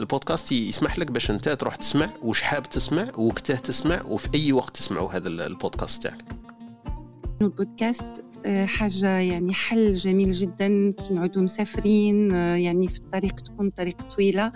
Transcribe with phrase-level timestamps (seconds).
[0.00, 4.76] البودكاست يسمح لك باش انت تروح تسمع وش حاب تسمع وقته تسمع وفي أي وقت
[4.76, 6.24] تسمعوا هذا البودكاست تاعك.
[7.42, 10.90] البودكاست آه، حاجة يعني حل جميل جدا.
[10.90, 14.52] كي نعودوا مسافرين آه، يعني في الطريق تكون طريق طويلة.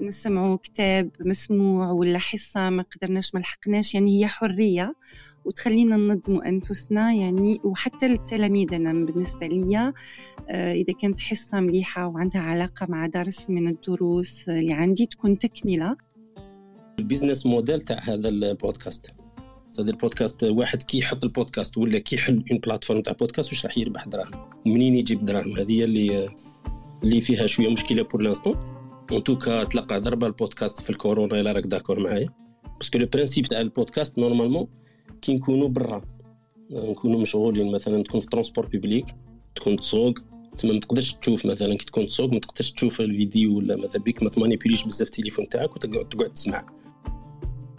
[0.00, 4.94] نسمعوا كتاب مسموع ولا حصة ما قدرناش ما لحقناش يعني هي حرية.
[5.44, 9.92] وتخلينا ننظموا أنفسنا يعني وحتى للتلاميذ أنا بالنسبة لي
[10.48, 15.96] آه، إذا كانت حصة مليحة وعندها علاقة مع درس من الدروس اللي عندي تكون تكملة.
[16.98, 19.06] ال business model تاع هذا البودكاست.
[19.78, 23.78] هذا البودكاست واحد كي يحط البودكاست ولا كي يحل une plateforme تاع بودكاست واش راح
[23.78, 26.28] يربح دراهم؟ ومنين يجيب دراهم؟ هذه اللي
[27.02, 28.56] اللي فيها شوية مشكلة pour l'instant
[29.12, 32.28] en tout cas تلقى ضربة البودكاست في الكورونا إلا راك d'accord معايا.
[32.78, 34.68] parce que le principe تاع البودكاست normalement
[35.22, 36.02] كي نكونوا برا
[36.70, 39.06] نكونوا مشغولين مثلا تكون في transport public
[39.54, 40.18] تكون تسوق
[40.58, 44.22] تما ما تقدرش تشوف مثلا كي تكون تسوق ما تقدرش تشوف الفيديو ولا ماذا بيك
[44.22, 46.64] ما تمانيبيليش بزاف التليفون تاعك وتقعد تقعد تسمع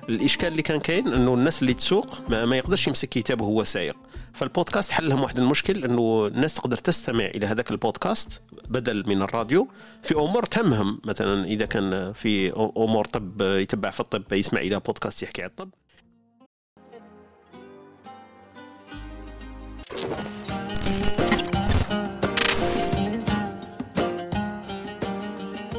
[0.10, 3.96] الإشكال اللي كان كاين إنه الناس اللي تسوق ما, ما يقدرش يمسك كتابه وهو سايق.
[4.34, 9.68] فالبودكاست حل لهم واحد المشكل إنه الناس تقدر تستمع إلى هذاك البودكاست بدل من الراديو.
[10.04, 15.24] في أمور تهمهم مثلا إذا كان في أمور طب يتبع في الطب يسمع إلى بودكاست
[15.24, 15.70] يحكي على الطب.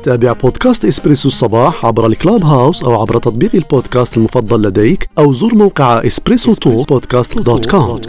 [0.07, 5.55] تابع بودكاست إسبريسو الصباح عبر ال Clubhouse أو عبر تطبيق البودكاست المفضل لديك أو زر
[5.55, 8.01] موقع Espresso Talk Podcast dot com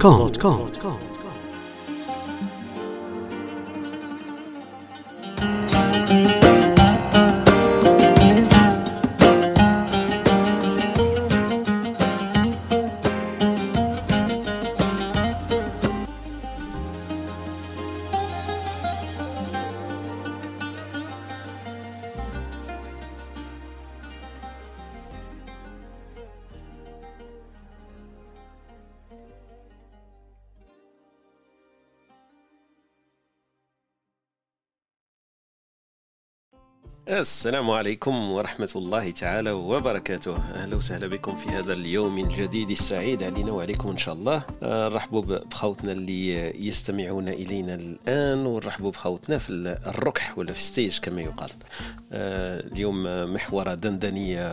[37.22, 40.36] السلام عليكم ورحمة الله تعالى وبركاته.
[40.36, 44.44] أهلا وسهلا بكم في هذا اليوم الجديد السعيد علينا وعليكم إن شاء الله.
[44.64, 46.32] نرحبوا بخوتنا اللي
[46.68, 49.50] يستمعون إلينا الآن ونرحبوا بخوتنا في
[49.88, 51.50] الركح ولا في stage كما يقال.
[52.12, 53.04] اليوم
[53.34, 54.48] محور دندنية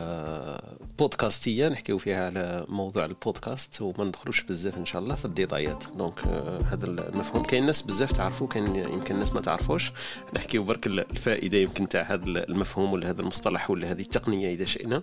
[0.99, 6.21] بودكاستية نحكيو فيها على موضوع البودكاست وما ندخلوش بزاف إن شاء الله في الديتايات donc
[6.65, 7.43] هذا المفهوم.
[7.43, 9.93] كاين ناس بزاف تعرفوا كاين يمكن ناس ما تعرفوش.
[10.37, 15.03] نحكيو برك الفائدة يمكن تاع هذا المفهوم ولا هذا المصطلح ولا هذه التقنية إذا شئنا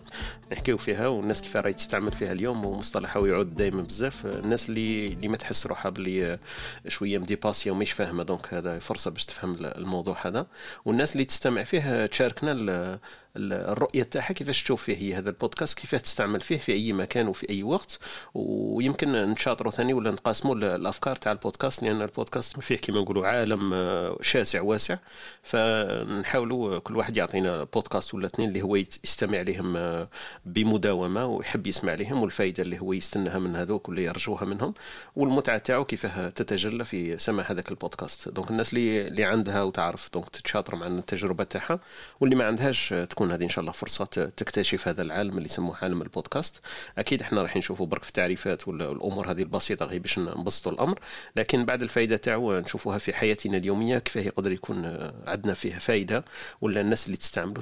[0.52, 4.26] نحكيو فيها والناس كيف راهي تستعمل فيها اليوم ومصطلح يعود دائما بزاف.
[4.26, 6.40] الناس اللي اللي ما تحس روحها بلي
[6.88, 10.48] شوية مديباسية ومش فاهمة donc هذا فرصة باش تفهم الموضوع هذا.
[10.86, 13.00] والناس اللي تستمع فيه تشاركنا
[13.38, 17.50] الرؤية تاعها كيفاش تشوف فيه هي هذا البودكاست كيفاش تستعمل فيه في أي مكان وفي
[17.50, 18.00] أي وقت
[18.34, 24.18] ويمكن نتشاطروا ثاني ولا نتقاسموا الأفكار تاع البودكاست لأن البودكاست فيه كما نقولوا عالم آه،
[24.22, 24.98] شاسع واسع.
[25.44, 30.08] فنحاولوا كل واحد يعطينا بودكاست ولا اثنين اللي هو يستمع لهم آه،
[30.46, 34.74] بمداومة ويحب يسمع لهم والفائده اللي هو يستناها من هذوك واللي يرجوها منهم
[35.16, 38.30] والمتعة تاعو كيفاه تتجلى في سماع هذاك البودكاست.
[38.30, 41.80] donc الناس اللي اللي عندها وتعرف donc تتشاطر مع التجربة تاعها
[42.22, 45.78] واللي ما عندهاش تكون تكون هذه إن شاء الله فرصة تكتشف هذا العالم اللي يسموه
[45.82, 46.62] عالم البودكاست.
[46.98, 51.00] أكيد إحنا راح نشوفوا برك في التعريفات والأمور هذه البسيطة غير باش نبسطوا الأمر.
[51.36, 54.86] لكن بعد الفائدة تاعو نشوفوها في حياتنا اليومية كيفاه يقدر يكون
[55.28, 56.26] عندنا فيها فائده
[56.62, 57.62] ولا الناس اللي تستعملوا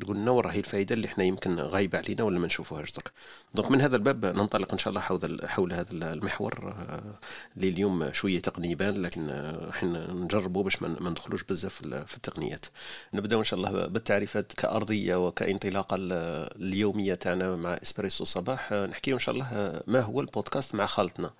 [0.00, 3.10] تقول لنا وراهي الفائده اللي إحنا يمكن غايبة علينا ولا ما نشوفوهاش درك.
[3.54, 6.74] donc من هذا الباب ننطلق إن شاء الله حول حول هذا المحور
[7.56, 9.30] اللي اليوم شوية تقني يبان لكن
[9.70, 11.74] إحنا نجربوا باش ما ندخلوش بزاف
[12.06, 12.66] في التقنيات.
[13.14, 14.52] نبداو إن شاء الله بالتعريفات.
[14.52, 18.72] كأرض الأرضية وكانطلاقة اليومية تاعنا مع إسبريسو صباح.
[18.72, 21.30] نحكيو إن شاء الله ما هو البودكاست مع خالتنا.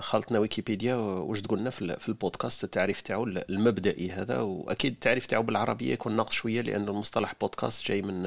[0.00, 4.40] خالتنا ويكيبيديا واش تقولنا في البودكاست التعريف تاعو المبدئي هذا.
[4.40, 8.22] وأكيد التعريف تاعو بالعربية يكون ناقص شوية لأن المصطلح بودكاست جاي من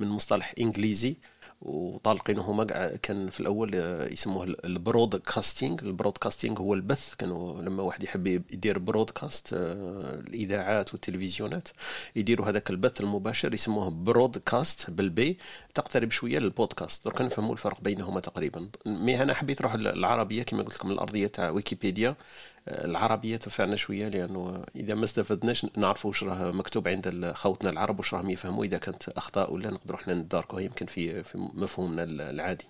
[0.00, 1.14] من مصطلح إنجليزي.
[1.62, 2.64] وطالقينه
[3.02, 3.74] كان في الأول
[4.12, 5.78] يسموه ال broadcasting.
[5.82, 11.68] ال broadcasting هو البث كانوا لما واحد يحب يدير broadcast آه، الإذاعات والتلفزيونات
[12.16, 15.38] يديروا هذاك البث المباشر يسموه broadcast بال B.
[15.74, 17.04] تقترب شوية للبودكاست.
[17.04, 18.68] درك نفهموا الفرق بينهما تقريبا.
[18.86, 22.16] mais أنا حبيت نروح العربية كما قلت لكم الأرضية تاع ويكيبيديا.
[22.70, 28.14] العربية تنفعنا شوية لأنه إذا ما استفدناش نعرفوا واش راه مكتوب عند خوتنا العرب واش
[28.14, 32.64] راهم يفهموا إذا كانت أخطاء ولا نقدروا إحنا نداركوها يمكن في في مفهومنا العادي.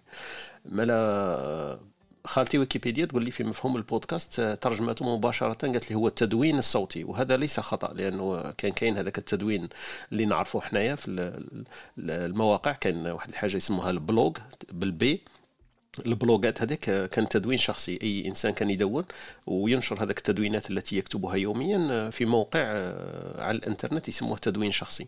[0.64, 1.80] ملا
[2.24, 7.36] خالتي ويكيبيديا تقول لي في مفهوم البودكاست ترجمته مباشرة قالت لي هو التدوين الصوتي وهذا
[7.36, 9.68] ليس خطأ لأنه كان كاين هذاك التدوين
[10.12, 11.32] اللي نعرفه حنايا في
[11.98, 14.36] المواقع كان واحد الحاجة يسموها ال blog
[14.72, 15.20] بال B
[16.06, 17.98] البلوجات هذيك كان تدوين شخصي.
[18.02, 19.04] أي إنسان كان يدون
[19.46, 25.06] وينشر هذاك التدوينات التي يكتبها يوميا في موقع آه، على الإنترنت يسموه تدوين شخصي.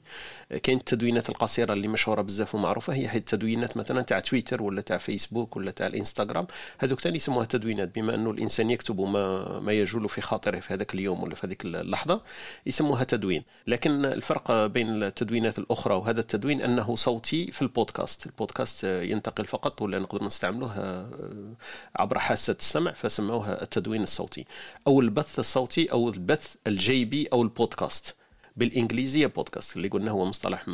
[0.63, 5.57] كاين التدوينات القصيرة اللي مشهورة بزاف ومعروفة هي التدوينات مثلا تاع تويتر ولا تاع فيسبوك
[5.57, 6.47] ولا تاع الإنستغرام.
[6.79, 10.95] هذوك ثاني يسموها تدوينات بما أنه الإنسان يكتب ما ما يجول في خاطره في هذاك
[10.95, 12.23] اليوم ولا في هذيك اللحظة
[12.67, 13.45] يسموها تدوين.
[13.67, 18.27] لكن الفرق بين التدوينات الأخرى وهذا التدوين أنه صوتي في البودكاست.
[18.27, 21.55] البودكاست ينتقل فقط ولا نقدر نستعمله آه،
[21.97, 24.45] عبر حاسة السمع فسموها التدوين الصوتي
[24.87, 28.15] أو البث الصوتي أو البث الجيبي أو البودكاست.
[28.57, 30.67] بالإنجليزية بودكاست اللي قلنا هو مصطلح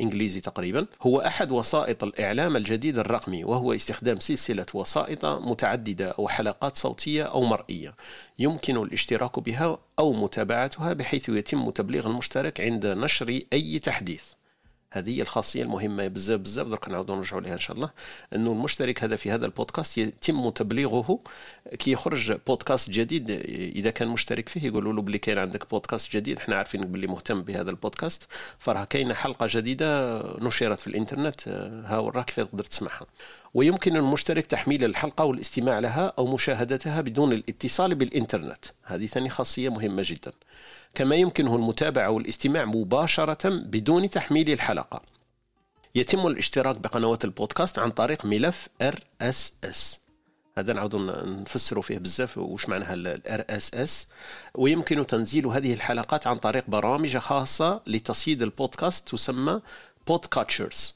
[0.00, 0.86] إنجليزي تقريبا.
[1.02, 7.42] هو أحد وسائط الإعلام الجديد الرقمي وهو استخدام سلسلة وسائط متعددة أو حلقات صوتية أو
[7.42, 7.94] مرئية.
[8.38, 14.35] يمكن الاشتراك بها أو متابعتها بحيث يتم تبليغ المشترك عند نشر أي تحديث.
[14.96, 17.90] هذه هي الخاصية المهمة بزاف بزاف درك نعاودوا نرجعوا لها إن شاء الله.
[18.34, 21.18] إنه المشترك هذا في هذا البودكاست يتم تبليغه.
[21.78, 23.30] كي يخرج بودكاست جديد
[23.76, 27.42] إذا كان مشترك فيه يقولوا له بلي كاين عندك بودكاست جديد إحنا عارفين بلي مهتم
[27.42, 28.26] بهذا البودكاست.
[28.58, 31.48] فراه كاينة حلقة جديدة نشرت في الإنترنت
[31.86, 33.06] ها وراك كيف تقدر تسمعها
[33.54, 38.64] ويمكن المشترك تحميل الحلقة والاستماع لها أو مشاهدتها بدون الاتصال بالإنترنت.
[38.82, 40.32] هذه ثاني خاصية مهمة جدا.
[40.96, 45.02] كما يمكنه المتابعة والاستماع مباشرة بدون تحميل الحلقة.
[45.94, 49.98] يتم الاشتراك بقنوات البودكاست عن طريق ملف RSS
[50.58, 53.90] هذا نعود نفسروا فيه بزاف وش معناها ال RSS
[54.54, 59.60] ويمكن تنزيل هذه الحلقات عن طريق برامج خاصة لتصيد البودكاست تسمى
[60.06, 60.94] podcatchers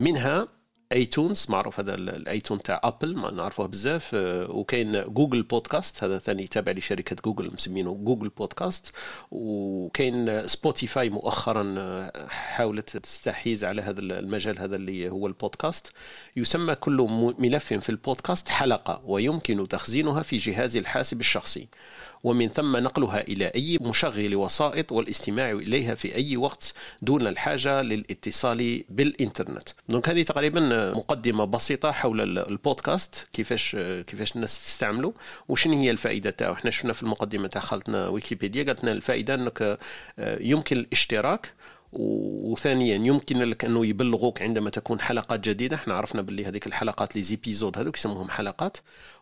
[0.00, 0.48] منها
[0.92, 4.10] iTunes معروف هذا ال iTunes تاع Apple ما نعرفوه بزاف.
[4.14, 8.92] آه، وكاين Google Podcast هذا ثاني تابع لشركة جوجل مسمينه Google Podcast
[9.30, 15.92] وكاين Spotify مؤخرا آه، حاولت تستحيز على هذا المجال هذا اللي هو البودكاست.
[16.36, 17.06] يسمى كل
[17.38, 21.68] ملف في البودكاست حلقة ويمكن تخزينها في جهاز الحاسب الشخصي.
[22.24, 28.84] ومن ثم نقلها إلى أي مشغل وسائط والاستماع إليها في أي وقت دون الحاجة للاتصال
[28.88, 29.68] بالإنترنت.
[29.88, 33.76] donc هذه تقريبا مقدمة بسيطة حول البودكاست كيفاش
[34.06, 35.14] كيفاش الناس تستعمله
[35.48, 36.52] وشنو هي الفائدة تاعو.
[36.52, 39.78] إحنا شفنا في المقدمة تاع خالتنا ويكيبيديا قالت لنا الفائدة أنك
[40.18, 41.52] يمكن الاشتراك
[41.92, 45.76] وثانيا يمكن لك أنه يبلغوك عندما تكون حلقات جديدة.
[45.76, 48.76] إحنا عرفنا باللي هذيك الحلقات لي زيبيزود هذوك يسموهم حلقات.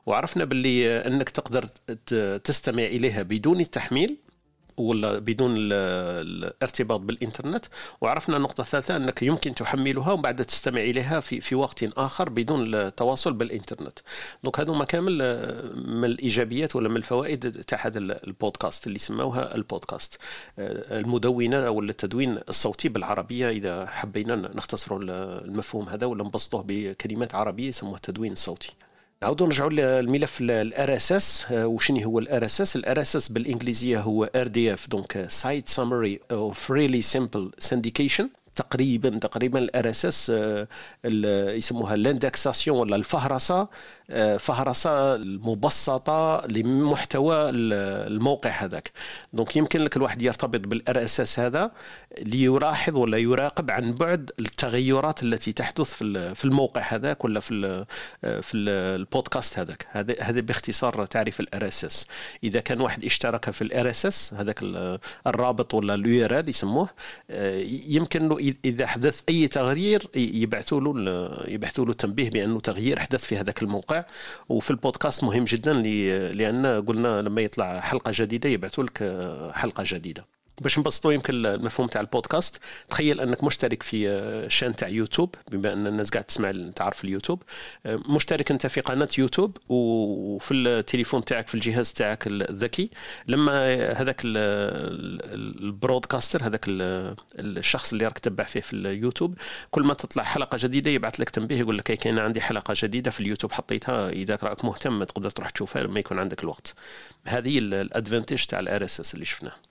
[0.06, 1.66] وعرفنا باللي أنك تقدر
[2.38, 4.16] تستمع إليها بدون التحميل.
[4.80, 7.64] ولا بدون الارتباط بالإنترنت.
[8.00, 13.32] وعرفنا النقطة الثالثة أنك يمكن تحملها وبعد تستمع إليها في في وقت آخر بدون التواصل
[13.32, 13.98] بالإنترنت.
[14.44, 19.54] donc هذو ما كامل آه، من الإيجابيات ولا من الفوائد تاع هذا البودكاست اللي سموها
[19.54, 20.18] البودكاست.
[20.58, 25.00] آه، المدونة أو التدوين الصوتي بالعربية إذا حبينا نختصروا
[25.44, 28.72] المفهوم هذا ولا نبسطوه بكلمات عربية يسموه التدوين الصوتي
[29.22, 35.26] نعاودوا نرجعوا للملف ال RSS وشنو هو ال RSS ال RSS بالإنجليزية هو RDF donc
[35.30, 40.32] site summary of really simple syndication تقريبا تقريبا ال RSS
[41.56, 43.60] يسموها ال indexation ولا الفهرسة.
[43.60, 43.68] آه،
[44.38, 48.92] فهرسة المبسطة لمحتوى الموقع هذاك.
[49.32, 51.70] donc يمكن لك الواحد يرتبط بال RSS هذا
[52.18, 55.94] ليلاحظ ولا يراقب عن بعد التغيرات التي تحدث
[56.34, 57.84] في الموقع هذاك ولا في
[58.22, 59.86] في البودكاست هذاك.
[59.90, 62.06] هذا هذا باختصار تعريف ال RSS
[62.44, 64.60] إذا كان واحد اشترك في ال RSS هذاك
[65.26, 66.88] الرابط ولا ال URL يسموه
[67.30, 73.24] آه، يمكن له إذا حدث أي تغيير يبعثوا له يبعثوا له تنبيه بأنه تغيير حدث
[73.24, 73.97] في هذاك الموقع.
[74.48, 75.72] وفي البودكاست مهم جدا
[76.32, 78.98] لأن قلنا لما يطلع حلقة جديدة يبعثوا لك
[79.54, 80.26] حلقة جديدة.
[80.60, 82.60] باش نبسطوا يمكن المفهوم تاع البودكاست.
[82.90, 87.42] تخيل أنك مشترك في شان تاع يوتيوب بما أن الناس قاعد تسمع تعرف اليوتيوب.
[87.86, 92.90] آه، مشترك أنت في قناة يوتيوب وفي التليفون تاعك في الجهاز تاعك الذكي.
[93.28, 93.52] لما
[93.92, 99.34] هذاك ال broadcaster هذاك الشخص اللي راك تتبع فيه في اليوتيوب
[99.70, 103.20] كل ما تطلع حلقة جديدة يبعث لك تنبيه يقول لك كاين عندي حلقة جديدة في
[103.20, 104.10] اليوتيوب حطيتها.
[104.10, 106.74] إذا راك مهتم تقدر تروح تشوفها لما يكون عندك الوقت.
[107.24, 109.67] هذه ال advantage تاع ال RSS اللي شفناه.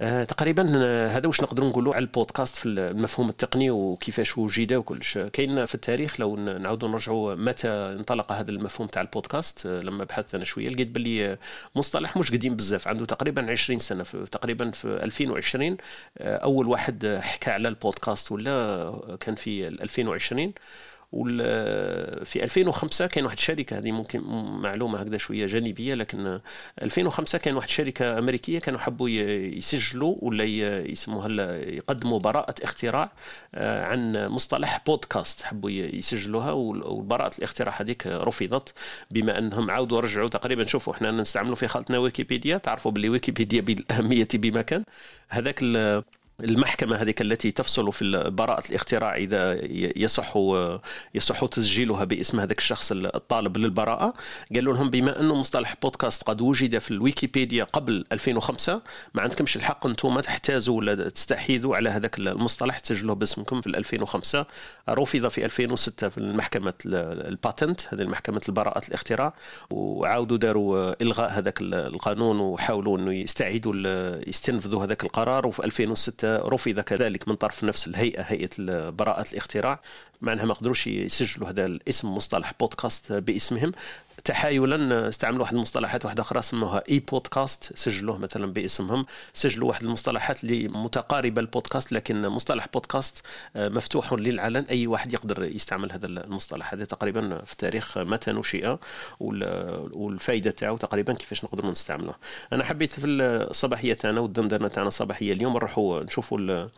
[0.00, 5.18] آه تقريبا آه، هذا واش نقدروا نقولوا على البودكاست في المفهوم التقني وكيفاش وجد وكلش.
[5.18, 10.34] كاين في التاريخ لو نعاودوا نرجعوا متى انطلق هذا المفهوم تاع البودكاست آه لما بحثت
[10.34, 11.38] أنا شوية لقيت باللي
[11.76, 15.76] مصطلح مش قديم بزاف عنده تقريبا 20 سنة في تقريبا في 2020
[16.18, 20.52] آه أول واحد حكى على البودكاست ولا كان في 2020
[22.24, 24.20] في 2005 كان واحد الشركة هذه ممكن
[24.60, 26.40] معلومة هكذا شوية جانبية لكن
[26.82, 30.44] 2005 كان واحد الشركة أمريكية كانوا حبوا يسجلوا ولا
[30.84, 33.12] يسموها يقدموا براءة اختراع
[33.54, 38.74] آه، عن مصطلح بودكاست حبوا يسجلوها وبراءة الاختراع هذيك رفضت
[39.10, 44.28] بما أنهم عاودوا رجعوا تقريبا شوفوا إحنا نستعملوا في خلطنا ويكيبيديا تعرفوا باللي ويكيبيديا بالاهميه
[44.44, 44.84] بمكان
[45.28, 45.62] هذاك
[46.40, 49.58] المحكمة هذيك التي تفصل في براءة الاختراع إذا
[49.96, 50.38] يصح
[51.14, 54.14] يصح تسجيلها باسم هذاك الشخص الطالب للبراءة.
[54.54, 58.82] قالوا لهم بما أنه مصطلح بودكاست قد وجد في الويكيبيديا قبل 2005
[59.14, 64.46] ما عندكمش الحق أنتم تحتازوا ولا تستحيذوا على هذاك المصطلح تسجلوه باسمكم في 2005
[64.88, 69.34] رفض في 2006 في المحكمة الباتنت هذه محكمة البراءة الاختراع
[69.70, 73.74] وعاودوا داروا إلغاء هذاك القانون وحاولوا أنه يستعيدوا
[74.28, 75.46] يستنفذوا هذاك القرار.
[75.46, 78.50] وفي 2006 رفض كذلك من طرف نفس الهيئة هيئة
[78.90, 79.80] براءة الاختراع.
[80.20, 83.72] مع انها ما قدروش يسجلوا هذا الاسم مصطلح بودكاست باسمهم.
[84.24, 89.06] تحايلا استعملوا واحد المصطلحات واحدة أخرى سموها اي بودكاست سجلوه مثلا باسمهم.
[89.34, 93.22] سجلوا واحد المصطلحات اللي متقاربه البودكاست لكن مصطلح بودكاست
[93.56, 94.64] آه، مفتوح للعلن.
[94.70, 96.74] أي واحد يقدر يستعمل هذا المصطلح.
[96.74, 98.76] هذا تقريبا في التاريخ متى نشئ
[99.20, 102.14] والفائده تاعو تقريبا كيفاش نقدروا نستعملوه.
[102.52, 106.68] أنا حبيت في الصباحية تاعنا والدندنة تاعنا الصباحية اليوم نروحوا نشوفوا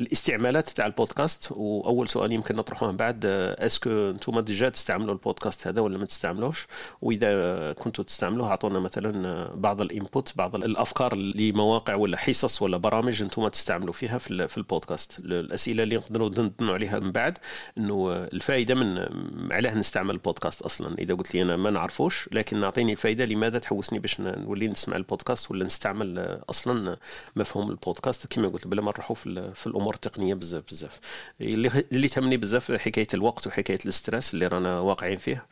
[0.00, 1.48] الاستعمالات تاع البودكاست.
[1.50, 6.66] وأول سؤال يمكن نطرحوه بعد est-ce que أنتم déjà تستعملوا البودكاست هذا ولا ما تستعملوش؟
[7.02, 13.22] وإذا كنتوا تستعملوه أعطونا مثلا بعض ال input بعض الأفكار لمواقع ولا حصص ولا برامج
[13.22, 15.18] أنتم تستعملوا فيها في, البودكاست.
[15.18, 17.38] الأسئلة اللي نقدروا ندندنوا عليها من بعد
[17.78, 19.06] إنه الفائده من
[19.52, 20.98] علاه نستعمل البودكاست أصلا.
[20.98, 25.50] إذا قلت لي أنا ما نعرفوش لكن نعطيني الفائده لماذا تحوسني باش نولي نسمع البودكاست
[25.50, 26.96] ولا نستعمل أصلا
[27.36, 31.00] مفهوم البودكاست؟ كما قلت بلا ما نروحوا في, في الأمور التقنية بزاف بزاف.
[31.40, 35.46] اللي, تهمني بزاف حكاية الوقت وحكاية ال stress اللي رانا واقعين فيه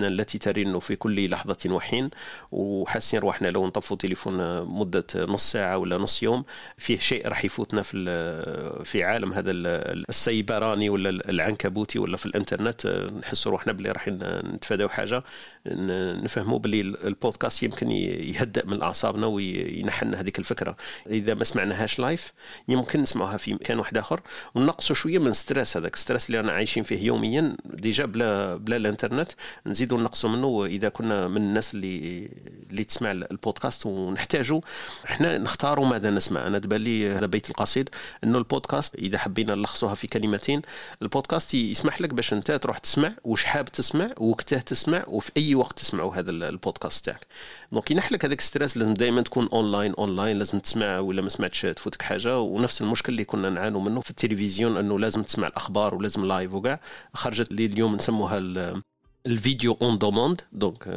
[0.00, 2.10] وتليفوناتنا التي ترن في كل لحظة وحين.
[2.52, 6.44] وحاسين روحنا لو نطفوا تليفون مدة نص ساعة ولا نص يوم
[6.78, 7.96] فيه شيء راح يفوتنا في
[8.84, 12.86] في عالم هذا السيبراني ولا العنكبوتي ولا في الإنترنت.
[13.22, 15.22] نحسوا روحنا بلي راح نتفاداو حاجة.
[15.66, 20.76] نفهموا بلي البودكاست يمكن يهدأ من أعصابنا وينحن هذيك الفكرة.
[21.06, 22.32] إذا ما سمعناهاش live
[22.68, 24.20] يمكن نسمعوها في مكان واحد آخر.
[24.54, 25.96] ونقصوا شوية من stress هذاك.
[25.96, 29.32] stress اللي رانا عايشين فيه يوميا déjà بلا بلا الإنترنت
[29.66, 30.66] نزيدوا نقصوا منه.
[30.66, 32.28] اذا كنا من الناس اللي
[32.70, 34.60] اللي تسمع البودكاست ونحتاجوا
[35.04, 36.46] إحنا نختاروا ماذا نسمع.
[36.46, 37.88] أنا تبان لي هذا بيت القصيد
[38.24, 40.62] إنه البودكاست إذا حبينا نلخصوها في كلمتين
[41.02, 45.78] البودكاست يسمح لك باش أنت تروح تسمع وش حاب تسمع وقتها تسمع وفي أي وقت
[45.78, 47.26] تسمعوا هذا البودكاست تاعك.
[47.72, 51.60] donc ينحلك لك هذاك stress لازم دائما تكون online online لازم تسمع ولا ما سمعتش
[51.60, 52.40] تفوتك حاجة.
[52.40, 56.80] ونفس المشكل اللي كنا نعانوا منه في التلفزيون إنه لازم تسمع الأخبار ولازم live وكاع
[57.14, 58.38] خرجت لي اليوم نسموها
[59.26, 60.88] الفيديو à la demande donc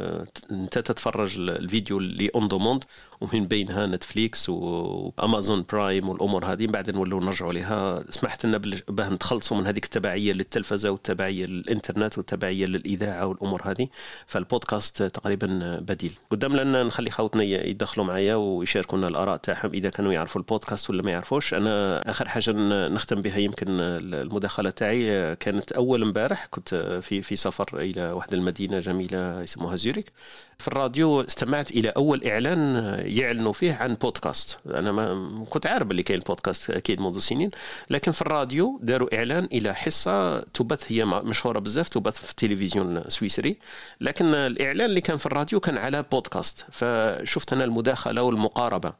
[0.50, 2.84] أنت تتفرج الفيديو اللي à la demande
[3.20, 6.66] ومن بينها نتفليكس وامازون برايم والأمور هذه.
[6.66, 8.04] بعد نولوا نرجعوا لها.
[8.10, 13.88] سمحت لنا باه نتخلصوا من هذيك التبعية للتلفزة والتبعية للإنترنت والتبعية للإذاعة والأمور هذه.
[14.26, 16.12] فالبودكاست تقريبا بديل.
[16.30, 21.10] قدام لنا نخلي خوتنا يدخلوا معايا ويشاركونا الآراء تاعهم إذا كانوا يعرفوا البودكاست ولا ما
[21.10, 21.54] يعرفوش.
[21.54, 22.52] أنا آخر حاجة
[22.88, 25.36] نختم بها يمكن المداخلة تاعي.
[25.36, 30.12] كانت أول امبارح كنت في في سفر إلى واحد المدينة جميلة يسموها زيوريك.
[30.58, 32.74] في الراديو استمعت إلى أول إعلان
[33.06, 34.58] يعلنوا فيه عن بودكاست.
[34.66, 37.50] أنا ما كنت عارف اللي كاين بودكاست أكيد منذ سنين
[37.90, 43.56] لكن في الراديو داروا إعلان إلى حصة تبث هي مشهورة بزاف تبث في التلفزيون السويسري.
[44.00, 46.66] لكن الإعلان اللي كان في الراديو كان على بودكاست.
[46.72, 48.92] فشفت أنا المداخلة والمقاربة.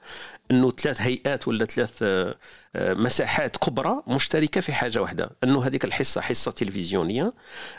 [0.51, 2.05] إنه ثلاث هيئات ولا ثلاث
[2.77, 7.33] مساحات كبرى مشتركة في حاجة واحدة أنه هذيك الحصة حصة تلفزيونية.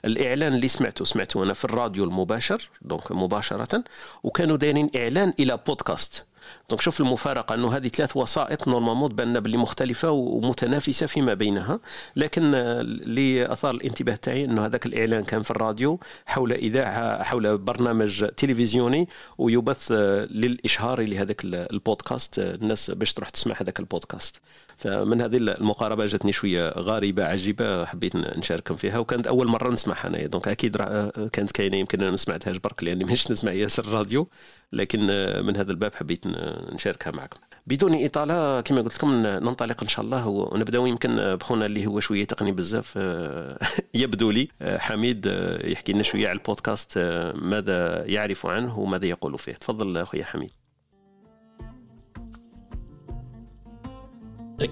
[0.06, 3.84] الإعلان اللي سمعته سمعته أنا في الراديو المباشر donc مباشرة
[4.24, 6.26] وكانوا دايرين إعلان إلى بودكاست.
[6.70, 11.80] donc شوف المفارقة أنه هذه ثلاث وسائط normalement تبان باللي مختلفة ومتنافسة فيما بينها.
[12.16, 18.26] لكن اللي اثار الانتباه تاعي أنه هذاك الإعلان كان في الراديو حول إذاعة حول برنامج
[18.38, 19.92] تلفزيوني ويبث
[20.32, 22.40] للإشهار لهذاك البودكاست.
[22.40, 24.42] الناس باش تروح تسمع هذاك البودكاست.
[24.78, 30.28] فمن هذه المقاربة جاتني شوية غريبة عجيبة حبيت نشارككم فيها وكانت أول مرة نسمعها أنايا.
[30.28, 30.78] donc أكيد
[31.34, 34.28] كانت كاينة يمكن أنا ما سمعتهاش برك لأني مش نسمع ياسر الراديو.
[34.74, 35.00] لكن
[35.46, 36.28] من هذا الباب حبيت
[36.74, 37.40] نشاركها معكم.
[37.68, 42.26] بدون إطالة كما قلت لكم ننطلق إن شاء الله ونبداو يمكن بخونا اللي هو شوية
[42.26, 42.98] تقني بزاف
[43.94, 44.48] يبدو لي.
[44.62, 45.26] حميد
[45.64, 46.98] يحكي لنا شوية على البودكاست
[47.36, 49.54] ماذا يعرف عنه وماذا يقول فيه.
[49.54, 50.52] تفضل أخويا حميد.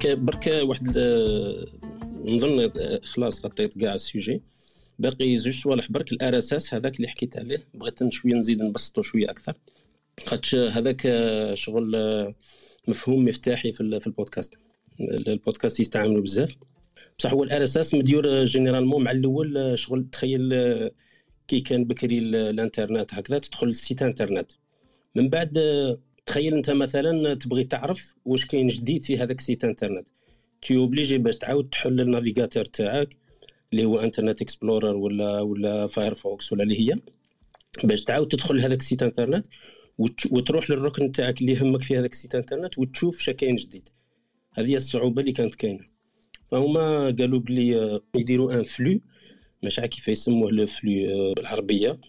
[0.06, 0.98] برك واحد
[2.26, 2.70] نظن
[3.04, 4.42] خلاص غطيت كاع ال sujet.
[5.00, 7.64] باقي زوج صوالح برك ال RSS هذاك اللي حكيت عليه.
[7.74, 9.54] بغيت شوية نزيد نبسطو شوية أكثر.
[10.26, 11.02] خاطش هذاك
[11.54, 11.96] شغل
[12.88, 14.54] مفهوم مفتاحي في, البودكاست.
[15.02, 16.56] البودكاست يستعملوا بزاف.
[17.20, 20.54] بصح هو ال RSS مديور généralement مع الأول شغل تخيل
[21.48, 24.52] كي كان بكري الإنترنت هكذا تدخل لل site internet.
[25.16, 25.58] من بعد
[26.26, 30.08] تخيل انت مثلا تبغي تعرف واش كاين جديد في هذاك ال site internet.
[30.62, 33.18] t'es obligé باش تعاود تحل ال navigateur تاعك
[33.74, 36.96] اللي هو Internet Explorer ولا ولا Firefox ولا اللي هي
[37.84, 39.46] باش تعاود تدخل لهذاك ال site internet
[40.32, 43.90] وتروح للركن تاعك اللي يهمك في هذاك ال site internet وتشوف شا كاين جديد.
[44.54, 45.86] هذه الصعوبة اللي كانت كاينة.
[46.52, 49.00] فهما قالوا بلي يديروا un flux
[49.64, 52.00] مش عارف كيف يسموه le flux بالعربية.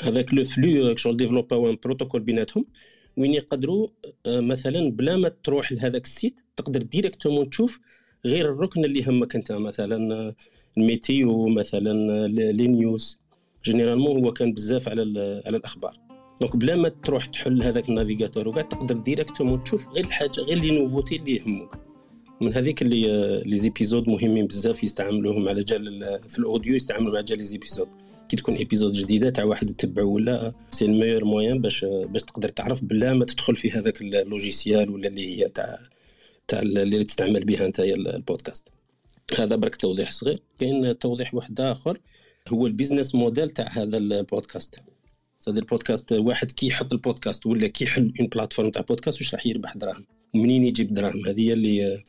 [0.00, 2.66] هذاك le flux شغل développaw un protocole بيناتهم.
[3.16, 3.88] وين يقدروا
[4.26, 7.80] مثلا بلا ما تروح لهذاك ال site تقدر directement تشوف
[8.26, 10.34] غير الركن اللي يهمك أنت مثلا
[10.78, 13.18] la météo مثلا les news.
[13.64, 15.02] généralement هو كان بزاف على
[15.46, 15.96] على الأخبار.
[16.40, 20.58] donc بلا ما تروح تحل هذاك ال navigateur وكاع تقدر directement تشوف غير الحاجة غير
[20.58, 21.78] les nouveautés اللي يهموك.
[22.40, 27.24] من هذيك اللي les épisodes مهمين بزاف يستعملوهم على جال في ال audio يستعملوا على
[27.24, 27.88] جال les épisodes.
[28.30, 32.48] كي تكون épisode جديدة تاع واحد تتبعه ولا c'est le meilleur moyen باش باش تقدر
[32.48, 35.78] تعرف بلا ما تدخل في هذاك ال logiciel ولا اللي هي تاع
[36.48, 38.68] تاع اللي تستعمل بها انت البودكاست.
[39.38, 40.42] هذا برك توضيح صغير.
[40.58, 41.98] كاين توضيح واحد آخر.
[42.48, 44.74] هو ال business model تاع هذا البودكاست
[45.48, 49.46] هذا البودكاست واحد كي يحط البودكاست ولا كي يحل une plateforme تاع بودكاست واش راح
[49.46, 52.04] يربح دراهم؟ منين يجيب دراهم؟ هذه اللي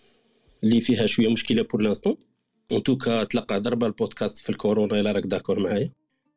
[0.63, 2.17] اللي فيها شوية مشكلة pour l'instant
[2.71, 5.91] en tout cas تلقى ضربة البودكاست في الكورونا الا راك d'accord معايا؟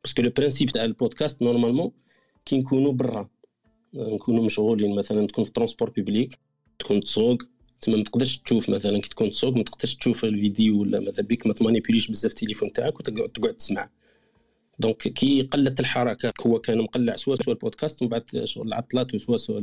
[0.05, 1.91] parce que le principe تاع البودكاست normalement
[2.45, 3.29] كي نكونوا برا
[3.93, 6.39] نكونوا مشغولين مثلا تكون في transport public
[6.79, 7.43] تكون تسوق
[7.81, 11.47] تما ما تقدرش تشوف مثلا كي تكون تسوق ما تقدرش تشوف الفيديو ولا ماذا بيك
[11.47, 13.89] ما تmanipuliش بزاف التليفون تاعك وتقعد تقعد تسمع
[14.79, 19.37] donc كي قلت الحركه هو كان مقلع سوا سوا البودكاست ومن بعد شغل العطلات وسوا
[19.37, 19.61] سوا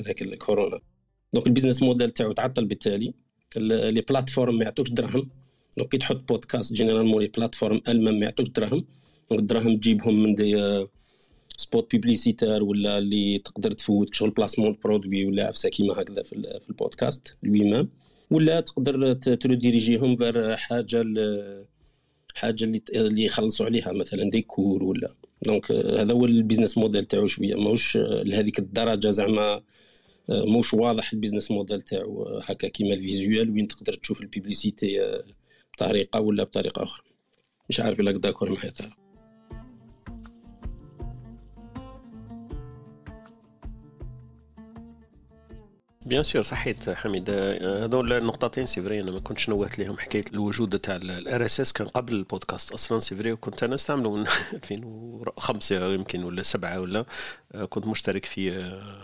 [0.00, 0.80] هذاك الكورونا
[1.32, 3.14] donc ال business model تاعو تعطل بالتالي
[3.56, 5.30] les plateformes ما يعطوكش دراهم
[5.78, 8.84] donc كي تحط بودكاست généralement les plateformes elles-mêmes ما يعطوكش donc
[9.32, 10.86] الدراهم تجيبهم من des
[11.56, 16.70] spots publicitaires ولا اللي تقدر تفوت شغل placement produit ولا عفسة كيما هكذا في, في
[16.70, 17.88] البودكاست lui-même
[18.30, 21.04] ولا تقدر تروديريجيهم vers حاجة
[22.34, 25.14] حاجة اللي اللي يخلصوا عليها مثلا d'accord ولا.
[25.46, 27.54] donc هذا هو ال business model تاعو شوية.
[27.54, 29.62] ماهوش لهذيك الدرجة زعما
[30.28, 35.22] موش واضح ال business model تاعو هكا كيما ال visuel وين تقدر تشوف la publicité
[35.74, 37.04] بطريقة ولا بطريقة أخرى.
[37.70, 38.70] مش عارف إلا d'accord معايا
[46.06, 47.30] bien sûr صحيت حميد.
[47.30, 51.88] هذول النقطتين c'est vrai أنا ما كنتش نوهت لهم حكاية الوجود تاع ال RSS كان
[51.88, 57.04] قبل البودكاست أصلا c'est vrai وكنت أنا استعمله من 2005 يمكن ولا سبعة ولا.
[57.68, 58.50] كنت مشترك في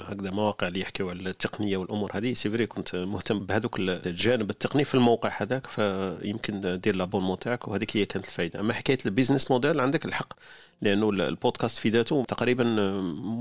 [0.08, 2.34] هكذا مواقع اللي يحكيو على التقنية والأمور هذه.
[2.34, 7.96] c'est vrai كنت مهتم بهذوك الجانب التقني في الموقع هذاك فيمكن دير l'abonnement تاعك وهذيك
[7.96, 10.32] هي كانت الفائده أما حكاية ال business model عندك الحق
[10.82, 12.64] لأنه البودكاست في ذاته تقريبا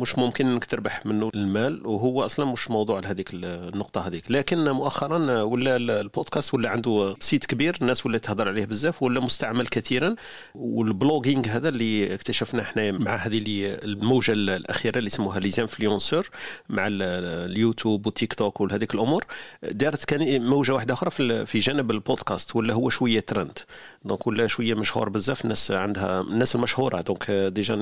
[0.02, 4.32] مش ممكن إنك تربح منه المال وهو أصلا مش موضوع لهذيك النقطة هذيك.
[4.32, 9.68] لكن مؤخرا ولا البودكاست ولا عنده site كبير الناس ولا تهضر عليه بزاف ولا مستعمل
[9.68, 10.16] كثيرا.
[10.56, 13.42] وال blogging هذا اللي اكتشفنا إحنا مع هذه
[13.84, 16.30] الموجة الأخيرة اللي يسموها les influenceurs
[16.70, 19.26] مع اليوتيوب والتيك توك وهذيك الأمور.
[19.64, 21.12] دارت كان موجة واحدة أخرى
[21.46, 23.60] في جانب البودكاست ولا هو شوية trend.
[24.06, 27.02] donc ولا شوية مشهور بزاف الناس عندها الناس المشهورة.
[27.02, 27.76] donc déjà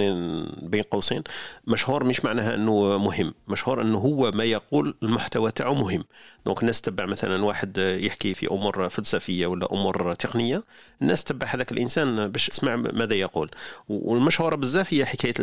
[0.61, 1.23] بين قوسين
[1.67, 6.03] مشهور مش معناها إنه مهم مشهور إنه هو ما يقول المحتوى تاعو مهم.
[6.45, 10.63] donc الناس تتبع مثلا واحد يحكي في أمور فلسفية ولا أمور تقنية
[11.01, 13.49] الناس تتبع هذاك الإنسان باش تسمع ماذا يقول.
[13.89, 15.33] والمشهورة بزاف هي حكاية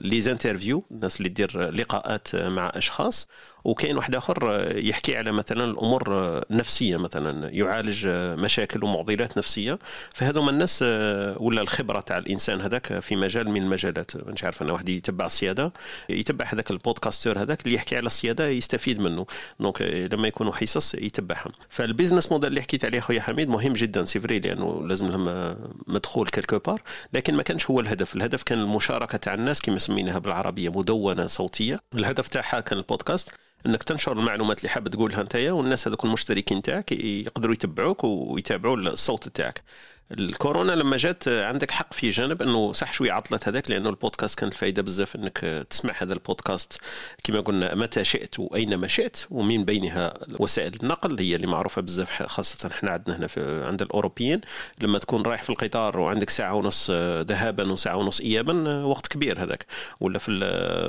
[0.00, 3.28] les interviews الناس اللي دير لقاءات مع أشخاص.
[3.64, 6.02] وكاين واحد آخر يحكي على مثلا الأمور
[6.50, 8.06] النفسيه مثلا يعالج
[8.38, 9.78] مشاكل ومعضلات نفسية.
[10.18, 10.82] فهذوما الناس
[11.36, 15.72] ولا الخبرة تاع الإنسان هذاك في مجال من المجالات مش عارف أنا واحد يتبع السياده
[16.08, 19.26] يتبع هذاك ال podcaster هذاك اللي يحكي على السياده يستفيد منه.
[19.60, 21.52] donc لما يكونوا حصص يتبعهم.
[21.68, 25.54] فال business model اللي حكيت عليه خويا حميد مهم جدا c'est vrai لأنه لازم لهم
[25.86, 28.16] مدخول كيلكو بار لكن ما كانش هو الهدف.
[28.16, 31.80] الهدف كان المشاركة تاع الناس كما سميناها بالعربية مدونة صوتية.
[31.94, 33.30] الهدف تاعها كان البودكاست.
[33.66, 39.28] انك تنشر المعلومات اللي حاب تقولها انت والناس هذوك المشتركين تاعك يقدروا يتبعوك ويتابعوا الصوت
[39.28, 39.62] تاعك.
[40.18, 44.52] الكورونا لما جات عندك حق في جانب انه صح شوية عطلت هذاك لأنه البودكاست كانت
[44.52, 46.80] الفائده بزاف انك تسمع هذا البودكاست.
[47.24, 52.68] كما قلنا متى شئت وأينما شئت ومن بينها وسائل النقل هي اللي معروفة بزاف خاصة
[52.68, 54.40] إحنا عندنا هنا في عند الأوروبيين.
[54.82, 56.90] لما تكون رايح في القطار وعندك ساعة ونص
[57.20, 59.66] ذهابا وساعة ونص ايابا وقت كبير هذاك.
[60.00, 60.30] ولا في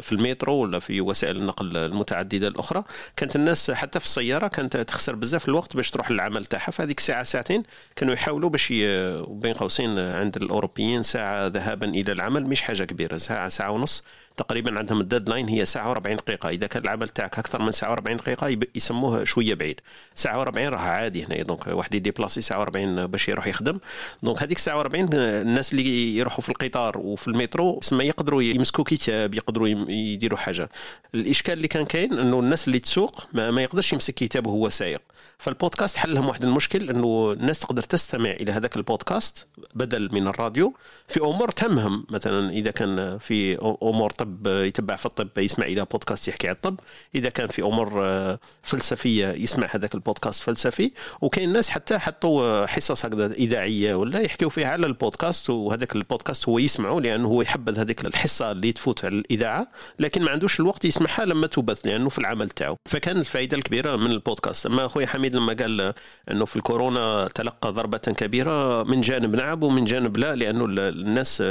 [0.01, 2.83] في المترو ولا في وسائل النقل المتعددة الاخرى
[3.15, 6.71] كانت الناس حتى في السيارة كانت تخسر بزاف الوقت باش تروح للعمل تاعها.
[6.71, 7.63] فهذيك ساعه ساعتين
[7.95, 13.49] كانوا يحاولوا باش وبين قوسين عند الأوروبيين ساعة ذهابا إلى العمل مش حاجة كبيرة ساعة
[13.49, 14.03] ساعة ونص.
[14.37, 16.49] تقريبا عندهم الديدلاين هي ساعة و40 دقيقة.
[16.49, 19.81] إذا كان العمل تاعك أكثر من ساعة و40 دقيقة يسموه شوية بعيد.
[20.15, 21.41] ساعة و40 راه عادي هنا.
[21.43, 23.79] donc واحد يديبلاسي ساعة و40 باش يروح يخدم.
[24.23, 29.35] donc هذيك ساعة و40 الناس اللي يروحوا في القطار وفي المترو سما يقدروا يمسكوا كتاب
[29.35, 30.69] يقدروا يديروا حاجة.
[31.15, 35.01] الإشكال اللي كان كاين إنه الناس اللي تسوق ما, ما يقدرش يمسك كتاب وهو سايق.
[35.37, 40.73] فالبودكاست حل لهم واحد المشكل إنه الناس تقدر تستمع إلى هذاك البودكاست بدل من الراديو.
[41.07, 46.27] في أمور تهمهم مثلا إذا كان في أمور طب يتبع في الطب يسمع إلى بودكاست
[46.27, 46.79] يحكي على الطب.
[47.15, 50.91] إذا كان في أمور آه، فلسفية يسمع هذاك البودكاست فلسفي.
[51.21, 56.59] وكاين ناس حتى حطوا حصص هكذا إذاعية ولا يحكيوا فيها على البودكاست وهذاك البودكاست هو
[56.59, 59.67] يسمعه لأنه هو يحبذ هذيك الحصة اللي تفوت على الإذاعة
[59.99, 62.77] لكن ما عندوش الوقت يسمعها لما تبث لأنه في العمل تاعو.
[62.85, 64.65] فكان الفائدة الكبيرة من البودكاست.
[64.65, 65.93] أما أخوي حميد لما قال
[66.31, 71.43] أنه في الكورونا تلقى ضربة كبيرة من جانب نعم ومن جانب لا لأنه الناس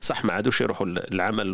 [0.00, 1.52] صح ما عادوش يروحوا العمل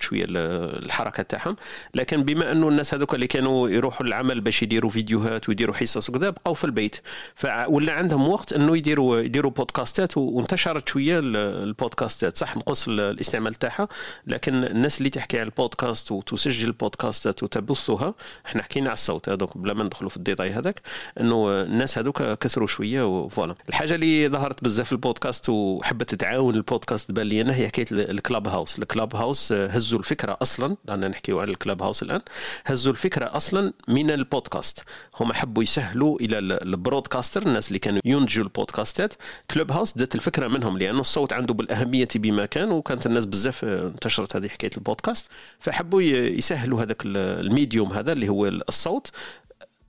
[0.00, 1.56] ونقصت شوية الحركة تاعهم.
[1.94, 6.30] لكن بما أنه الناس هذوك اللي كانوا يروحوا للعمل باش يديروا فيديوهات ويديروا حصص وكذا
[6.30, 6.96] بقوا في البيت.
[7.34, 12.38] فولا عندهم وقت أنه يديروا يديروا بودكاستات وانتشرت شوية البودكاستات.
[12.38, 13.88] صح نقص الاستعمال تاعها.
[14.26, 18.14] لكن الناس اللي تحكي على البودكاست وتسجل البودكاستات وتبثها
[18.46, 19.28] إحنا حكينا على الصوت.
[19.28, 20.80] هذوك بلا ما ندخلوا في ال détail هذاك
[21.20, 26.54] أنه الناس هذوك كثروا شوية و voilà الحاجة اللي ظهرت بزاف في البودكاست وحبت تعاون
[26.54, 28.78] البودكاست بان لي أنا هي حكاية ال Clubhouse.
[28.78, 29.52] ال Clubhouse
[29.90, 32.20] هزوا الفكرة أصلا لأن نحكيو على ال Clubhouse الآن
[32.66, 34.84] هزوا الفكرة أصلا من البودكاست.
[35.20, 39.14] هم حبوا يسهلوا إلى ال broadcaster الناس اللي كانوا ينتجوا البودكاستات.
[39.50, 44.48] Clubhouse دات الفكرة منهم لأنه الصوت عنده بالأهمية بما كان وكانت الناس بزاف انتشرت هذه
[44.48, 45.26] حكاية البودكاست.
[45.60, 49.10] فحبوا يسهلوا هذاك ال medium هذا اللي هو الصوت.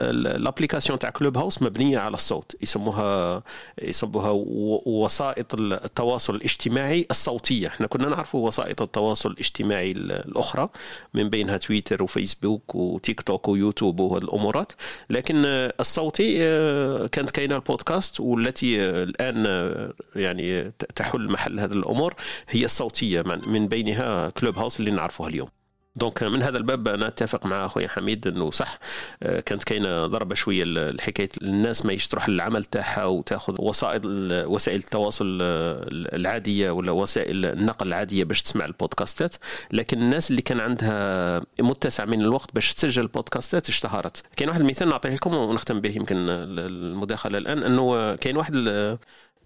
[0.10, 2.56] ال application تاع Clubhouse مبنية على الصوت.
[2.62, 3.44] يسموها
[3.82, 4.32] يسموها
[4.86, 7.68] وسائط التواصل الاجتماعي الصوتية.
[7.68, 10.70] إحنا كنا نعرفوا وسائط التواصل الاجتماعي الأخرى
[11.14, 14.72] من بينها تويتر وفيسبوك وتيك توك ويوتيوب وهذه الأمورات.
[15.10, 15.36] لكن
[15.80, 22.14] الصوتي آه، كانت كاينة البودكاست والتي الآن آه، يعني تحل محل هذه الأمور.
[22.50, 25.61] هي الصوتية من بينها Clubhouse اللي نعرفوها اليوم.
[25.96, 28.80] donc من هذا الباب أنا أتفق مع اخويا حميد أنه صح.
[29.24, 34.02] آه، كانت كاينة ضربة شوية الحكاية الناس ما تروح للعمل تاعها وتاخذ وسائل
[34.48, 39.36] وسائل التواصل آه، العادية ولا وسائل النقل العادية باش تسمع البودكاستات.
[39.72, 44.24] لكن الناس اللي كان عندها متسع من الوقت باش تسجل البودكاستات اشتهرت.
[44.38, 47.64] كاين واحد المثال نعطيه لكم ونختم به يمكن المداخلة الآن.
[47.64, 48.56] أنه كاين واحد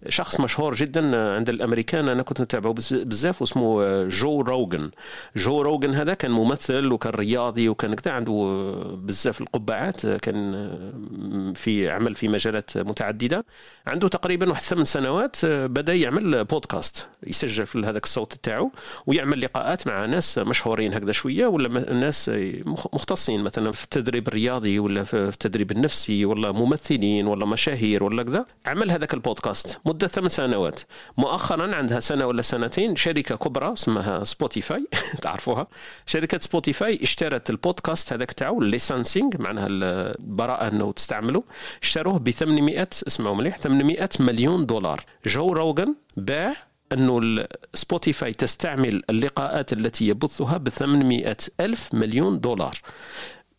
[0.08, 4.90] شخص مشهور جدا عند الأمريكان أنا كنت نتابعه بزاف واسمه جو روغن
[5.36, 10.70] جو روغن هذا كان ممثل وكان رياضي وكان كذا عنده بزاف القبعات كان
[11.54, 13.44] في عمل في مجالات متعددة.
[13.86, 17.06] عنده تقريبا واحد ثمان سنوات بدأ يعمل بودكاست.
[17.26, 18.70] يسجل في هذاك الصوت تاعو
[19.06, 22.30] ويعمل لقاءات مع ناس مشهورين هكذا شوية ولا ناس
[22.66, 28.46] مختصين مثلا في التدريب الرياضي ولا في التدريب النفسي ولا ممثلين ولا مشاهير ولا كذا.
[28.66, 29.78] عمل هذاك البودكاست.
[29.96, 30.80] مدة ثمان سنوات.
[31.16, 34.86] مؤخرا عندها سنة ولا سنتين شركة كبرى اسمها سبوتيفاي
[35.22, 35.66] تعرفوها.
[36.06, 41.42] شركة سبوتيفاي اشترت البودكاست هذاك تاعو ال licensing معناها البراءة إنه تستعمله.
[41.82, 45.04] اشتروه ب 800 اسمعوا مليح 800 مليون دولار.
[45.26, 46.56] جو روغن باع
[46.92, 52.78] أنه سبوتيفاي تستعمل اللقاءات التي يبثها ب 800 ألف مليون دولار.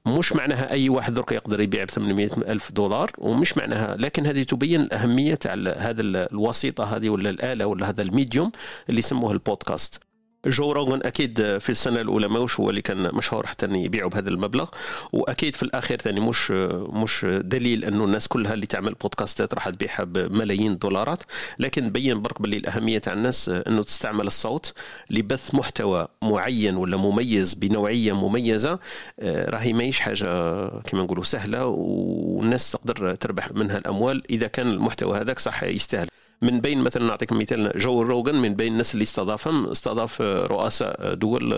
[0.07, 4.43] مش معناها أي واحد درك يقدر يبيع ب 800 ألف دولار ومش معناها لكن هذه
[4.43, 8.51] تبين الأهمية تاع هذا الوسيطة هذه ولا الآلة ولا هذا ال medium
[8.89, 10.06] اللي يسموه البودكاست.
[10.47, 14.69] جو روغن أكيد في السنة الأولى ماهوش هو اللي كان مشهور حتى يبيعوا بهذا المبلغ.
[15.13, 16.51] وأكيد في الأخير ثاني مش
[16.91, 21.23] مش دليل أنه الناس كلها اللي تعمل بودكاستات راح تبيعها بملايين الدولارات
[21.59, 24.73] لكن بين برك باللي الاهميه تاع الناس أنه تستعمل الصوت
[25.09, 28.79] لبث محتوى معين ولا مميز بنوعية مميزة
[29.19, 34.23] آه، راهي ماهيش حاجة كما نقولوا سهلة والناس تقدر تربح منها الأموال.
[34.29, 36.07] إذا كان المحتوى هذاك صح يستاهل.
[36.41, 41.53] من بين مثلا نعطيك مثال جو روغان من بين الناس اللي استضافهم استضاف رؤساء دول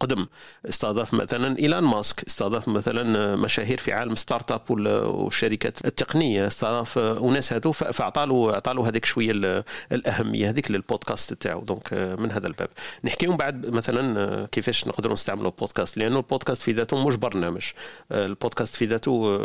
[0.00, 0.26] قدم.
[0.68, 6.46] استضاف مثلا إيلان ماسك استضاف مثلا مشاهير في عالم startup والشركات التقنية.
[6.46, 11.60] استضاف أناس هذو فاعطى له اعطى له هذيك شوية الأهمية هذيك للبودكاست تاعو.
[11.60, 12.68] donc من هذا الباب.
[13.04, 15.96] نحكيو بعد مثلا كيفاش نقدروا نستعملوا البودكاست.
[15.96, 17.62] لأنه البودكاست في ذاته مش برنامج.
[18.12, 19.40] البودكاست في ذاته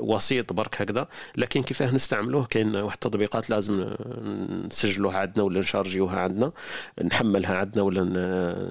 [0.00, 1.08] وسيط برك هكذا.
[1.36, 3.90] لكن كيفاه نستعملوه؟ كاين واحد التطبيقات لازم
[4.66, 6.52] نسجلوها عندنا ولا نشارجيوها عندنا
[7.04, 8.02] نحملها عندنا ولا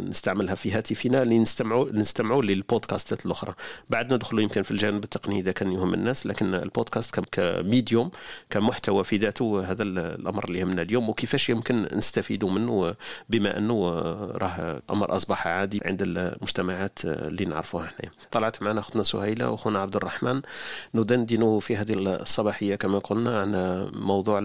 [0.09, 3.53] نستعملها في هاتفنا لنستمعوا نستمعوا للبودكاستات الأخرى.
[3.89, 8.11] بعد ندخلوا يمكن في الجانب التقني إذا كان يهم الناس لكن البودكاست ك medium
[8.49, 11.09] كمحتوى في ذاته هذا الأمر اللي يهمنا اليوم.
[11.09, 12.95] وكيفاش يمكن نستفيدوا منه؟
[13.29, 13.89] بما أنه
[14.31, 19.95] راه أمر أصبح عادي عند المجتمعات اللي نعرفوها إحنا طلعت معنا أختنا سهيلة وأخونا عبد
[19.95, 20.41] الرحمن.
[20.95, 23.51] ندندن في هذه الصباحية كما قلنا عن
[23.93, 24.39] موضوع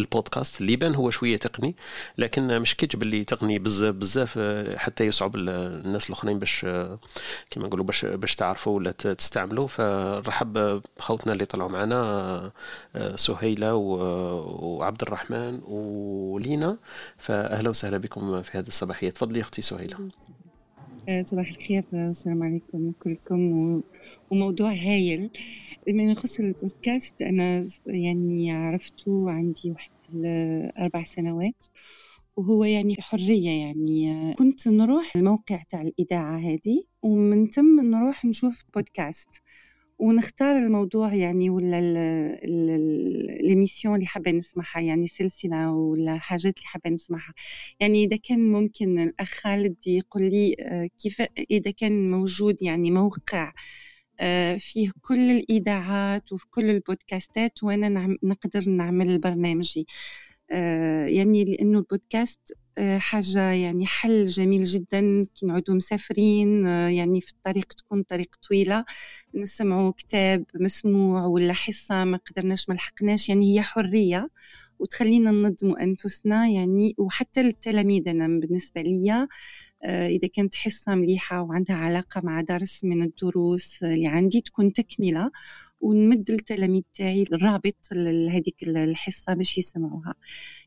[0.00, 0.60] البودكاست.
[0.60, 1.74] اللي يبان هو شوية تقني
[2.18, 4.38] لكن مش كيجب اللي تقني بزاف بزاف
[4.76, 6.66] حتى يصعب الناس الأخرين باش
[7.50, 9.66] كما نقولوا باش باش تعرفوا ولا تستعملوا.
[9.66, 12.52] فرحب بخوتنا اللي طلعوا معنا
[13.16, 16.78] سهيلة وعبد الرحمن ولينا.
[17.16, 19.10] فأهلا وسهلا بكم في هذه الصباحية.
[19.10, 19.96] تفضلي أختي سهيلة.
[21.22, 23.82] صباح الخير والسلام عليكم كلكم
[24.30, 25.30] وموضوع هايل.
[25.86, 29.90] بما يخص البودكاست أنا يعني عرفته عندي واحد
[30.78, 31.64] أربع سنوات
[32.36, 39.28] وهو يعني حرية يعني كنت نروح الموقع تاع الإذاعة هذه ومن ثم نروح نشوف بودكاست
[39.98, 41.78] ونختار الموضوع يعني ولا
[43.40, 47.34] ال émission اللي حابة نسمعها يعني سلسلة ولا حاجات اللي حابة نسمعها.
[47.80, 50.56] يعني إذا كان ممكن الأخ خالد يقول لي
[51.02, 53.52] كيف إذا كان موجود يعني موقع
[54.58, 59.86] فيه كل الاذاعات وفي كل البودكاستات وأنا نقدر نعمل برنامجي
[61.06, 62.52] يعني لأنه البودكاست
[62.98, 65.22] حاجة يعني حل جميل جدا.
[65.34, 68.84] كي نعودوا مسافرين يعني في الطريق تكون طريق طويلة.
[69.34, 73.28] نسمعوا كتاب مسموع ولا حصة ما قدرناش ما لحقناش.
[73.28, 74.30] يعني هي حرية
[74.78, 76.94] وتخلينا ننظموا أنفسنا يعني.
[76.98, 79.28] وحتى للتلاميذ أنا بالنسبة لي
[79.84, 85.30] إذا كانت حصة مليحة وعندها علاقة مع درس من الدروس اللي عندي تكون تكملة
[85.80, 90.14] ونمد التلاميذ تاعي الرابط لهذيك الحصة باش يسمعوها.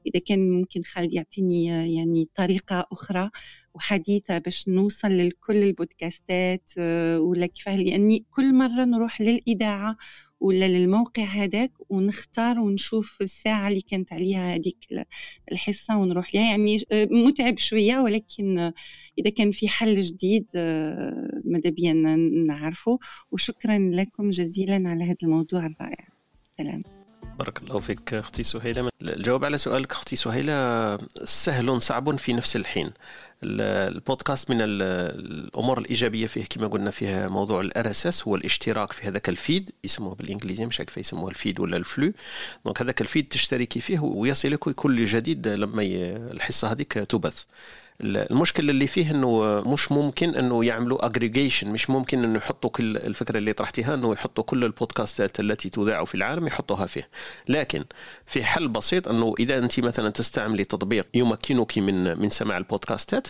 [0.07, 3.29] إذا كان ممكن خالد يعطيني يعني طريقة أخرى
[3.73, 6.69] وحديثة باش نوصل لكل البودكاستات
[7.17, 9.97] ولا كيفاه لأني كل مرة نروح للإذاعة
[10.43, 15.07] ولا للموقع هذاك ونختار ونشوف الساعة اللي كانت عليها هذيك
[15.51, 18.71] الحصة ونروح لها يعني متعب شوية ولكن
[19.19, 20.45] إذا كان في حل جديد
[21.45, 21.93] ماذا بيا
[22.47, 22.99] نعرفه.
[23.31, 26.07] وشكرا لكم جزيلا على هذا الموضوع الرائع.
[26.57, 26.83] سلام.
[27.39, 28.89] بارك الله فيك أختي سهيلة.
[29.01, 32.91] الجواب على سؤالك أختي سهيلة سهل صعب في نفس الحين.
[33.45, 39.29] البودكاست من الأمور الإيجابية فيه كما قلنا فيها موضوع ال RSS هو الاشتراك في هذاك
[39.29, 42.13] ال feed يسموه بالانجليزيه مش عارف يسموه ال feed ولا ال flux.
[42.65, 45.83] donc هذاك ال feed تشتركي فيه ويصلك كل جديد لما
[46.31, 47.43] الحصة هذيك تبث.
[48.01, 53.37] المشكل اللي فيه إنه مش ممكن إنه يعملوا اجريجيشن مش ممكن إنه يحطوا كل الفكرة
[53.37, 57.09] اللي طرحتها إنه يحطوا كل البودكاستات التي تذاع في العالم يحطوها فيه.
[57.49, 57.85] لكن
[58.25, 63.27] في حل بسيط إنه إذا أنت مثلا تستعملي تطبيق يمكنك من من سماع البودكاستات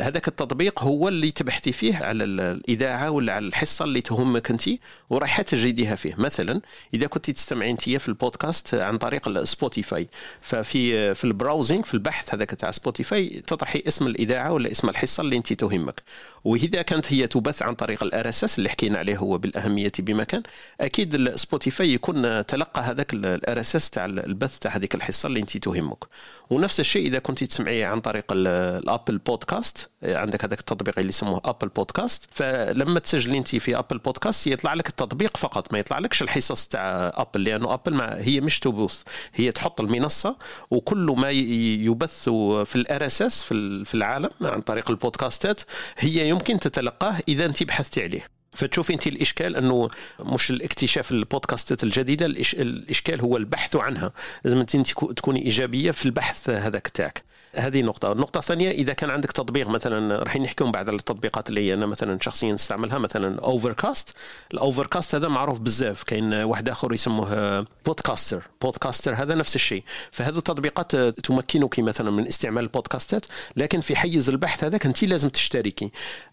[0.00, 4.62] هذاك التطبيق هو اللي تبحثي فيه على الإذاعة ولا على الحصة اللي تهمك أنت
[5.10, 6.14] ورايحه تجديها فيه.
[6.18, 6.60] مثلا
[6.94, 10.08] إذا كنت تستمعي أنت في البودكاست عن طريق سبوتيفاي
[10.40, 15.20] ففي في ال browsing في البحث هذاك تاع سبوتيفاي تطرحي اسم الإذاعة ولا اسم الحصة
[15.20, 16.02] اللي أنت تهمك.
[16.44, 20.42] وإذا كانت هي تبث عن طريق ال RSS اللي حكينا عليه هو بالأهمية بمكان
[20.80, 26.04] أكيد سبوتيفاي يكون تلقى هذاك ال RSS تاع البث تاع هذيك الحصة اللي أنت تهمك.
[26.50, 31.40] ونفس الشيء إذا كنت تسمعي عن طريق ال Apple Podcast عندك هذاك التطبيق اللي يسموه
[31.44, 36.22] Apple Podcast فلما تسجلي أنت في Apple Podcast يطلع لك التطبيق فقط ما يطلع لكش
[36.22, 39.02] الحصص تاع Apple لأنه Apple ما هي مش تبث
[39.34, 40.36] هي تحط المنصة
[40.70, 42.24] وكل ما يبث
[42.64, 45.60] في ال RSS في العالم عن طريق البودكاستات
[45.98, 48.28] هي يمكن تتلقاه إذا أنت بحثتي عليه.
[48.52, 49.88] فتشوفي أنت الإشكال أنه
[50.20, 54.12] مش الاكتشاف البودكاستات الجديدة الإشكال هو البحث عنها.
[54.44, 54.76] لازم أنت
[55.16, 57.22] تكوني إيجابية في البحث هذاك تاعك.
[57.58, 61.74] هذه نقطة، النقطة الثانية إذا كان عندك تطبيق مثلا راح نحكيهم بعد على التطبيقات اللي
[61.74, 64.14] أنا مثلا شخصيا نستعملها مثلا أوفر كاست،
[64.54, 70.40] الأوفر كاست هذا معروف بزاف، كاين واحد آخر يسموه بودكاستر، بودكاستر هذا نفس الشيء، فهذو
[70.40, 75.90] تطبيقات تمكنك مثلا من استعمال البودكاستات، لكن في حيز البحث هذاك أنت لازم تشتركي.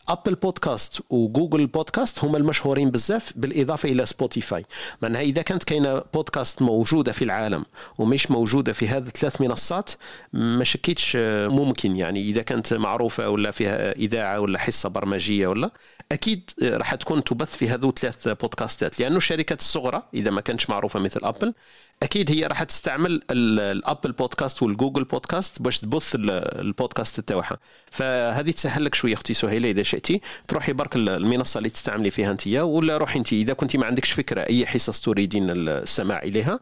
[0.09, 4.65] Apple Podcast و Google Podcast هما المشهورين بزاف بالإضافة إلى سبوتيفاي
[5.01, 7.65] معناها إذا كانت كاينة بودكاست موجودة في العالم
[7.97, 9.91] ومش موجودة في هذه الثلاث منصات
[10.33, 11.17] ما شكيتش
[11.49, 11.95] ممكن.
[11.95, 15.71] يعني إذا كانت معروفة ولا فيها إذاعة ولا حصة برمجية ولا
[16.13, 20.99] أكيد راح تكون تبث في هذو ثلاث بودكاستات لأنه الشركات الصغرى إذا ما كانتش معروفة
[20.99, 21.53] مثل Apple
[22.03, 27.57] أكيد هي راح تستعمل ال Apple Podcast وال Google Podcast باش تبث البودكاست تاعها.
[27.91, 32.47] فهذه تسهل لك شوية أختي سهيلة إذا شئتي تروحي برك المنصة اللي تستعملي فيها انت
[32.47, 36.59] ولا روحي انت إذا كنت ما عندكش فكرة أي حصص تريدين السماع إليها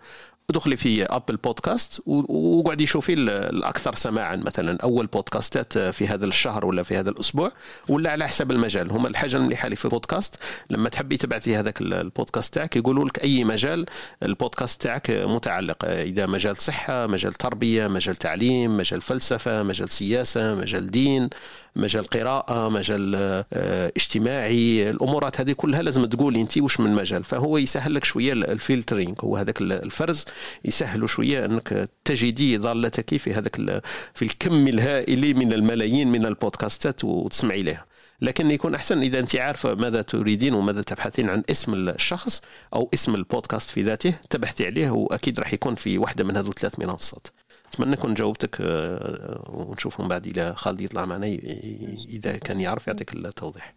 [0.49, 6.83] ادخلي في ابل بودكاست وقعدي شوفي الأكثر سماعا مثلا أول بودكاستات في هذا الشهر ولا
[6.83, 7.51] في هذا الأسبوع
[7.89, 8.91] ولا على حسب المجال.
[8.91, 10.35] هما الحاجة المليحه اللي في البودكاست
[10.69, 13.85] لما تحبي تبعثي هذاك البودكاست تاعك يقولوا لك أي مجال
[14.23, 15.85] البودكاست تاعك متعلق.
[15.85, 21.29] إذا مجال صحة مجال تربية مجال تعليم مجال فلسفة مجال سياسة مجال دين.
[21.75, 23.15] مجال قراءه مجال
[23.53, 27.23] آه، اجتماعي الأمورات هذه كلها لازم تقولي انت وش من مجال.
[27.23, 30.25] فهو يسهل لك شوية الفلترينج هو هذاك الفرز
[30.65, 33.55] يسهل شوية أنك تجدي ضالتك في هذاك
[34.13, 37.85] في الكم الهائل من الملايين من البودكاستات وتسمعي لها
[38.21, 42.41] لكن يكون أحسن إذا انت عارفة ماذا تريدين وماذا تبحثين عن اسم الشخص
[42.73, 46.79] أو اسم البودكاست في ذاته تبحثي عليه وأكيد راح يكون في واحدة من هذو الثلاث
[46.79, 47.27] منصات.
[47.73, 51.27] أتمنى نكون جاوبتك آه، ونشوفهم بعد إلى خالد يطلع معنا
[52.09, 53.75] إذا كان يعرف يعطيك التوضيح.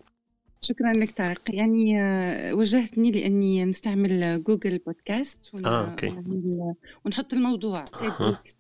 [0.65, 1.41] شكرا لك طارق.
[1.49, 5.67] يعني آه، وجهتني لأني نستعمل Google Podcast ون...
[5.67, 6.23] آه، OK.
[7.05, 7.85] ونحط الموضوع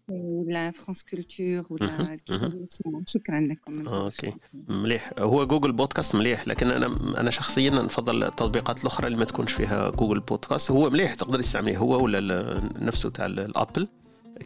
[0.08, 2.16] ولا France Culture ولا
[3.06, 3.88] شكرا لكم.
[3.88, 4.32] آه، OK
[4.68, 5.12] مليح.
[5.18, 6.86] هو Google Podcast مليح لكن أنا
[7.20, 10.70] أنا شخصيا نفضل التطبيقات الأخرى اللي ما تكونش فيها Google Podcast.
[10.70, 13.88] هو مليح تقدر تستعمليه هو ولا نفسه تاع ال Apple؟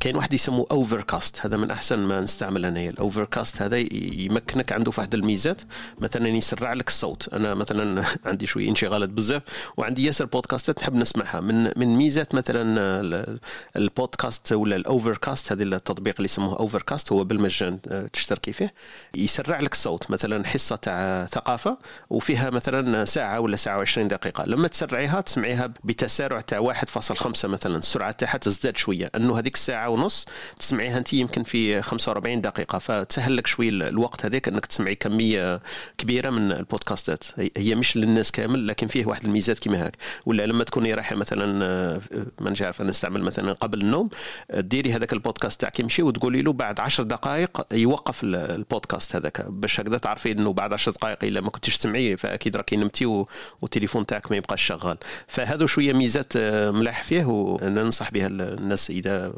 [0.01, 2.90] كاين واحد يسموه Overcast هذا من أحسن ما نستعمل أنايا.
[2.90, 5.62] ال Overcast هذا يمكنك عنده في واحد الميزات
[5.98, 7.29] مثلا يسرع لك الصوت.
[7.33, 9.42] أنا مثلا عندي شوية انشغالات بزاف
[9.77, 11.40] وعندي ياسر بودكاستات نحب نسمعها.
[11.40, 13.38] من من ميزات مثلا
[13.77, 18.74] البودكاست ولا ال Overcast هذا التطبيق اللي يسموه Overcast هو بالمجان آه، تشتركي فيه.
[19.16, 21.79] يسرع لك الصوت مثلا حصة تاع ثقافة
[22.11, 24.44] وفيها مثلا ساعة ولا ساعة و20 دقيقة.
[24.44, 29.88] لما تسرعيها تسمعيها بتسارع تاع 1.5 مثلا السرعه تاعها تزداد شوية أنه هذيك الساعة ساعة
[29.88, 30.27] ونص.
[30.59, 32.79] تسمعيها أنت يمكن في 45 دقيقة.
[32.79, 35.61] فتسهل لك شوي الوقت هذاك إنك تسمعي كمية
[35.99, 37.25] كبيرة من البودكاستات.
[37.57, 39.97] هي مش للناس كامل لكن فيه واحد الميزات كما هاك.
[40.27, 42.01] ولا لما تكوني رايحة مثلا آه،
[42.41, 44.09] ما عارف نستعمل مثلا قبل النوم
[44.55, 49.47] ديري هذاك البودكاست تاعك يمشي وتقولي له بعد 10 دقائق يوقف البودكاست هذاك.
[49.49, 53.25] باش هكذا تعرفي إنه بعد 10 دقائق إلا ما كنتيش تسمعيه فأكيد راكي نمتي
[53.62, 54.97] والتليفون تاعك ما يبقاش شغال.
[55.27, 59.33] فهذو شوية ميزات آه، ملاح فيه وننصح بها الناس إذا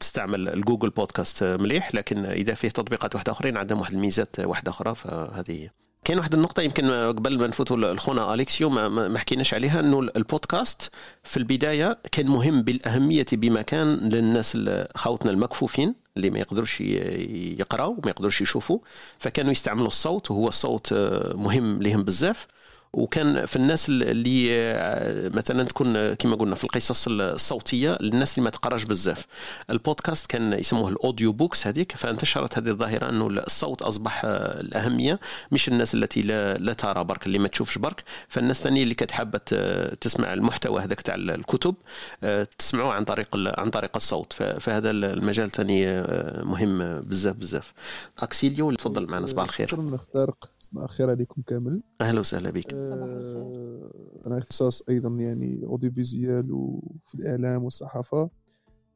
[0.00, 4.94] تستعمل الجوجل بودكاست مليح لكن إذا فيه تطبيقات واحدة اخرين عندهم واحد الميزات واحدة أخرى
[4.94, 5.68] فهذه
[6.04, 10.90] كاين واحد النقطة يمكن قبل ما نفوتوا لخونا أليكسيو ما, ما حكيناش عليها إنه البودكاست
[11.24, 14.58] في البداية كان مهم بالأهمية بمكان للناس
[14.94, 18.78] خاوتنا المكفوفين اللي ما يقدروش يقراوا وما يقدروش يشوفوا
[19.18, 20.92] فكانوا يستعملوا الصوت وهو الصوت
[21.34, 22.46] مهم لهم بزاف.
[22.92, 28.50] وكان في الناس اللي آه، مثلا تكون كما قلنا في القصص الصوتية للناس اللي ما
[28.50, 29.26] تقراش بزاف.
[29.70, 35.20] البودكاست كان يسموه ال audio books هذيك فانتشرت هذه الظاهرة أنه الصوت أصبح آه، الأهمية
[35.52, 38.02] مش الناس التي لا, لا ترى برك اللي ما تشوفش برك.
[38.28, 39.36] فالناس الثانية اللي كتحب
[40.00, 41.74] تسمع المحتوى هذاك تاع الكتب
[42.24, 43.28] آه، تسمعوه عن طريق
[43.60, 44.32] عن طريق الصوت.
[44.32, 46.02] فهذا المجال ثاني
[46.42, 47.72] مهم بزاف بزاف.
[48.18, 49.66] أكسيليو تفضل معنا صباح الخير.
[50.72, 51.82] صباح الخير عليكم كامل.
[52.00, 52.72] أهلا وسهلا بك.
[52.74, 53.90] آه
[54.26, 58.30] أنا اختصاص أيضا يعني audiovisuel وفي الإعلام والصحافة.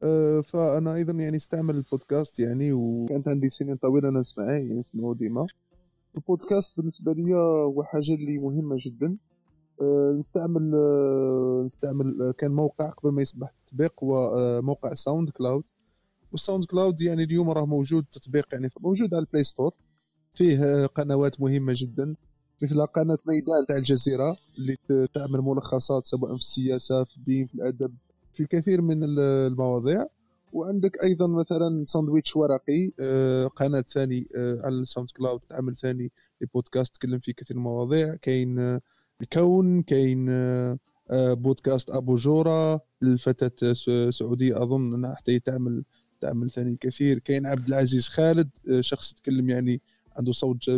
[0.03, 5.13] آه فأنا أيضا يعني استعمل البودكاست يعني وكانت عندي سنين طويلة أنا نسمعه يعني نسمعه
[5.13, 5.47] ديما.
[6.15, 9.17] البودكاست بالنسبة لي هو حاجة اللي مهمة جدا.
[9.81, 15.29] آه نستعمل آه نستعمل آه، كان موقع قبل ما يصبح تطبيق هو آه، موقع SoundCloud
[15.29, 15.63] وال
[16.31, 19.71] SoundCloud يعني اليوم راه موجود تطبيق يعني موجود على ال Play Store
[20.33, 22.15] فيه قنوات مهمة جدا
[22.61, 24.77] مثل قناة ميدان تاع الجزيرة اللي
[25.13, 27.93] تعمل ملخصات سواء في السياسة في الدين في الأدب
[28.31, 30.05] في كثير من المواضيع.
[30.53, 36.11] وعندك أيضا مثلا ساندويتش ورقي آه، قناة ثاني آه، على ال SoundCloud تعمل ثاني
[36.53, 38.81] بودكاست تكلم فيه كثير مواضيع كاين آه،
[39.21, 40.29] الكون كاين
[41.11, 43.73] بودكاست أبو جورة الفتاة
[44.09, 45.83] سعودية أظن إنها حتى تعمل
[46.21, 47.19] تعمل ثاني الكثير.
[47.19, 49.81] كاين عبد العزيز خالد شخص يتكلم يعني
[50.17, 50.69] عنده صوت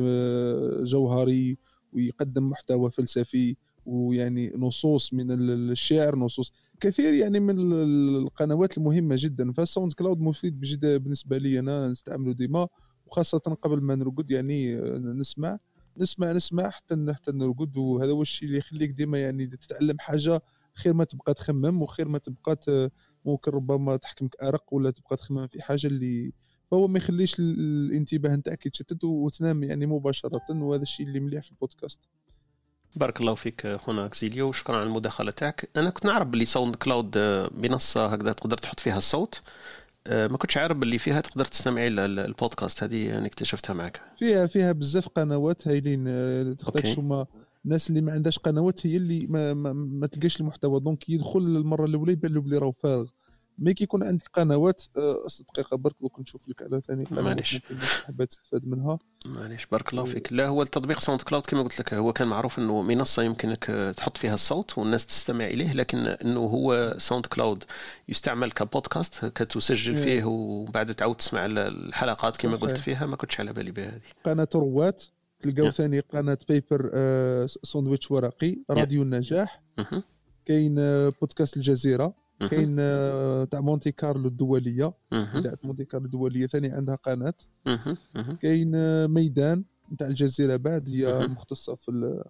[0.83, 1.57] جوهري
[1.93, 9.51] ويقدم محتوى فلسفي ويعني نصوص من الشعر نصوص كثير يعني من القنوات المهمة جدا.
[9.51, 12.67] فال SoundCloud مفيد بجد بالنسبة لي أنا نستعمله ديما
[13.05, 15.59] وخاصة قبل ما نرقد يعني نسمع
[15.97, 17.77] نسمع نسمع حتى حتى نرقد.
[17.77, 20.41] وهذا هو الشيء اللي يخليك ديما يعني تتعلم حاجة
[20.75, 22.91] خير ما تبقى تخمم وخير ما تبقى
[23.25, 26.33] ممكن ربما تحكمك أرق ولا تبقى تخمم في حاجة اللي
[26.71, 31.99] فهو ما يخليش الانتباه نتاعك يتشتت وتنام يعني مباشرة وهذا الشيء اللي مليح في البودكاست.
[32.95, 35.69] بارك الله فيك خونا اكسيليو وشكرا على المداخلة تاعك.
[35.77, 37.17] أنا كنت نعرف باللي SoundCloud
[37.51, 39.41] منصة هكذا تقدر تحط فيها الصوت.
[40.07, 44.01] آه، ما كنتش عارف باللي فيها تقدر تستمعي البودكاست هذه يعني اكتشفتها معك.
[44.17, 47.25] فيها فيها بزاف قنوات هايلين آه، تقدرش هما
[47.65, 50.79] الناس اللي ما عندهاش قنوات هي اللي ما, ما, ما تلقاش المحتوى.
[50.79, 53.07] donc يدخل المرة الأولى يبان له بلي راهو فارغ.
[53.57, 57.59] مي كي يكون عندك قنوات أه دقيقة برك دوك نشوف لك على ثاني قناة معليش.
[58.05, 58.99] حابة تستفاد منها.
[59.25, 60.33] معليش بارك الله فيك.
[60.33, 64.17] لا هو التطبيق ساوند كلاود كما قلت لك هو كان معروف إنه منصة يمكنك تحط
[64.17, 67.63] فيها الصوت والناس تستمع إليه لكن إنه هو ساوند كلاود
[68.09, 73.05] يستعمل كبودكاست كتسجل فيه وبعد تعاود تسمع الحلقات كما قلت فيها.
[73.05, 75.03] ما كنتش على بالي بها هذه قناة روات
[75.39, 79.61] تلقاو ثاني قناة بيبر آه ساندويتش ورقي راديو النجاح.
[80.45, 82.24] كاين آه بودكاست الجزيرة.
[82.39, 84.93] كاين آه، تاع مونتي كارلو الدولية.
[85.43, 87.33] تاع مونتي كارلو الدولية ثاني عندها قناة.
[88.41, 89.63] كاين آه، ميدان
[89.99, 92.21] تاع الجزيرة بعد هي مختصة في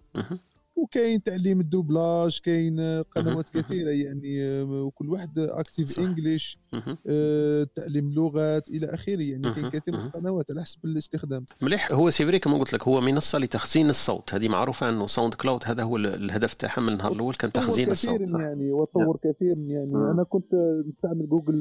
[0.76, 6.58] وكاين تعليم ال doublage كاين قنوات كثيرة يعني آه، وكل واحد Active English
[7.06, 9.22] آه، تعليم لغات إلى آخره.
[9.22, 11.46] يعني كاين كثير من القنوات على حسب الاستخدام.
[11.62, 11.92] مليح.
[11.92, 14.34] هو c'est vrai كما قلت لك هو منصة لتخزين الصوت.
[14.34, 18.22] هذه معروفة أنه SoundCloud هذا هو الهدف تاعها من النهار الأول كان تخزين الصوت.
[18.22, 18.40] صح.
[18.40, 19.94] يعني وطور كثير يعني.
[19.94, 20.54] أنا كنت
[20.86, 21.60] نستعمل Google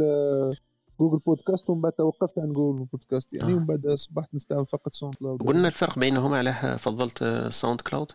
[0.99, 3.53] Google Podcast ومن بعد توقفت عن Google Podcast يعني.
[3.53, 8.11] ومن بعد أصبحت نستعمل فقط ساوند كلاود قلنا الفرق بينهما علاه فضلت ساوند كلاود؟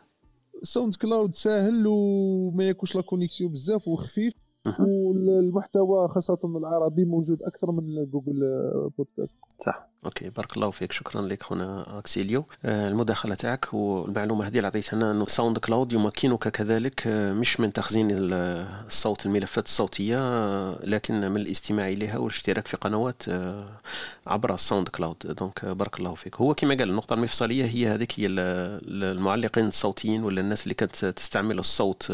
[0.63, 4.35] ساوند كلاود ساهل وما ياكلش la connexion بزاف وخفيف
[4.81, 8.41] والمحتوى خاصة العربي موجود أكثر من جوجل
[8.99, 9.90] بودكاست صح.
[10.05, 10.93] OK بارك الله فيك.
[10.93, 12.45] شكرا لك خونا أكسيليو.
[12.65, 17.73] آه، المداخلة تاعك والمعلومه هذه اللي عطيتها إنه ساوند كلاود يمكنك كذلك آه، مش من
[17.73, 23.23] تخزين الصوت الملفات الصوتية آه، لكن من الاستماع إليها والاشتراك في قنوات
[24.27, 25.17] عبر ال SoundCloud.
[25.23, 26.37] donc بارك الله فيك.
[26.37, 31.59] هو كما قال النقطة المفصلية هي هذيك هي المعلقين الصوتيين ولا الناس اللي كانت تستعمل
[31.59, 32.13] الصوت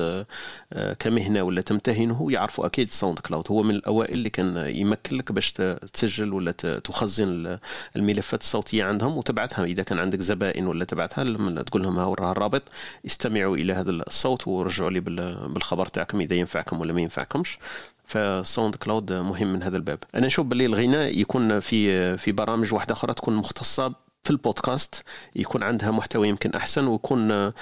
[0.98, 3.44] كمهنة ولا تمتهنه يعرفوا أكيد SoundCloud.
[3.50, 5.52] هو من الأوائل اللي كان يمكن لك باش
[5.92, 7.58] تسجل ولا تخزن
[7.96, 12.62] الملفات الصوتية عندهم وتبعثها إذا كان عندك زبائن ولا تبعثها لما تقول لهم ها الرابط
[13.06, 17.58] استمعوا إلى هذا الصوت ورجعوا لي بالخبر تاعكم إذا ينفعكم ولا ما ينفعكمش.
[18.06, 19.98] ف SoundCloud مهم من هذا الباب.
[20.14, 25.02] أنا نشوف باللي الغناء يكون في في برامج واحدة أخرى تكون مختصة في البودكاست
[25.36, 27.52] يكون عندها محتوى يمكن أحسن ويكون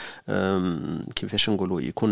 [1.16, 2.10] كيفاش نقولوا يكون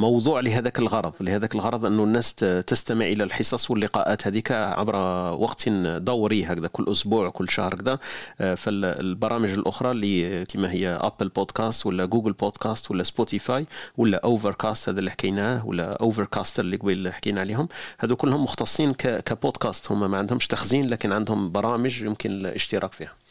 [0.00, 2.34] موضوع لهذاك الغرض لهذاك الغرض أنه الناس
[2.66, 4.96] تستمع إلى الحصص واللقاءات هذيك عبر
[5.40, 7.98] وقت دوري هكذا كل أسبوع كل شهر كذا
[8.40, 13.66] آه، فالبرامج الأخرى اللي كما هي Apple Podcast ولا Google Podcast ولا Spotify
[13.96, 17.68] ولا Overcast هذا اللي حكيناه ولا Overcaster اللي قبل حكينا عليهم
[17.98, 23.21] هذو كلهم مختصين كبودكاست هم ما عندهمش تخزين لكن عندهم برامج يمكن الاشتراك فيها.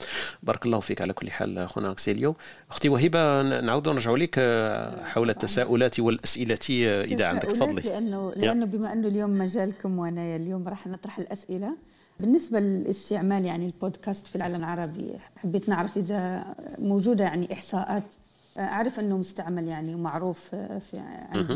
[0.44, 2.36] بارك الله فيك على كل حال خونا اكسيليو
[2.70, 7.44] أختي وهبه نعود نرجع لك آه، حول التساؤلات والأسئلة آه، إذا عندك.
[7.44, 7.82] تفضلي.
[7.82, 11.78] لأنه لأنه بما أنه اليوم مجالكم وأنا اليوم راح نطرح الأسئلة.
[12.20, 16.46] بالنسبة للاستعمال يعني البودكاست في العالم العربي حبيت نعرف إذا
[16.80, 18.04] موجودة يعني إحصاءات.
[18.58, 20.98] آه، أعرف أنه مستعمل يعني ومعروف في
[21.32, 21.48] عند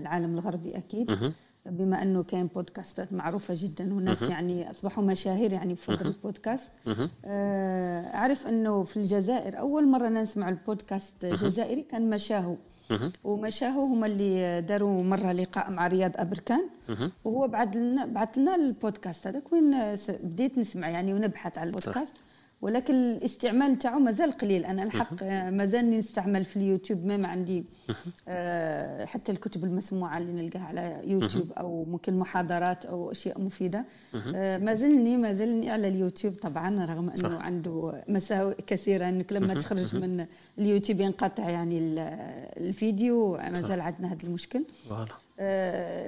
[0.00, 1.32] العالم الغربي أكيد.
[1.70, 6.70] بما أنه كان بودكاستات معروفة جدا والناس يعني أصبحوا مشاهير يعني بفضل البودكاست.
[7.24, 12.56] آه، أعرف أنه في الجزائر أول مرة نسمع البودكاست جزائري كان مشاهو.
[13.24, 16.68] ومشاهو هم اللي داروا مرة لقاء مع رياض أبركان.
[17.24, 22.16] وهو بعد لنا بعث لنا البودكاست هذاك وين بديت نسمع يعني ونبحث على البودكاست.
[22.62, 24.64] ولكن الاستعمال تاعو مازال قليل.
[24.64, 27.64] أنا الحق مازال نستعمل في اليوتيوب ما عندي
[28.28, 33.84] آه، حتى الكتب المسموعة اللي نلقاها على يوتيوب أو ممكن محاضرات أو أشياء مفيدة.
[34.34, 39.54] آه، ما زلني ما زلني على اليوتيوب طبعا رغم إنه عنده مساوئ كثيرة إنك لما
[39.54, 40.26] تخرج من
[40.58, 41.78] اليوتيوب ينقطع يعني
[42.56, 44.64] الفيديو ما زال عندنا هذا المشكل.
[44.90, 45.06] آه،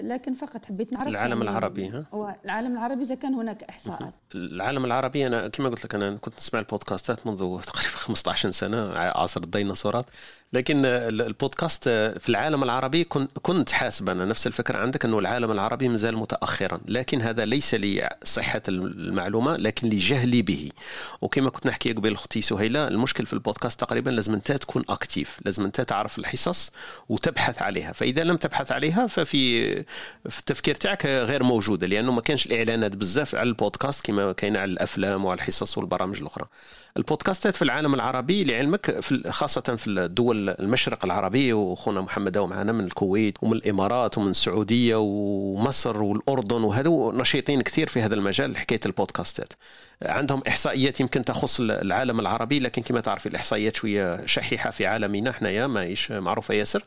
[0.03, 4.15] لكن فقط حبيت نعرف العالم يعني العربي ها؟ هو العالم العربي إذا كان هناك إحصاءات.
[4.35, 9.41] العالم العربي أنا كما قلت لك أنا كنت نسمع البودكاستات منذ تقريبا 15 سنة عصر
[9.41, 10.07] الديناصورات.
[10.55, 13.05] لكن البودكاست في العالم العربي
[13.43, 16.81] كنت حاسب أنا نفس الفكرة عندك أنه العالم العربي مازال متاخرا.
[16.89, 20.71] لكن هذا ليس لصحه المعلومة لكن لجهلي به.
[21.21, 25.39] وكما كنت نحكي قبل أختي سهيلة المشكل في البودكاست تقريبا لازم أنت تكون أكتيف.
[25.45, 26.71] لازم أنت تعرف الحصص
[27.09, 27.93] وتبحث عليها.
[27.93, 29.75] فإذا لم تبحث عليها ففي
[30.29, 34.73] في التفكير تاعك غير موجوده لأنه ما كانش الإعلانات بزاف على البودكاست كما كاينة على
[34.73, 36.45] الأفلام وعلى الحصص والبرامج الأخرى.
[36.97, 42.85] البودكاستات في العالم العربي لعلمك في خاصة في الدول المشرق العربي وخونا محمد معنا من
[42.85, 49.53] الكويت ومن الإمارات ومن السعودية ومصر والأردن وهذو نشيطين كثير في هذا المجال حكاية البودكاستات.
[50.03, 55.67] عندهم إحصائيات يمكن تخص العالم العربي لكن كما تعرفي الإحصائيات شوية شحيحة في عالمنا حنايا
[55.67, 56.85] ماهيش معروفة ياسر.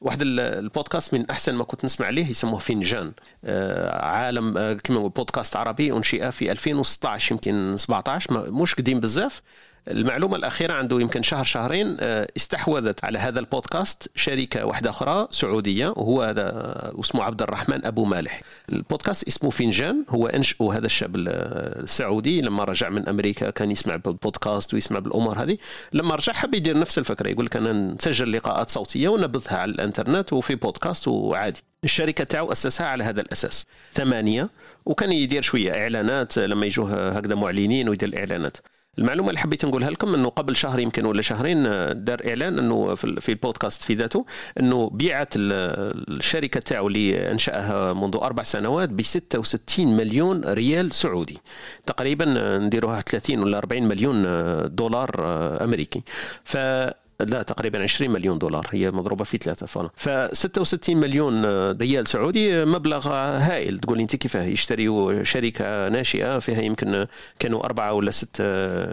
[0.00, 3.12] واحد البودكاست من أحسن ما كنت نسمع عليه يسموه فنجان
[3.44, 9.42] آه، عالم آه، كما بودكاست عربي أنشئ في 2016 يمكن 17 مش قديم بزاف.
[9.88, 15.88] المعلومة الأخيرة عنده يمكن شهر شهرين آه، استحوذت على هذا البودكاست شركة واحدة أخرى سعودية
[15.88, 18.40] وهو هذا اسمه عبد الرحمن أبو مالح.
[18.72, 24.74] البودكاست اسمه فنجان هو أنشأه هذا الشاب السعودي لما رجع من أمريكا كان يسمع بالبودكاست
[24.74, 25.58] ويسمع بالأمور هذه.
[25.92, 30.32] لما رجع حب يدير نفس الفكرة يقول لك أنا نسجل لقاءات صوتية ونبثها على الإنترنت
[30.32, 31.62] وفي بودكاست وعادي.
[31.84, 33.66] الشركة تاعو أسسها على هذا الأساس.
[33.92, 34.48] ثمانية
[34.86, 38.56] وكان يدير شوية إعلانات لما يجوه هكذا معلنين ويدير الإعلانات.
[38.98, 41.62] المعلومة اللي حبيت نقولها لكم إنه قبل شهر يمكن ولا شهرين
[42.04, 44.26] دار إعلان إنه في البودكاست في ذاته
[44.60, 51.38] إنه بيعت الشركة تاعو اللي أنشأها منذ أربع سنوات ب 66 مليون ريال سعودي.
[51.86, 52.24] تقريبا
[52.58, 54.22] نديروها 30 ولا 40 مليون
[54.74, 55.10] دولار
[55.64, 56.02] أمريكي.
[56.44, 56.56] ف
[57.20, 58.66] لا تقريبا 20 مليون دولار.
[58.70, 63.78] هي مضروبة في ثلاثة فعلا ف 66 مليون ريال سعودي مبلغ هائل.
[63.78, 67.06] تقول أنت كيفاه يشتريوا شركة ناشئة فيها يمكن
[67.38, 68.40] كانوا أربعة ولا ست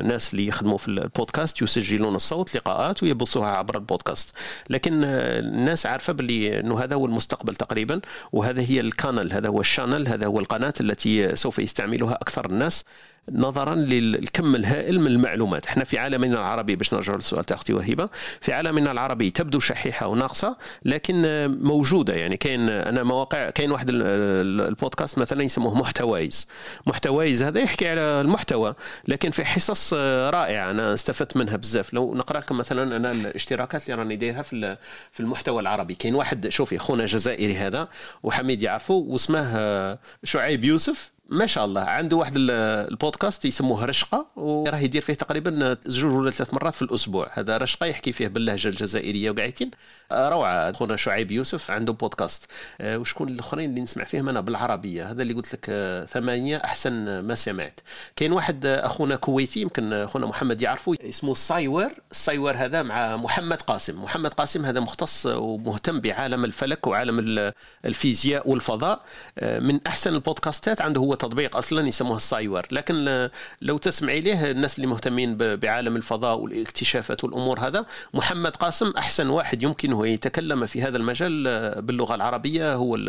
[0.03, 4.33] ناس اللي يخدموا في البودكاست يسجلون الصوت لقاءات ويبثوها عبر البودكاست.
[4.69, 8.01] لكن الناس عارفة باللي إنه هذا هو المستقبل تقريبا
[8.31, 12.45] وهذا هي ال canal هذا هو ال channel هذا هو القناة التي سوف يستعملها أكثر
[12.45, 12.83] الناس.
[13.31, 15.65] نظرا للكم الهائل من المعلومات.
[15.65, 18.09] إحنا في عالمنا العربي باش نرجع للسؤال تاع أختي وهبه
[18.41, 21.23] في عالمنا العربي تبدو شحيحة وناقصة لكن
[21.61, 22.13] موجودة.
[22.13, 26.47] يعني كاين أنا مواقع كاين واحد البودكاست مثلا يسموه محتوايز
[26.87, 28.75] محتوايز هذا يحكي على المحتوى
[29.07, 31.93] لكن في حصص رائعة أنا استفدت منها بزاف.
[31.93, 34.77] لو نقرا لكم مثلا أنا الاشتراكات اللي راني دايرها في
[35.11, 35.95] في المحتوى العربي.
[35.95, 37.87] كاين واحد شوفي خونا جزائري هذا
[38.23, 41.12] وحميد يعرفه واسمه شعيب يوسف.
[41.33, 41.81] ما شاء الله.
[41.81, 47.27] عنده واحد البودكاست يسموه رشقة وراه يدير فيه تقريبا زوج ولا ثلاث مرات في الأسبوع.
[47.33, 49.71] هذا رشقة يحكي فيه باللهجة الجزائرية وقاعدين
[50.11, 50.71] روعة.
[50.71, 52.45] خونا شعيب يوسف عنده بودكاست.
[52.81, 55.11] آه، وشكون الأخرين اللي نسمع فيهم؟ أنا بالعربية.
[55.11, 57.79] هذا اللي قلت لك آه، ثمانية أحسن ما سمعت.
[58.15, 63.61] كاين واحد آه، أخونا كويتي يمكن أخونا محمد يعرفه اسمه السايور السايور هذا مع محمد
[63.61, 64.03] قاسم.
[64.03, 67.51] محمد قاسم هذا مختص ومهتم بعالم الفلك وعالم
[67.85, 69.01] الفيزياء والفضاء.
[69.41, 72.65] من أحسن البودكاستات عنده هو تطبيق أصلا يسموه السايور.
[72.71, 73.29] لكن
[73.61, 79.63] لو تسمعي ليه الناس اللي مهتمين بعالم الفضاء والاكتشافات والأمور هذا محمد قاسم أحسن واحد
[79.63, 81.43] يمكنه يتكلم في هذا المجال
[81.81, 82.75] باللغة العربية.
[82.75, 82.99] هو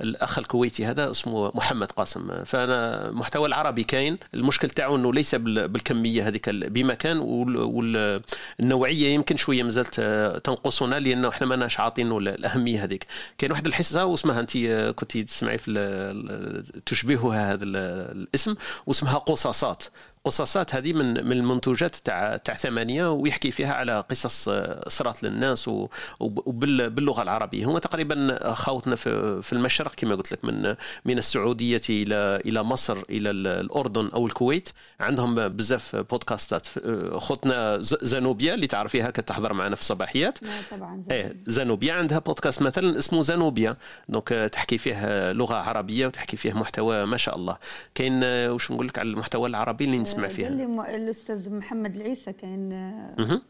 [0.00, 2.44] الأخ الكويتي هذا اسمه محمد قاسم.
[2.44, 4.18] فأنا محتوى العربي كاين.
[4.34, 10.00] المشكل تاعو إنه ليس بالكمية هذيك بمكان والنوعيه يمكن شوية مازالت
[10.44, 13.06] تنقصنا لأنه إحنا ماناش عاطينه الأهمية هذيك.
[13.38, 14.56] كاين واحد الحصة واسمها انت
[14.96, 15.68] كنت تسمعي في
[16.86, 18.54] تشبهها هذا الاسم
[18.86, 19.84] واسمها قصاصات.
[20.24, 24.48] قصاصات هذه من من المنتوجات تاع تاع ثمانية ويحكي فيها على قصص
[24.88, 25.70] صرات للناس
[26.20, 27.64] وباللغه العربية.
[27.64, 32.98] هو تقريبا خاوتنا في, في المشرق كما قلت لك من من السعودية إلى إلى مصر
[33.10, 34.68] إلى الأردن أو الكويت.
[35.00, 36.66] عندهم بزاف بودكاستات.
[37.12, 40.38] خوتنا زانوبيا اللي تعرفيها كتحضر معنا في الصباحيات.
[40.70, 41.92] طبعا إيه زانوبيا.
[41.92, 43.76] عندها بودكاست مثلا اسمه زانوبيا.
[44.08, 47.56] donc تحكي فيه لغة عربية وتحكي فيه محتوى ما شاء الله.
[47.94, 50.48] كاين واش نقول لك على المحتوى العربي اللي نسمع فيها.
[50.48, 52.92] اللي الأستاذ محمد العيسى كان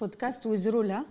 [0.00, 1.04] بودكاست وزرولا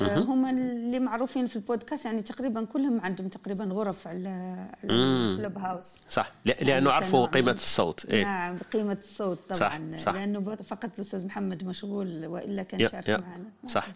[0.00, 5.96] آه، هم اللي معروفين في البودكاست يعني تقريبا كلهم عندهم تقريبا غرف على ال Clubhouse
[6.08, 6.32] صح.
[6.44, 8.06] لأنه عرفوا قيمة الصوت.
[8.06, 9.58] إيه؟ نعم قيمة الصوت طبعا.
[9.58, 9.80] صح.
[9.96, 10.14] صح.
[10.14, 13.44] لأنه فقط الأستاذ محمد مشغول وإلا كان شارك معنا.
[13.66, 13.86] صح.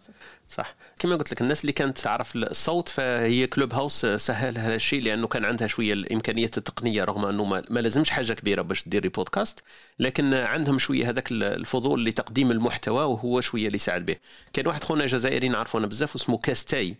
[0.48, 0.74] صح.
[0.98, 5.44] كما قلت لك الناس اللي كانت تعرف الصوت فهي Clubhouse سهل هذا الشيء لأنه كان
[5.44, 9.61] عندها شوية الإمكانيات التقنية رغم أنه ما لازمش حاجة كبيرة باش تديري بودكاست
[9.98, 14.16] لكن عندهم شوية هذاك الفضول لتقديم المحتوى وهو شوية اللي يساعد به.
[14.52, 16.94] كان واحد خونا جزائري نعرفه أنا بزاف اسمه CasThé.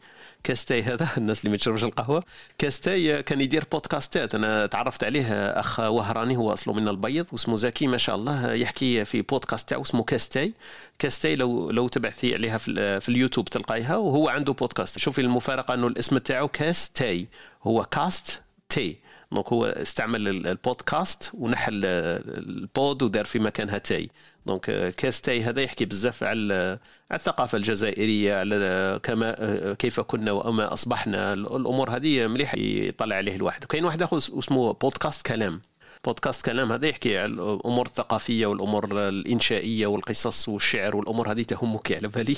[0.45, 2.25] CasThé هذا الناس اللي ما تشربش القهوة.
[2.59, 4.35] CasThé كان يدير بودكاستات.
[4.35, 5.25] أنا تعرفت عليه
[5.61, 9.83] أخ وهراني هو أصله من البيض واسمه زكي ما شاء الله يحكي في بودكاست تاعو
[9.83, 10.53] اسمه CasThé.
[10.99, 14.99] CasThé لو لو تبعثي عليها في, في اليوتيوب تلقايها وهو عنده بودكاست.
[14.99, 17.27] شوفي المفارقة أنه الاسم تاعو CasThé.
[17.63, 18.97] هو cast thé.
[19.33, 24.11] donc هو استعمل البودكاست ونحى ال pod ودار في مكانها thé.
[24.47, 26.79] donc CasThé هذا يحكي بزاف على
[27.15, 29.33] الثقافة الجزائرية على كما
[29.79, 31.33] كيف كنا وما أصبحنا.
[31.33, 33.65] الأمور هذه مليح يطلع عليه الواحد.
[33.65, 35.61] كاين واحد آخر اسمه بودكاست كلام.
[36.05, 42.09] بودكاست كلام هذا يحكي على الأمور الثقافية والأمور الإنشائية والقصص والشعر والأمور هذه تهمك على
[42.09, 42.37] بالي.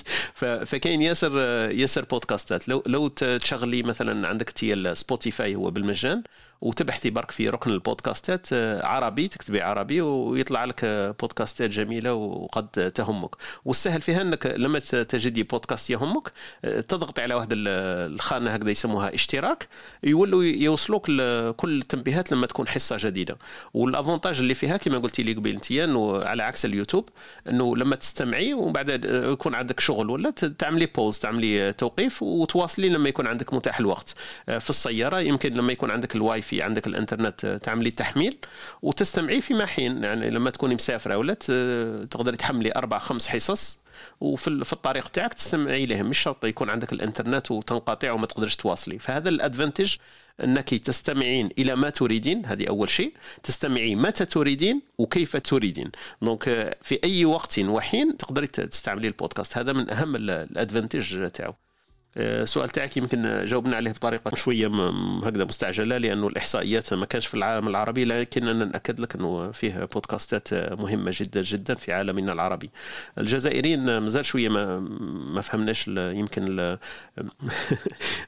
[0.65, 1.39] فكاين ياسر
[1.71, 2.69] ياسر بودكاستات.
[2.69, 6.23] لو لو تشغلي مثلا عندك تي Spotify هو بالمجان
[6.61, 10.85] وتبحثي برك في ركن البودكاستات آه، عربي تكتبي عربي ويطلع لك
[11.21, 13.31] بودكاستات جميلة وقد تهمك.
[13.65, 16.33] والسهل فيها إنك لما تجدي بودكاست يهمك
[16.65, 19.69] آه، تضغط على واحد الخانة هكذا يسموها اشتراك
[20.05, 21.07] يولوا يوصلوك
[21.57, 23.37] كل التنبيهات لما تكون حصة جديدة.
[23.75, 27.09] وال avantage اللي فيها كما قلتي لي قبيل انه على عكس اليوتيوب
[27.49, 33.09] إنه لما تستمعي ومن بعد يكون عندك شغل ولا تعملي pause تعملي توقيف وتواصلي لما
[33.09, 34.15] يكون عندك متاح الوقت.
[34.49, 38.37] آه، في السيارة يمكن لما يكون عندك الواي في عندك الإنترنت تعملي تحميل
[38.83, 40.05] وتستمعي فيما حين.
[40.05, 41.35] يعني لما تكوني مسافرة ولا
[42.11, 43.81] تقدري تحملي أربع خمس حصص
[44.21, 46.07] وفي في الطريق تاعك تستمعي لهم.
[46.07, 48.99] مش شرط يكون عندك الإنترنت وتنقطع وما تقدرش تواصلي.
[48.99, 49.97] فهذا ال advantage
[50.45, 52.47] أنك تستمعين إلى ما تريدين.
[52.47, 53.13] هذه أول شيء.
[53.43, 55.91] تستمعي متى تريدين وكيف تريدين.
[56.23, 56.45] donc
[56.83, 59.59] في أي وقت وحين تقدري تستعملي البودكاست.
[59.59, 61.55] هذا من أهم ال advantage تاعو.
[62.17, 64.67] السؤال تاعك يمكن جاوبنا عليه بطريقة شوية
[65.25, 69.85] هكذا مستعجلة لأنه الإحصائيات ما كانش في العالم العربي لكن أنا نأكد لك أنه فيه
[69.85, 72.71] بودكاستات مهمة جدا جدا في عالمنا العربي.
[73.19, 74.79] الجزائريين مازال شوية ما
[75.35, 76.59] ما فهمناش يمكن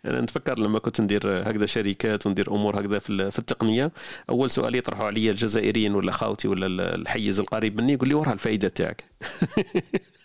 [0.04, 3.92] أنا نتفكر لما كنت ندير هكذا شركات وندير أمور هكذا في التقنية.
[4.30, 8.68] أول سؤال يطرحوا علي الجزائريين ولا خاوتي ولا الحيز القريب مني يقول لي وراها الفائدة
[8.68, 9.04] تاعك.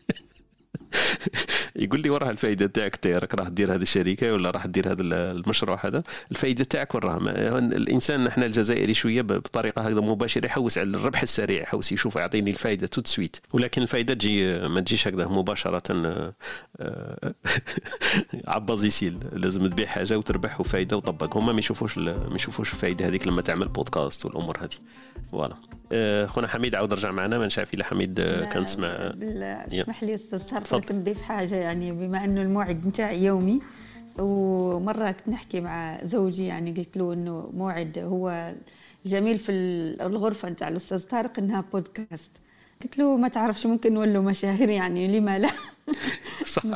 [1.75, 5.85] يقول لي وراها الفائده تاعك تاعك راح دير هذه الشركة ولا راح دير هذا المشروع
[5.85, 11.21] هذا؟ الفائده تاعك وين راها الإنسان إحنا الجزائري شوية بطريقة هكذا مباشرة يحوس على الربح
[11.21, 15.83] السريع يحوس يشوف يعطيني الفائده tout de suite ولكن الفائده تجي ما تجيش هكذا مباشرة
[16.79, 17.33] آه،
[18.47, 19.17] عباز يسيل.
[19.33, 21.37] لازم تبيع حاجة وتربح وفائده وطبق.
[21.37, 24.77] هما ما يشوفوش ما يشوفوش الفائده هذيك لما تعمل بودكاست والأمور هذه
[25.31, 25.53] voilà.
[25.53, 25.82] آه،
[26.25, 30.39] خونا حميد عاود رجع معنا ما نعرف إلا حميد آه، كان تسمع اسمح لي أستاذ
[30.39, 33.61] طارق نضيف حاجة يعني بما إنه الموعد نتاعي يومي
[34.19, 38.53] ومرة كنت نحكي مع زوجي يعني قلت له إنه موعد هو
[39.05, 39.51] الجميل في
[40.01, 42.31] الغرفة نتاع الأستاذ طارق إنها بودكاست
[42.83, 45.49] قلت له ما تعرفش ممكن نولوا مشاهير يعني لما لا؟
[46.45, 46.63] صح.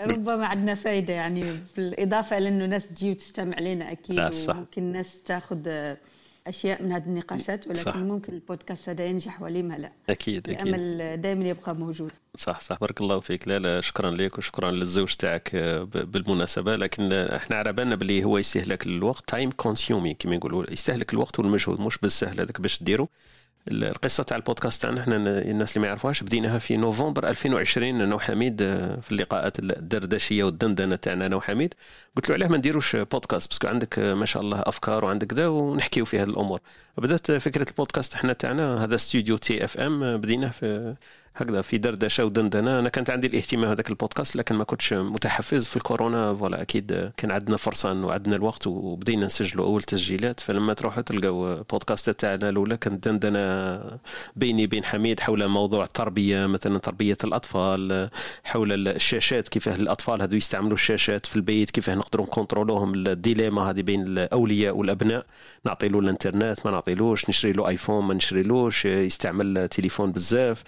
[0.00, 1.44] ربما عندنا فايدة يعني
[1.76, 5.58] بالإضافة لإنه ناس تجي وتستمع لنا أكيد وممكن الناس تاخذ
[6.50, 7.96] أشياء من هذه النقاشات ولكن صح.
[7.96, 9.92] ممكن البودكاست هذا ينجح ولما لا.
[10.10, 10.68] أكيد أكيد.
[10.68, 12.10] الامل دائما يبقى موجود.
[12.38, 12.78] صح صح.
[12.80, 13.48] بارك الله فيك.
[13.48, 16.76] لا لا شكرا لك وشكرا للزوج تاعك آه، بالمناسبة.
[16.76, 20.72] لكن إحنا على بالنا بلي هو يستهلك الوقت time consuming كما يقولوا.
[20.72, 23.08] يستهلك الوقت والمجهود مش بالسهل هذاك باش ديرو.
[23.68, 28.62] القصة تاع البودكاست تاعنا إحنا الناس اللي ما يعرفوهاش بديناها في نوفمبر 2020 أنا وحميد
[28.62, 31.74] آه، في اللقاءات الدردشية والدندنة تاعنا أنا وحميد
[32.16, 35.26] قلت له علاه ما نديروش بودكاست parce que عندك آه، ما شاء الله أفكار وعندك
[35.26, 36.60] كذا ونحكيو في هذه الأمور.
[36.98, 40.94] بدأت فكرة البودكاست إحنا تاعنا هذا استوديو تي إف إم بديناه في
[41.36, 42.78] هكذا في دردشة ودندنة.
[42.78, 46.34] أنا كانت عندي الاهتمام هذاك البودكاست لكن ما كنتش متحفز في الكورونا.
[46.34, 50.40] voilà أكيد كان عندنا فرصة وعندنا الوقت وبدينا نسجلوا أول تسجيلات.
[50.40, 53.80] فلما تروحوا تلقاو بودكاست تاعنا الأولى كانت دندنة
[54.36, 58.10] بيني بين حميد حول موضوع التربية مثلا تربية الأطفال
[58.44, 64.06] حول الشاشات كيفاه الأطفال هذو يستعملوا الشاشات في البيت كيفاه نقدروا نكونترولوهم الديليما هذه بين
[64.06, 65.26] الأولياء والأبناء.
[65.64, 70.62] نعطي له الإنترنت ما نعطيلوش نشري له آيفون ما نشريلوش يستعمل تليفون بزاف.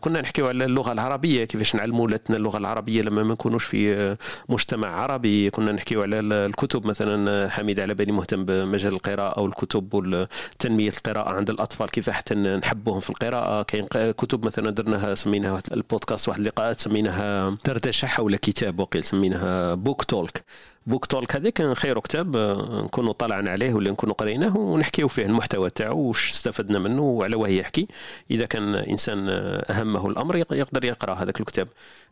[0.00, 4.16] كنا نحكيو على اللغة العربية كيفاش نعلموا ولادنا اللغة العربية لما ما نكونوش في
[4.48, 5.50] مجتمع عربي.
[5.50, 11.50] كنا نحكيو على الكتب مثلا حميد على بالي مهتم بمجال القراءة والكتب وتنميه القراءة عند
[11.50, 13.62] الأطفال كيف حتى نحبوهم في القراءة.
[13.62, 20.04] كاين كتب مثلا درناها سميناها البودكاست واحد اللقاءات سميناها دردشه حول كتاب وقيل سميناها Book
[20.04, 20.44] Talk.
[20.86, 25.26] Book Talk هذا كان خير كتاب آه، نكونوا طلعنا عليه ولا نكونوا قريناه ونحكيو فيه
[25.26, 27.88] المحتوى تاعو واش استفدنا منه وعلى واش يحكي.
[28.30, 31.68] إذا كان إنسان آه، أهمه الأمر يقدر يقرأ هذاك الكتاب.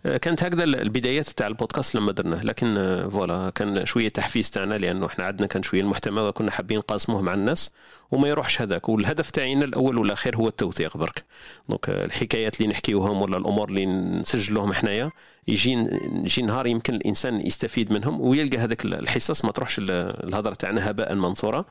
[0.07, 2.43] آه، كانت هكذا البدايات تاع البودكاست لما درناه.
[2.45, 2.75] لكن
[3.12, 7.35] voilà كان شوية تحفيز تاعنا لأنه إحنا عندنا كان شوية المحتوى كنا حابين نقاسموه مع
[7.35, 7.70] الناس.
[8.11, 8.88] وما يروحش هذاك.
[8.88, 11.24] والهدف تاعنا الأول والاخير هو التوثيق برك.
[11.68, 15.11] donc الحكايات اللي نحكيوهم ولا الأمور اللي نسجلوهم حنايا
[15.48, 15.72] يجي
[16.12, 21.64] يجي نهار يمكن الإنسان يستفيد منهم ويلقى هذاك الحصص ما تروحش الهضره تاعنا هباء منثورا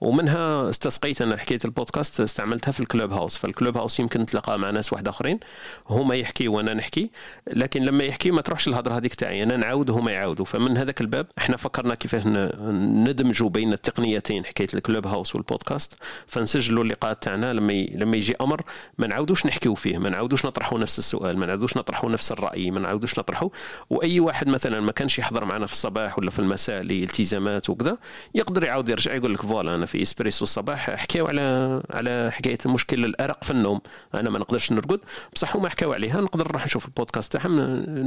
[0.00, 3.36] ومنها استقيت أنا حكاية البودكاست استعملتها في ال Clubhouse.
[3.36, 5.40] فال Clubhouse يمكن تلقى مع ناس واحد آخرين
[5.88, 7.10] هما يحكي وأنا نحكي.
[7.46, 10.44] لكن لما يحكي ما تروحش الهضرة هذيك تاعي أنا نعاود وهما يعاودوا.
[10.44, 12.22] فمن هذاك الباب إحنا فكرنا كيفاه
[12.70, 15.94] ندمجوا بين التقنيتين حكاية ال Clubhouse والبودكاست.
[16.26, 17.52] فنسجلوا اللقاءات تاعنا.
[17.52, 18.62] لما لما يجي أمر
[18.98, 22.80] ما نعاودوش نحكيو فيه ما نعاودوش نطرحوا نفس السؤال ما نعاودوش نطرحوا نفس الرأي ما
[22.80, 23.48] نعاودوش نطرحوا.
[23.90, 27.98] وأي واحد مثلا ما كانش يحضر معنا في الصباح ولا في المساء لالتزامات وكذا
[28.34, 30.44] يقدر يعاود يرجع يقول لك voilà أنا في إسبريسو.
[30.44, 33.80] الصباح حكاو على على حكاية مشكل الأرق في النوم.
[34.14, 35.00] أنا ما نقدرش نرقد.
[35.34, 36.20] بصح هما حكاو عليها.
[36.20, 37.60] نقدر نروح نشوف البودكاست تاعهم.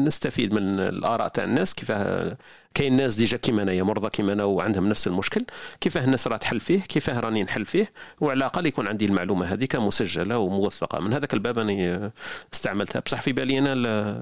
[0.05, 2.37] نستفيد من الآراء تاع الناس كيفاه
[2.73, 5.41] كاين ناس déjà كيما انايا مرضى كيما أنا وعندهم نفس المشكل.
[5.81, 9.75] كيفاه الناس راه تحل فيه كيفاه راني نحل فيه وعلى الأقل يكون عندي المعلومة هذيك
[9.75, 10.99] مسجله وموثقة.
[10.99, 12.11] من هذاك الباب أنا
[12.53, 12.99] استعملتها.
[12.99, 13.73] بصح في بالي أنا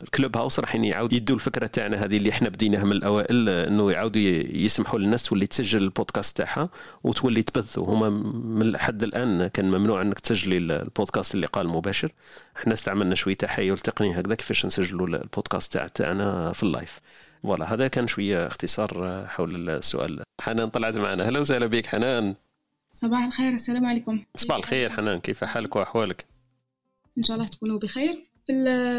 [0.03, 4.21] ال Clubhouse راح يعاود يدوا الفكرة تاعنا هذه اللي إحنا بديناها من الأوائل إنه يعاودوا
[4.51, 6.69] يسمحوا للناس تولي تسجل البودكاست تاعها
[7.03, 8.09] وتولي تبث وهما
[8.59, 12.11] من لحد الآن كان ممنوع إنك تسجلي البودكاست اللي قال مباشر.
[12.57, 16.99] إحنا استعملنا شوية تحيل تقنية هكذا كيفاش نسجلوا البودكاست تاعنا في ال live.
[17.43, 20.23] voilà هذا كان شوية اختصار حول السؤال.
[20.41, 21.23] حنان طلعت معنا.
[21.23, 22.35] أهلا وسهلا بك حنان.
[22.91, 24.23] صباح الخير السلام عليكم.
[24.35, 26.25] صباح الخير حنان كيف حالك وأحوالك؟
[27.17, 28.21] إن شاء الله تكونوا بخير.
[28.45, 28.53] في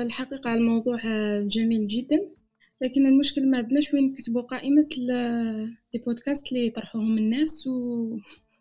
[0.06, 0.98] الحقيقة الموضوع
[1.46, 2.20] جميل جدا
[2.82, 4.88] لكن المشكل ما عندناش وين نكتبوا قائمة
[5.94, 8.08] البودكاست اللي يطرحوهم الناس و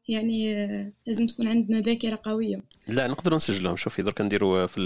[0.08, 2.62] يعني آه، لازم تكون عندنا ذاكرة قوية.
[2.88, 3.76] لا نقدروا نسجلهم.
[3.76, 4.80] شوفي درك نديروا في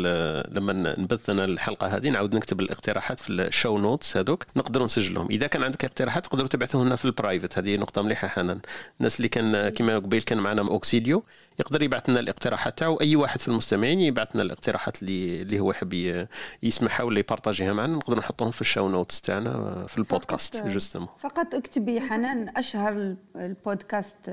[0.52, 4.46] لما نبث أنا الحلقة هذه نعاود نكتب الاقتراحات في ال show notes هذوك.
[4.56, 5.28] نقدروا نسجلهم.
[5.32, 8.60] إذا كان عندك اقتراحات تقدروا تبعثوه لنا في ال private هذه نقطة مليحة حنان.
[9.00, 11.24] الناس اللي كان كما قبيل كان معنا أوكسيديو
[11.60, 12.96] يقدر يبعث لنا الاقتراحات تاعو.
[13.02, 16.26] أي واحد في المستمعين يبعث لنا الاقتراحات اللي اللي هو يحب
[16.64, 17.96] يسمعها ولا يبارطاجيها معنا.
[17.96, 24.32] نقدروا نحطوهم في ال show notes تاعنا في البودكاست justement فقط اكتبي حنان أشهر البودكاست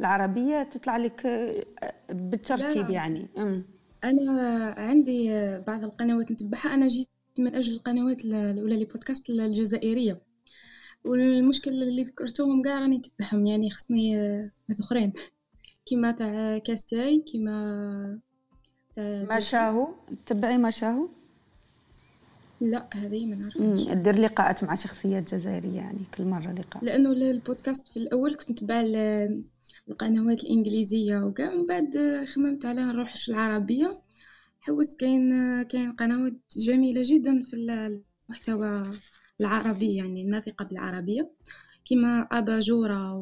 [0.00, 1.64] العربية تطلع لك آه،
[2.10, 2.94] بالترتيب لا.
[2.94, 3.28] يعني.
[3.38, 3.64] أم.
[4.04, 5.30] أنا عندي
[5.66, 6.74] بعض القنوات نتبعها.
[6.74, 10.20] أنا جيت من أجل القنوات الأولى لبودكاست الجزائرية.
[11.04, 14.16] والمشكل اللي ذكرتوهم كاع راني نتبعهم يعني خصني
[14.68, 15.12] ناس آه، أخرين.
[15.86, 18.18] كيما تاع كاستاي كيما
[18.94, 19.88] تاع ما شاهو؟
[20.26, 21.08] تبعي ما شاهو؟
[22.60, 26.84] لا هذه ما نعرفش دير لقاءات مع شخصيات جزائرية يعني كل مرة لقاء.
[26.84, 28.82] لأنه البودكاست في الأول كنت نتبع
[29.88, 34.00] القنوات الإنجليزية وكاع من بعد خممت على نروحش العربية.
[34.60, 38.82] حوس كاين كاين قنوات جميلة جدا في المحتوى
[39.40, 41.30] العربي يعني الناطقة بالعربية.
[41.90, 43.14] كما أباجورة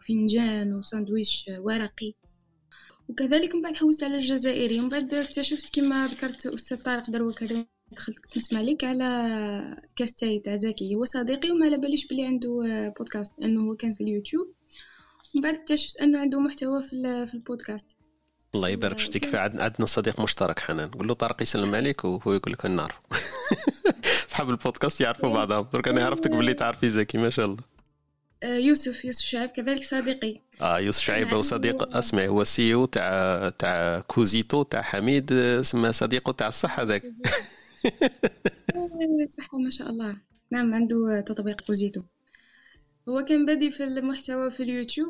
[0.00, 2.14] وفنجان وساندويش ورقي.
[3.08, 4.80] وكذلك من بعد حوست على الجزائري.
[4.80, 7.44] ومن بعد اكتشفت كما ذكرت أستاذ طارق دروك
[7.92, 9.06] دخلت كنت نسمع لك على
[9.96, 12.48] كاستاي تاع زكي هو صديقي وما على باليش بلي عنده
[12.98, 14.54] بودكاست لأنه هو كان في اليوتيوب.
[15.36, 17.96] من بعد اكتشفت أنه عنده محتوى في, في البودكاست.
[18.54, 19.24] الله يبارك فيك.
[19.24, 20.88] في عندنا صديق مشترك حنان.
[20.88, 23.00] قول له طارق يسلم عليك وهو يقول لك نعرفه.
[24.28, 25.68] أصحاب البودكاست يعرفوا بعضهم.
[25.72, 27.76] درك أنا عرفتك باللي تعرفي زكي ما شاء الله.
[28.42, 30.40] آه، يوسف يوسف شعيب كذلك صديقي.
[30.60, 36.32] آه يوسف شعيب هو صديق اسمع هو CEO تاع تاع كوزيتو تاع حميد اسمه صديقه
[36.32, 37.02] تاع الصحة ذاك.
[39.36, 40.16] صح ما شاء الله.
[40.52, 42.02] نعم عنده تطبيق كوزيتو.
[43.08, 45.08] هو كان بادي في المحتوى في اليوتيوب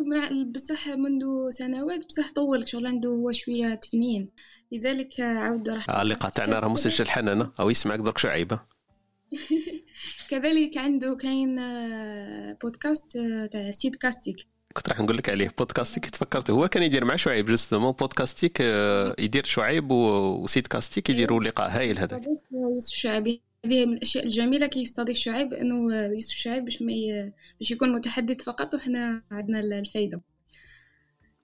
[0.55, 4.31] بصح منذ سنوات بصح طول شغل عنده هو شوية تفنين.
[4.73, 8.61] لذلك عاود راح آه اللقاء تاعنا راه مسجل حنانة أو يسمعك درك شعيبة
[10.31, 11.57] كذلك عنده كاين
[12.63, 13.19] بودكاست
[13.53, 14.37] تاع سيد كاستيك
[14.73, 18.61] كنت راح نقول لك عليه بودكاستيك تفكرت هو كان يدير مع شعيب justement بودكاستيك
[19.19, 22.23] يدير شعيب وسيد كاستيك يديروا لقاء هايل هذاك.
[22.89, 26.93] شعيب هذه من الأشياء الجميلة كي يستضيف شعيب إنه يوسف شعيب باش ما
[27.59, 30.21] باش يكون متحدث فقط وحنا عندنا الفايدة.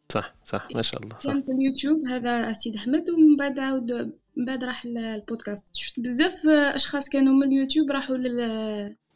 [0.08, 1.32] صح صح ما شاء الله صح.
[1.32, 3.92] كان في اليوتيوب هذا سيد أحمد ومن بعد عاود
[4.36, 5.76] من بعد راح البودكاست.
[5.76, 8.16] شفت بزاف أشخاص كانوا من اليوتيوب راحوا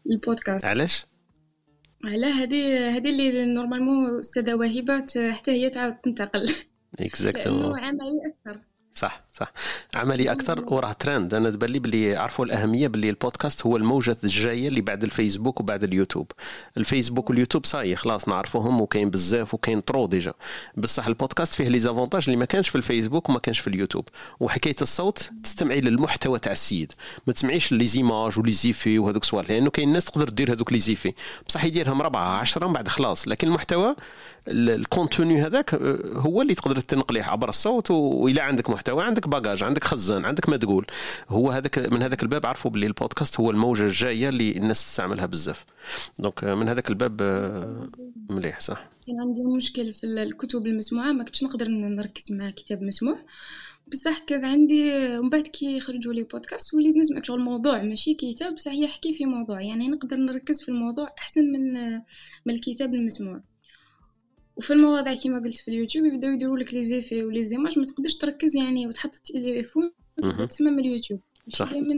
[0.07, 0.65] للبودكاست.
[0.65, 1.07] علاش؟
[2.05, 6.55] على هذه هذه اللي normalement أستاذة وهبه حتى هي تعاود تنتقل.
[7.01, 8.61] exactement عملي أكثر.
[8.95, 9.26] صح.
[9.41, 9.53] صح.
[9.95, 14.69] عملي أكثر وراه ترند أنا تبان لي باللي عرفوا الأهمية باللي البودكاست هو الموجة الجاية
[14.69, 16.33] اللي بعد الفيسبوك وبعد اليوتيوب.
[16.77, 20.33] الفيسبوك واليوتيوب صاي خلاص نعرفوهم وكاين بزاف وكاين trop déjà
[20.77, 24.09] بصح البودكاست فيه les avantages اللي ما كانش في الفيسبوك وما كانش في اليوتيوب.
[24.41, 26.93] وحكاية الصوت تستمعي للمحتوى تاع السيد.
[27.27, 30.73] ما تسمعيش les images و les effets وهذوك الصوالح لأنه كاين ناس تقدر دير هذوك
[30.73, 31.13] les effets.
[31.49, 33.29] بصح يديرهم ربعة عشرة من بعد خلاص.
[33.29, 33.97] لكن المحتوى
[34.49, 39.63] ال contenu هذاك آه، هو اللي تقدر تنقليه عبر الصوت وإلى عندك محتوى عندك bagage
[39.63, 40.87] عندك خزان عندك ما تقول
[41.29, 45.65] هو هذاك من هذاك الباب عرفوا باللي البودكاست هو الموجة الجاية اللي الناس تستعملها بزاف.
[46.19, 47.89] donc آه، من هذاك الباب آه،
[48.31, 48.89] مليح صح.
[49.07, 53.19] كان عندي مشكل في الكتب المسموعة ما كنتش نقدر نركز مع كتاب مسموع.
[53.93, 58.55] بصح كان عندي ومن بعد كي يخرجوا les podcasts وليت نسمع شغل موضوع ماشي كتاب
[58.55, 59.63] بصح يحكي في موضوع.
[59.63, 61.93] يعني نقدر نركز في الموضوع أحسن من
[62.47, 63.41] من الكتاب المسموع.
[64.57, 67.85] وفي المواضيع كيما قلت في اليوتيوب يبداو يديروا لك les effets و les images ما
[67.85, 69.93] تقدرش تركز يعني وتحط التليفون
[70.61, 71.21] من اليوتيوب.
[71.49, 71.71] صح.
[71.71, 71.95] دائما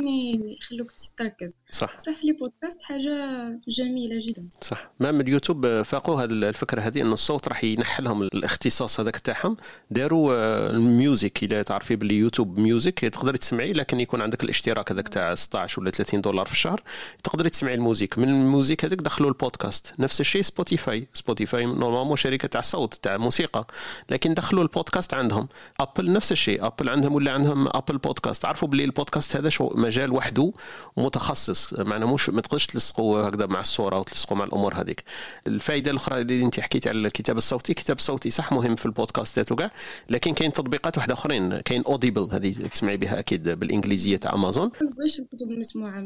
[0.61, 1.97] يخلوك تركز صح.
[1.97, 3.21] بصح في les podcasts حاجة
[3.69, 4.49] جميلة جدا.
[4.61, 4.91] صح.
[5.01, 9.57] même اليوتيوب فاقوا هذه الفكرة هذه انه الصوت راح ينحلهم الاختصاص هذاك تاعهم.
[9.91, 14.93] داروا آه، ال music إذا تعرفي باللي يوتيوب ميوزك تقدري تسمعي لكن يكون عندك الاشتراك
[14.93, 16.83] هذاك تاع 16 ولا 30 دولار في الشهر
[17.25, 18.19] تقدري تسمعي ال music.
[18.19, 19.93] من ال music هذاك دخلوا البودكاست.
[19.99, 23.67] نفس الشيء سبوتيفاي سبوتيفاي normalement شركة تاع صوت تاع موسيقى.
[24.11, 25.49] لكن دخلوا البودكاست عندهم.
[25.81, 26.67] ابل نفس الشيء.
[26.67, 30.53] ابل عندهم ولا عندهم ابل بودكاست عرفوا باللي البودكاست هذا شو مجال وحده
[30.97, 31.75] متخصص.
[31.75, 35.05] معناه مش ما تقدرش تلصقوا هكذا مع الصورة وتلصقوا مع الأمور هذيك.
[35.47, 39.71] الفائدة الأخرى اللي أنت حكيتي على الكتاب الصوتي الكتاب الصوتي صح مهم في البودكاستات وكاع
[40.11, 41.59] لكن كاين تطبيقات واحدة أخرين.
[41.59, 46.01] كاين Audible هذه تسمعي بها أكيد بالإنجليزية تاع امازون ما نبغيش الكتب المسموعه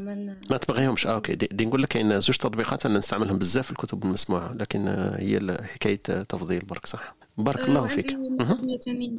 [0.49, 1.07] ما تبغيهمش.
[1.07, 1.35] آه okay.
[1.35, 5.95] des, نقول لك كاين زوج تطبيقات أنا نستعملهم بزاف الكتب المسموعه لكن آه، هي حكاية
[6.23, 7.22] تفضيل برك صح.
[7.37, 8.17] بارك الله فيك.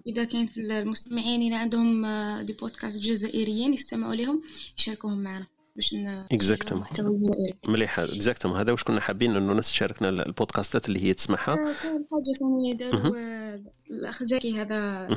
[0.06, 4.42] إذا كان في المستمعين اللي عندهم آه، des podcasts جزائريين يستمعوا لهم
[4.78, 5.46] يشاركوهم معنا
[5.76, 6.72] باش ن- Exactement.
[6.72, 7.54] محتوى جزائري.
[7.68, 7.98] مليح.
[7.98, 11.52] exactement هذا واش كنا حابين إنه الناس تشاركنا البودكاستات اللي هي تسمعها.
[11.52, 15.08] آه، كاين حاجة ثانية داروا آه، الأخ زكي هذا.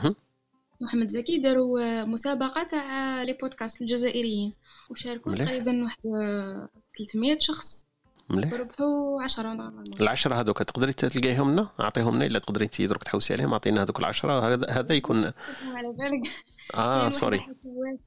[0.82, 4.54] محمد زكي داروا مسابقة تاع les podcasts الجزائريين.
[4.90, 5.36] وشاركوا.
[5.36, 7.87] تقريبا واحد آه، 300 شخص.
[8.30, 8.54] مليح.
[8.54, 13.34] وربحوا 10 normalement العشرة هذوك تقدري تلقايهم لنا اعطيهم لنا إلا تقدري انت درك تحوسي
[13.34, 15.18] عليهم اعطينا هذوك العشرة هذا هذا يكون
[15.76, 16.32] على بالك.
[16.76, 17.42] آه sorry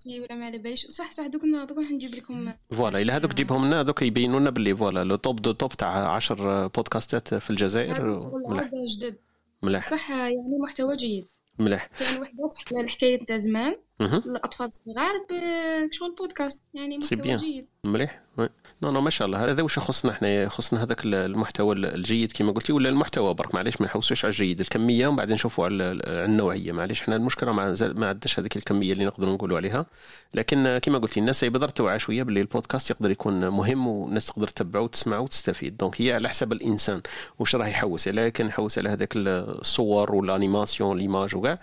[0.07, 0.87] ولا ما على باليش.
[0.87, 2.53] صح صح دوك دوك راح نجيب لكم.
[2.73, 6.09] voilà إلا هذوك تجيبهم لنا هذوك يبينوا لنا باللي voilà le top de top تاع
[6.15, 8.19] 10 بودكاستات في الجزائر.
[8.49, 8.71] مليح.
[8.99, 9.17] جدد.
[9.63, 9.91] مليح.
[9.91, 11.27] صح يعني محتوى جيد.
[11.59, 11.87] مليح.
[11.99, 13.77] كاين وحدات تحكي الحكاية تاع زمان.
[14.01, 14.19] مهم.
[14.27, 17.37] الأطفال الصغار بشغل بودكاست يعني محتوى.
[17.37, 17.67] جيد.
[17.85, 18.23] مليح.
[18.39, 18.49] oui.
[18.83, 19.45] non non ما شاء الله.
[19.45, 23.87] هذا واش يخصنا إحنا يخصنا هذاك المحتوى الجيد كما قلتي ولا المحتوى برك؟ معليش ما
[23.87, 24.61] نحوسوش على الجيد.
[24.61, 26.73] الكمية ومن بعد نشوفوا على على النوعية.
[26.73, 29.87] معليش إحنا المشكلة ما ما عندناش هذيك الكمية اللي نقدروا نقولوا عليها.
[30.35, 34.81] لكن كما قلتي الناس يقدر توعى شوية باللي البودكاست يقدر يكون مهم والناس تقدر تتبعه
[34.81, 35.77] وتسمعه وتستفيد.
[35.77, 37.03] donc هي على حسب الإنسان
[37.39, 38.09] واش راه يحوس.
[38.09, 41.59] عليه كان يحوس على هذاك الصور وال animation l'image وكاع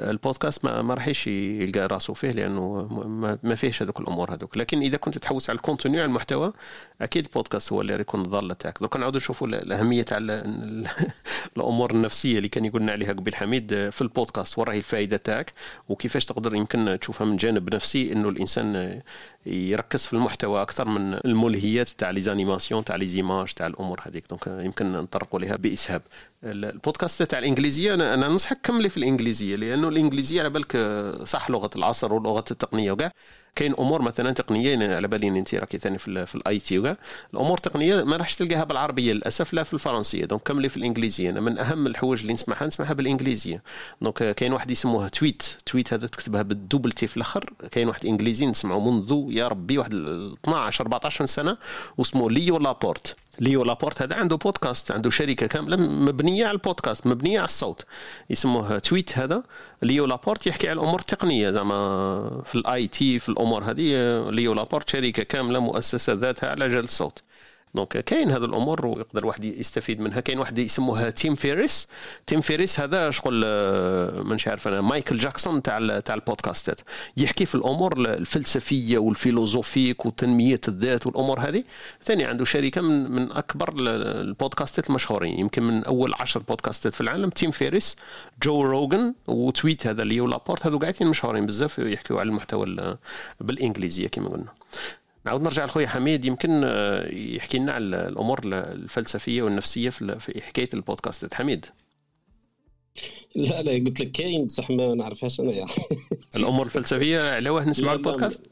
[0.00, 2.88] البودكاست ما, ما راحش يلقى راسه فيه لأنه
[3.42, 4.56] ما فيهش هذوك الأمور هذوك.
[4.56, 6.52] لكن إذا كنت تحوس على ال contenu على المحتوى
[7.02, 8.78] أكيد البودكاست هو اللي يكون الضاله تاعك.
[8.80, 10.86] دوك نعاودوا نشوفوا ال- الأهمية تاع ال- ال-
[11.56, 14.58] الأمور النفسية اللي كان يقولنا عليها قبيل حميد في البودكاست.
[14.58, 15.52] وراهي الفائده تاعك
[15.88, 19.00] وكيفاش تقدر يمكن تشوفها من جانب نفسي إنه الإنسان
[19.46, 24.24] يركز في المحتوى أكثر من الملهيات تاع les animations تاع les images تاع الأمور هذيك.
[24.30, 26.02] donc يمكن نطرقوا لها بإسهاب.
[26.44, 30.76] ال- البودكاست تاع الإنجليزية أنا أنا ننصحك كملي في الإنجليزية لأنه الإنجليزية على بالك
[31.26, 33.12] صح لغة العصر ولغة التقنية وكاع.
[33.56, 36.78] كاين أمور مثلا تقنية على بالي إن أنت راكي ثاني في ال- في ال IT
[36.78, 36.96] وكاع.
[37.34, 40.24] الأمور التقنيه ما راحش تلقاها بالعربية للأسف لا في الفرنسية.
[40.24, 41.30] donc كملي في الإنجليزية.
[41.30, 43.62] أنا من أهم الحوايج اللي نسمعها نسمعها بالإنجليزية.
[44.02, 47.52] donc كاين واحد يسموها TWiT TWiT هذا تكتبها بال double T في الأخر.
[47.70, 51.56] كاين واحد إنجليزي نسمعه منذ يا ربي واحد ال 12 14 سنة
[51.98, 53.16] واسمه ليو لابورت.
[53.40, 57.84] ليو لابورت هذا عنده بودكاست عنده شركة كاملة مبنية على البودكاست مبنية على الصوت.
[58.30, 59.42] يسموه TWiT هذا.
[59.82, 63.92] ليو لابورت يحكي على الأمور التقنية زعما في ال IT في الأمور هذه.
[64.30, 67.22] ليو لابورت شركة كاملة مؤسسة ذاتها على جال الصوت.
[67.74, 70.20] donc كاين هذه الأمور ويقدر واحد يستفيد منها.
[70.20, 71.88] كاين واحد يسموها تيم فيريس
[72.26, 76.80] تيم فيريس هذا شغل آه، مانيش عارف أنا مايكل جاكسون تاع تاع البودكاستات
[77.16, 81.64] يحكي في الأمور الفلسفية وال philosophique وتنمية الذات والأمور هذه.
[82.02, 83.88] ثاني عنده شركة من من أكبر ال-
[84.28, 85.38] البودكاستات المشهورين.
[85.38, 87.30] يمكن من أول عشر بودكاستات في العالم.
[87.30, 87.96] تيم فيريس
[88.42, 90.66] جو روغن و TWiT هذا ليو لابورت.
[90.66, 92.96] هذو قاعدين مشهورين بزاف يحكوا على المحتوى ال-
[93.40, 94.52] بالإنجليزية كما قلنا.
[95.26, 96.24] نعاود نرجع لخويا حميد.
[96.24, 101.34] يمكن آه، يحكي لنا على الأمور الفلسفية والنفسية في حكاية البودكاست.
[101.34, 101.66] حميد.
[103.36, 105.70] لا لا قلت لك كاين بصح ما نعرفهاش أنا يعني.
[106.36, 108.46] الأمور الفلسفية على واه لا، البودكاست؟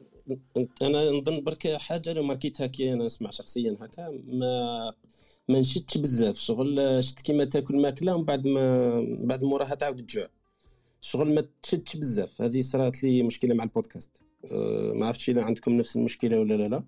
[0.82, 4.92] أنا نظن برك حاجة لو ماركيتها كي أنا نسمع شخصيا هكا ما
[5.48, 6.36] ما نشدش بزاف.
[6.38, 10.28] شغل شفت كيما تاكل ماكلة ومن بعد ما بعد موراها تعاود تجوع.
[11.00, 12.42] شغل ما تشدش بزاف.
[12.42, 14.22] هذه صرات لي مشكلة مع البودكاست.
[14.94, 16.84] ما عرفتش إذا عندكم نفس المشكلة ولا لا لا.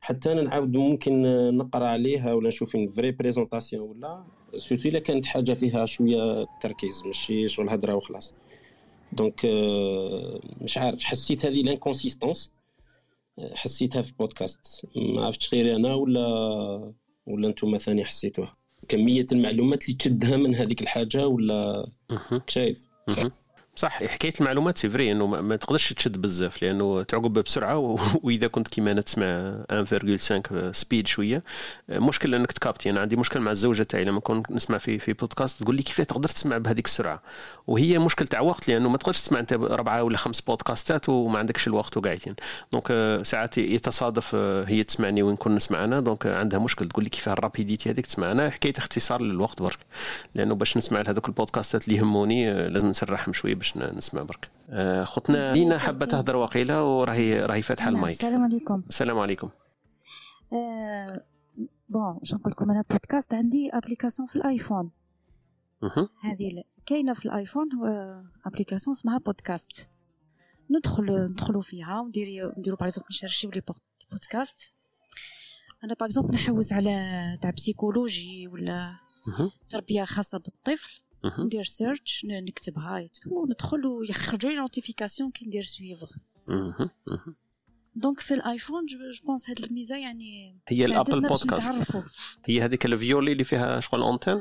[0.00, 1.22] حتى أنا نعاود ممكن
[1.56, 4.24] نقرأ عليها ولا نشوف فري بريزونطاسيون ولا
[4.58, 8.34] surtout الا كانت حاجة فيها شوية تركيز ماشي شغل هضره وخلاص.
[9.12, 12.52] donc أه، مش عارف حسيت هذه l'inconsistance
[13.54, 14.86] حسيتها في البودكاست.
[14.96, 16.92] ما عرفتش غير أنا ولا
[17.26, 18.56] ولا أنتم ثاني حسيتوها.
[18.88, 21.90] كمية المعلومات اللي تشدها من هذيك الحاجة ولا.
[22.48, 22.88] شايف.
[23.76, 24.04] صح.
[24.04, 27.78] حكاية المعلومات c'est إنه ما تقدرش تشد بزاف لأنه تعقب بسرعة
[28.22, 31.42] وإذا كنت كيما أنا تسمع 1.5 speed شوية.
[31.88, 35.62] مشكل إنك تكابتي أنا عندي مشكل مع الزوجة تاعي لما نكون نسمع في في بودكاست
[35.62, 37.22] تقول لي كيف تقدر تسمع بهذيك السرعة؟
[37.66, 41.66] وهي مشكل تاع وقت لأنه ما تقدرش تسمع أنت اربعه ولا خمس بودكاستات وما عندكش
[41.66, 42.34] الوقت وقاعدين.
[42.72, 44.34] donc ساعات يتصادف
[44.68, 48.06] هي تسمعني وين كون نسمع أنا donc عندها مشكل تقول لي كيف ال rapidité هذيك
[48.06, 48.50] تسمع أنا.
[48.50, 49.78] حكاية اختصار للوقت برك
[50.34, 54.50] لأنه باش نسمع لهذوك البودكاستات اللي يهموني لازم نسرحهم شوية باش نسمع برك.
[54.70, 58.16] آه، أختنا ليليانا حابة تهضر وقيله وراهي راهي فاتحة نعم، المايك.
[58.16, 58.82] السلام عليكم.
[58.88, 59.50] السلام عليكم.
[60.52, 61.24] آه
[61.88, 64.90] bon شنو نقول لكم أنا بودكاست عندي application في الآيفون.
[66.22, 67.68] هذه كاينة في الآيفون
[68.46, 69.88] application اسمها بودكاست.
[70.70, 73.62] ندخل ندخلوا فيها ونديري نديروا par exemple نشرشيو les
[74.12, 74.72] podcasts.
[75.84, 78.96] أنا par exemple نحوس على تاع psychologie ولا
[79.68, 81.00] تربية خاصة بالطفل.
[81.38, 86.10] ندير search نكتبها وندخل ويخرجوا لي notifications كي ندير suivre
[87.96, 91.96] donc في الايفون je pense هاد الميزه يعني هي ال Apple Podcast
[92.44, 94.40] هي هذيك ال violet اللي فيها شغل antenne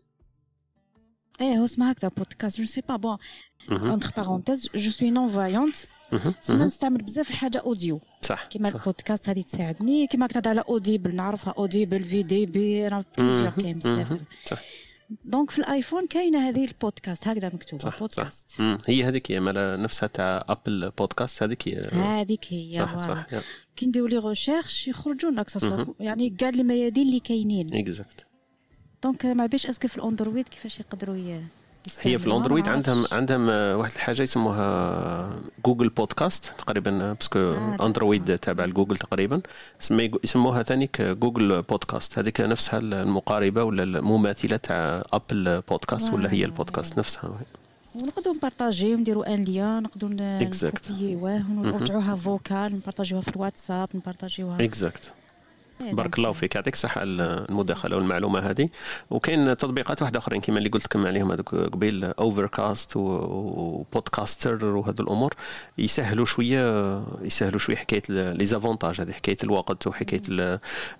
[1.41, 3.17] إيه هو اسمها هكذا بودكاست je sais pas bon
[3.71, 5.75] entre parenthèses je suis non-voyante
[6.41, 11.53] سما نستعمل بزاف الحاجة audio صح كيما البودكاست هذه تساعدني كيما كنت على Audible نعرفها
[11.57, 14.61] Audible في دي بي راه plusieurs كاين بزاف صح
[15.25, 18.51] donc في الآيفون كاينة هذه البودكاست هكذا مكتوبة صح بودكاست.
[18.51, 18.77] صح.
[18.87, 21.75] هي هذيك هي مالا نفسها تاع Apple Podcast هذيك هي.
[21.91, 23.25] هذيك هي صح صح
[23.75, 25.45] كي نديروا les recherches يخرجوا لنا
[25.99, 27.73] يعني كاع الميادين اللي كاينين.
[27.73, 28.25] exact
[29.03, 31.15] donc ما بيش est-ce que في الأندرويد كيفاش يقدروا
[32.01, 33.47] هي في الاندرويد عندهم عندهم
[33.79, 35.29] واحد الحاجة يسموها
[35.65, 39.41] Google Podcast تقريبا parce que آه أندرويد تابع لجوجل تقريبا.
[40.23, 42.19] يسموها ثاني Google Podcast.
[42.19, 47.31] هذيك نفسها المقاربة ولا المماثلة تاع Apple Podcast ولا هي البودكاست نفسها.
[47.95, 54.63] ونقدروا نبارطاجيو نديروا un lien نقدروا نكوبيوه ونرجعوها vocal نبارطاجيوها في الواتساب نبارطاجيوها.
[54.63, 55.11] exact
[55.79, 56.55] بارك الله فيك.
[56.55, 58.69] يعطيك الصحة المداخلة والمعلومة هذه.
[59.09, 65.03] وكاين تطبيقات واحدة أخرين كما اللي قلت لكم عليهم هذوك قبيل Overcast و Podcaster وهذو
[65.03, 65.33] الأمور.
[65.77, 70.21] يسهلوا شوية يسهلوا شوية حكاية les avantages هذه حكاية الوقت وحكاية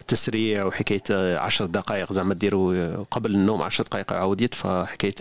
[0.01, 5.13] التسريع وحكاية 10 دقائق زعما ديروا قبل النوم 10 دقائق عاود يطفى حكايه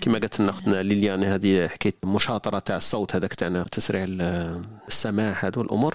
[0.00, 4.04] كما قالت لنا اختنا ليليان هذه حكاية المشاطره تاع الصوت هذاك تاعنا تسريع
[4.88, 5.94] السماع هذو الأمور.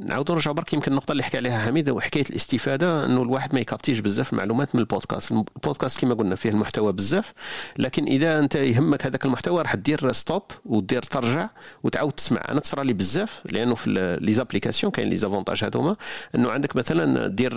[0.00, 0.72] نعاودوا نرجعوا برك.
[0.72, 4.80] يمكن النقطة اللي حكى عليها حميد وحكاية الاستفادة انه الواحد ما يكابتيش بزاف المعلومات من
[4.80, 5.32] البودكاست.
[5.32, 7.32] البودكاست كما قلنا فيه المحتوى بزاف
[7.78, 11.48] لكن إذا أنت يهمك هذاك المحتوى راح دير stop ودير ترجع
[11.82, 12.40] وتعاود تسمع.
[12.50, 15.96] أنا تصرى لي بزاف لأنه في les applications كاين les avantages هذوما.
[16.34, 17.52] أنه عندك مثلا دير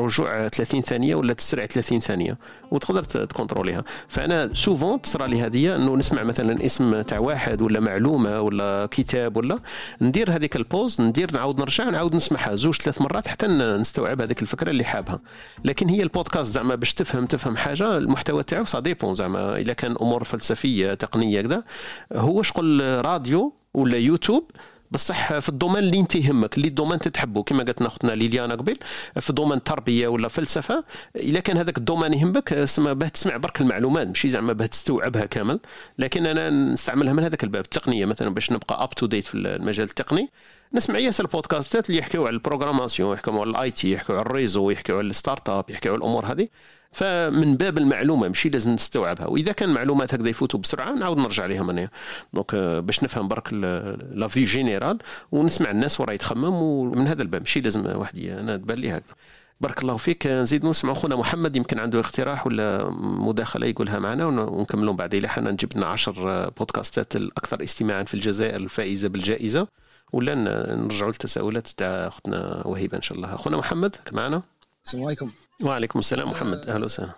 [0.00, 2.38] رجوع 30 ثانية ولا تسرع 30 ثانية
[2.70, 8.40] وتقدر تكونتروليها فأنا souvent تصرى لي هذه أنه نسمع مثلا اسم تاع واحد ولا معلومة
[8.40, 9.58] ولا كتاب ولا
[10.00, 14.42] ندير هذيك ال pause ندير نعاود نرجع نعاود نسمعها زوج ثلاث مرات حتى نستوعب هذيك
[14.42, 15.20] الفكرة اللي حابها.
[15.64, 19.56] لكن هي البودكاست زعما باش تفهم تفهم حاجة المحتوى تاعو ça dépend زعما.
[19.56, 21.64] اذا كان أمور فلسفية تقنية كذا
[22.12, 24.50] هو شغل راديو ولا يوتيوب؟
[24.92, 27.42] بصح في ال domaine اللي أنت يهمك اللي ال domaine تحبه.
[27.42, 28.76] كما قالت أختنا ليليانا قبل
[29.20, 30.84] في domaine التربيه ولا فلسفة
[31.16, 35.26] اذا كان هذاك ال domaine يهمك سما باه تسمع برك المعلومات ماشي زعما باه تستوعبها
[35.26, 35.60] كامل.
[35.98, 37.64] لكن أنا نستعملها من هذاك الباب.
[37.64, 40.30] التقنية مثلا باش نبقى up to date في المجال التقني.
[40.74, 44.32] نسمع ياسر البودكاستات اللي يحكيو على ال programmation يحكيو على ال IT يحكيو على ال
[44.32, 46.48] réseaux يحكيو على ال start-up يحكيو على الأمور هذه.
[46.92, 49.26] فمن باب المعلومة ماشي لازم نستوعبها.
[49.26, 51.88] وإذا كان معلومات هكذا يفوتوا بسرعة نعاود نرجع لهم أنا.
[52.32, 54.98] donc باش نفهم برك la vue générale
[55.32, 59.14] ونسمع الناس وراه يتخمم ومن هذا الباب ماشي لازم واحد أنا تبان لي هكذا.
[59.60, 60.26] بارك الله فيك.
[60.26, 65.50] نزيد نسمع خونا محمد يمكن عنده اقتراح ولا مداخلة يقولها معنا ونكملون بعد إلى حنا
[65.50, 69.66] نجيب لنا 10 بودكاستات الأكثر استماعا في الجزائر الفائزة بالجائزة.
[70.12, 70.34] ولا
[70.74, 73.34] نرجعوا للتساؤلات تاع اختنا وهيبة إن شاء الله.
[73.34, 74.42] أخونا محمد معنا؟
[74.84, 75.30] السلام عليكم.
[75.62, 76.66] وعليكم السلام محمد.
[76.66, 77.12] أهلا وسهلا.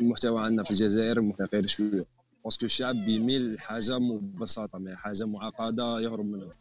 [0.00, 2.06] المحتوى عندنا في الجزائر متغير شوية.
[2.44, 6.52] باسكو الشعب بيميل حاجة ببساطه ما حاجة معقدة يهرب منها.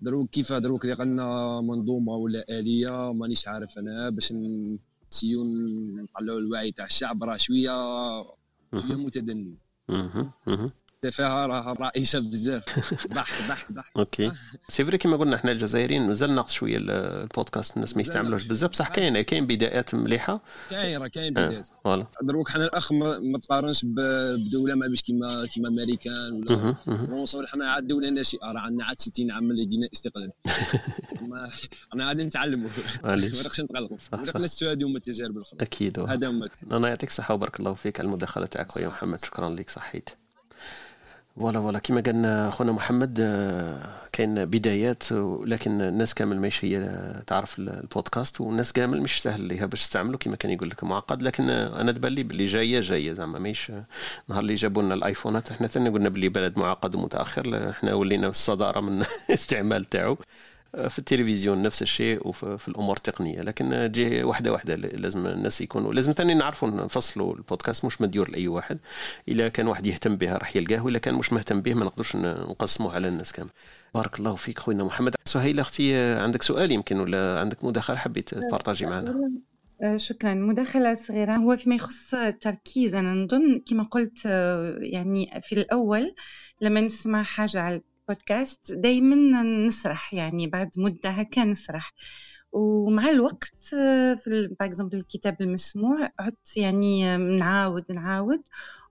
[0.00, 6.84] دروك كيف دروك لقنا منظومة ولا آلية مانيش عارف أنا باش نسيو نطلعوا الوعي تاع
[6.84, 7.72] الشعب راه شوية
[8.76, 9.56] شوية متدني.
[11.04, 12.64] التفاهه راه رايجة بزاف.
[13.14, 14.32] ضحك ضحك ضحك OK.
[14.68, 18.70] c'est vrai كيما قلنا إحنا الجزائريين مازال ناقص شوية البودكاست الناس ما يستعملوش بزاف.
[18.70, 20.40] بصح كاين كاين بدايات مليحة؟
[20.70, 21.66] كاين راه كاين بدايات.
[21.84, 22.06] voilà.
[22.22, 27.38] دروك حنا الأخ ما تقارنش بدولة ما بيش كيما كيما أمريكان ولا فرنسا.
[27.38, 30.32] ولا حنا عاد دولة ناشئه راه عندنا عاد 60 عام اللي دينا استقلال.
[31.94, 32.70] أنا غادي نتعلموا.
[33.04, 33.96] ما نقدرش نتغلقوا.
[34.36, 35.60] نستفادوا من التجارب الأخرى.
[35.60, 39.24] أكيد هذا أنا يعطيك الصحة وبارك الله فيك على المداخلة تاعك خويا محمد.
[39.24, 40.10] شكرا لك صحيت.
[41.36, 41.78] voilà voilà.
[41.78, 48.72] كما قالنا خونا محمد آه، كاين بدايات ولكن الناس كامل ماشي هي تعرف البودكاست والناس
[48.72, 51.22] كامل مش سهل ليها باش تستعملوا كما كان يقول لك معقد.
[51.22, 53.12] لكن أنا تبان لي باللي جاية جاية.
[53.12, 53.72] زعما ماهيش
[54.28, 58.80] نهار اللي جابوا لنا الآيفونات إحنا ثاني قلنا باللي بلد معقد ومتأخر إحنا ولينا الصدارة
[58.80, 60.16] من الاستعمال تاعو.
[60.88, 63.40] في التلفزيون نفس الشيء وفي الأمور التقنية.
[63.40, 68.48] لكن تجي واحدة واحدة لازم الناس يكونوا لازم ثاني نعرفوا نفصلوا البودكاست مش مديور لأي
[68.48, 68.78] واحد.
[69.28, 72.94] إلا كان واحد يهتم به راح يلقاه وإلا كان مش مهتم به ما نقدرش نقسموه
[72.94, 73.50] على الناس كامل.
[73.94, 75.14] بارك الله فيك خوينا محمد.
[75.24, 79.30] سهيلة أختي عندك سؤال يمكن ولا عندك مداخلة حبيت تبارطاجي معنا؟
[79.82, 80.34] أه، شكرا.
[80.34, 81.36] مداخلة صغيرة.
[81.36, 86.14] هو فيما يخص التركيز أنا نظن كما قلت أه، يعني في الأول
[86.60, 91.94] لما نسمع حاجة على بودكاست دايما نسرح يعني بعد مدة هكا نسرح.
[92.52, 93.64] ومع الوقت
[94.24, 98.42] في باغ الكتاب المسموع عدت يعني نعاود نعاود.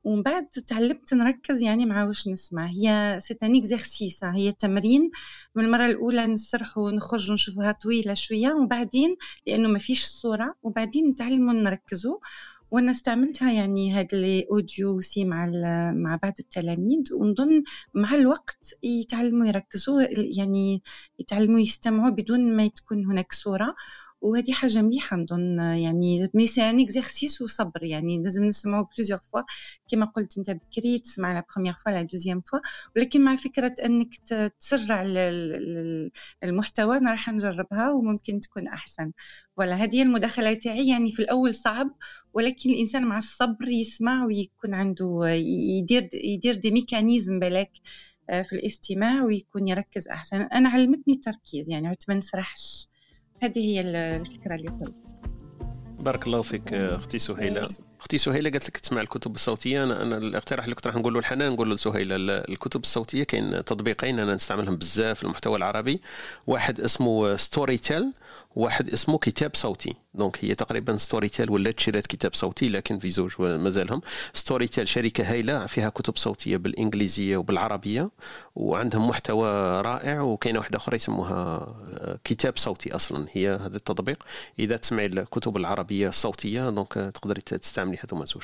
[0.03, 2.68] ومن بعد تعلمت نركز يعني مع واش نسمع.
[2.68, 5.12] هي سي ان اكزرسيس هي تمرين.
[5.55, 8.53] من المرة الأولى نسرح ونخرج ونشوفها طويلة شوية.
[8.53, 9.16] وبعدين
[9.47, 12.18] لأنه ما فيش صورة وبعدين نتعلموا نركزوا
[12.72, 15.46] وأنا استعملتها يعني هاد ال audio c'est مع
[15.96, 17.64] مع بعض التلاميذ ونظن
[17.94, 20.82] مع الوقت يتعلموا يركزوا يعني
[21.20, 23.76] يتعلموا يستمعوا بدون ما تكون هناك صورة.
[24.22, 29.42] وهذه حاجة مليحة نظن يعني mais c'est un exercice وصبر يعني لازم نسمعوا plusieurs fois
[29.92, 32.60] كما قلت أنت بكري تسمع la première fois la deuxième fois
[32.96, 34.16] ولكن مع فكرة أنك
[34.60, 35.04] تسرع
[36.44, 39.12] المحتوى أنا راح نجربها وممكن تكون أحسن.
[39.58, 40.88] ولا هذه المداخلة تاعي.
[40.90, 41.96] يعني في الأول صعب
[42.34, 47.72] ولكن الإنسان مع الصبر يسمع ويكون عنده يدير يدير دي ميكانيزم بالك
[48.30, 50.42] آه، في الاستماع ويكون يركز أحسن.
[50.42, 51.70] أنا علمتني التركيز.
[51.70, 52.88] يعني عدت ما نسرحش
[53.44, 55.18] هذه هي الفكرة اللي قلت.
[56.00, 57.70] بارك الله فيك أختي سهيلة.
[58.00, 59.84] أختي سهيلة قالت لك تسمع الكتب الصوتية.
[59.84, 63.52] أنا أنا الاقتراح اللي كنت راح نقول له الحنان نقول له لسهيله الكتب الصوتية كاين
[63.66, 66.02] تطبيقين أنا نستعملهم بزاف في المحتوى العربي.
[66.48, 68.14] واحد اسمه Storytel
[68.56, 69.95] واحد اسمه كتاب صوتي.
[70.14, 74.02] donc هي تقريبا Storytel ولات شرات كتاب صوتي لكن في زوج مازالهم.
[74.34, 78.10] Storytel شركة هايلة فيها كتب صوتية بالإنجليزية وبالعربية
[78.56, 83.28] وعندهم محتوى رائع وكاينة واحدة أخرى يسموها آه، كتاب صوتي أصلا.
[83.32, 84.24] هي هذا التطبيق.
[84.60, 88.43] إذا تسمعي الكتب العربية الصوتية donc تقدري تستعملي هذوما زوج.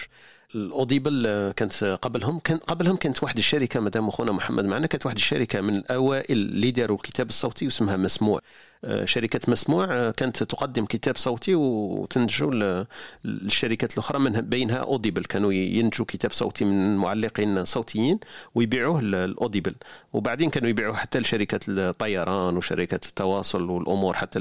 [0.56, 2.39] ال Audible آه، كانت قبلهم.
[2.39, 6.72] كان قبلهم كانت واحد الشركة مدام أخونا محمد معنا كانت واحد الشركة من الأوائل اللي
[6.72, 8.41] داروا الكتاب الصوتي واسمها مسموع.
[8.84, 12.86] آه، شركة مسموع آه، كانت تقدم كتاب صوتي وتنتجوا
[13.26, 15.26] الشركات الأخرى من بينها أوديبل.
[15.26, 18.20] كانوا ينتجوا كتاب صوتي من معلقين صوتيين
[18.56, 19.76] ويبيعوه الأوديبل
[20.14, 24.39] وبعدين كانوا يبيعوه حتى لشركات الطيران وشركات التواصل والأمور حتى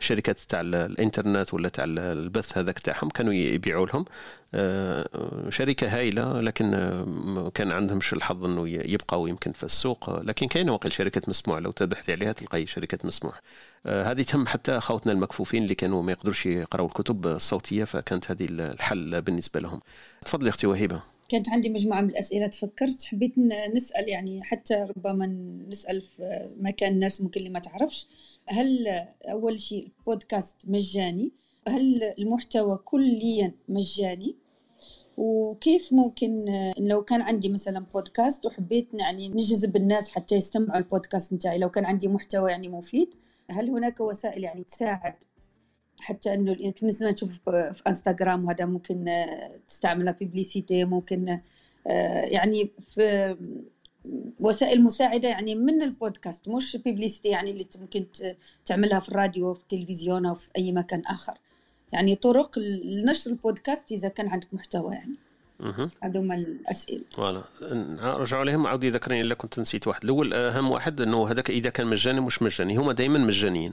[0.00, 4.04] الشركات تاع الإنترنت ولا تاع البث هذاك تاعهم كانوا يبيعوا لهم.
[4.56, 6.70] آه، شركة هايلة لكن
[7.54, 10.20] كان عندهمش الحظ إنه يبقوا يمكن في السوق.
[10.22, 13.34] لكن كاينة واقع شركة مسموع لو تبحثي عليها تلقاي شركة مسموع.
[13.86, 18.46] آه، هذه تم حتى خوتنا المكفوفين اللي كانوا ما يقدروش يقراوا الكتب الصوتية فكانت هذه
[18.50, 19.80] الحل بالنسبة لهم.
[20.24, 21.02] تفضلي أختي وهيبة.
[21.28, 23.04] كانت عندي مجموعة من الأسئلة تفكرت.
[23.04, 23.32] حبيت
[23.74, 25.26] نسأل يعني حتى ربما
[25.68, 28.06] نسأل في مكان الناس ممكن اللي ما تعرفش.
[28.46, 28.88] هل
[29.24, 31.32] أول شيء البودكاست مجاني؟
[31.68, 34.43] هل المحتوى كليا مجاني؟
[35.16, 36.44] وكيف ممكن
[36.78, 41.84] لو كان عندي مثلا بودكاست وحبيت يعني نجذب الناس حتى يستمعوا البودكاست نتاعي لو كان
[41.84, 43.08] عندي محتوى يعني مفيد
[43.50, 45.14] هل هناك وسائل يعني تساعد؟
[46.00, 49.24] حتى إنه مثل ما نشوف في انستغرام وهذا ممكن
[49.68, 51.38] تستعملها publicité ممكن
[52.24, 53.36] يعني في
[54.40, 58.06] وسائل مساعدة يعني من البودكاست مش publicité يعني اللي ممكن
[58.64, 61.38] تعملها في الراديو في التلفزيون أو في أي مكان آخر.
[61.94, 65.14] يعني طرق لنشر البودكاست إذا كان عندك محتوى يعني.
[66.02, 67.02] هذوما الأسئلة.
[67.16, 67.42] voilà.
[67.62, 68.66] نرجعوا عليهم.
[68.66, 70.04] عاودي ذكرني إلا كنت نسيت واحد.
[70.04, 72.76] الأول أهم واحد إنه هذاك إذا كان مجاني مش مجاني.
[72.76, 73.72] هما دائما مجانيين.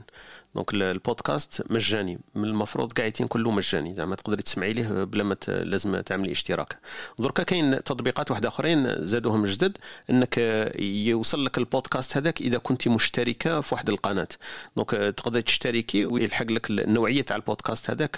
[0.54, 6.00] donc البودكاست مجاني من المفروض قاعدين كله مجاني زعما تقدري تسمعي ليه بلا ما لازم
[6.00, 6.78] تعملي اشتراك.
[7.18, 9.78] دركا كاين تطبيقات واحدة آخرين زادوهم جدد
[10.10, 10.38] إنك
[10.78, 14.28] يوصل لك البودكاست هذاك إذا كنت مشتركة في واحد القناة.
[14.76, 18.16] donc تقدري تشتركي ويلحق لك النوعية تاع البودكاست هذاك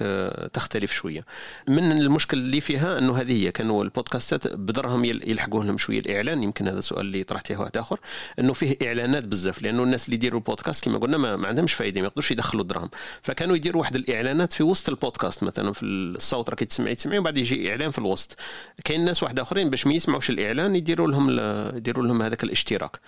[0.53, 1.25] تختلف شوية.
[1.69, 6.69] من المشكل اللي فيها إنه هذه هي كانوا البودكاستات بدرهم يلحقوا لهم شوية الإعلان يمكن
[6.69, 8.01] هذا السؤال اللي طرحته واحد آخر
[8.39, 12.03] إنه فيه إعلانات بزاف لأنه الناس اللي يديروا البودكاست كما قلنا ما, ما عندهمش فايدة
[12.03, 12.91] ما يقدروش يدخلوا دراهم
[13.23, 17.71] فكانوا يديروا واحد الإعلانات في وسط البودكاست مثلا في الصوت راكي تسمعي تسمعي وبعد يجي
[17.71, 18.37] إعلان في الوسط.
[18.85, 21.31] كاين ناس واحد آخرين باش ما يسمعوش الإعلان يديروا لهم
[21.77, 23.01] يديروا لهم هذاك الاشتراك.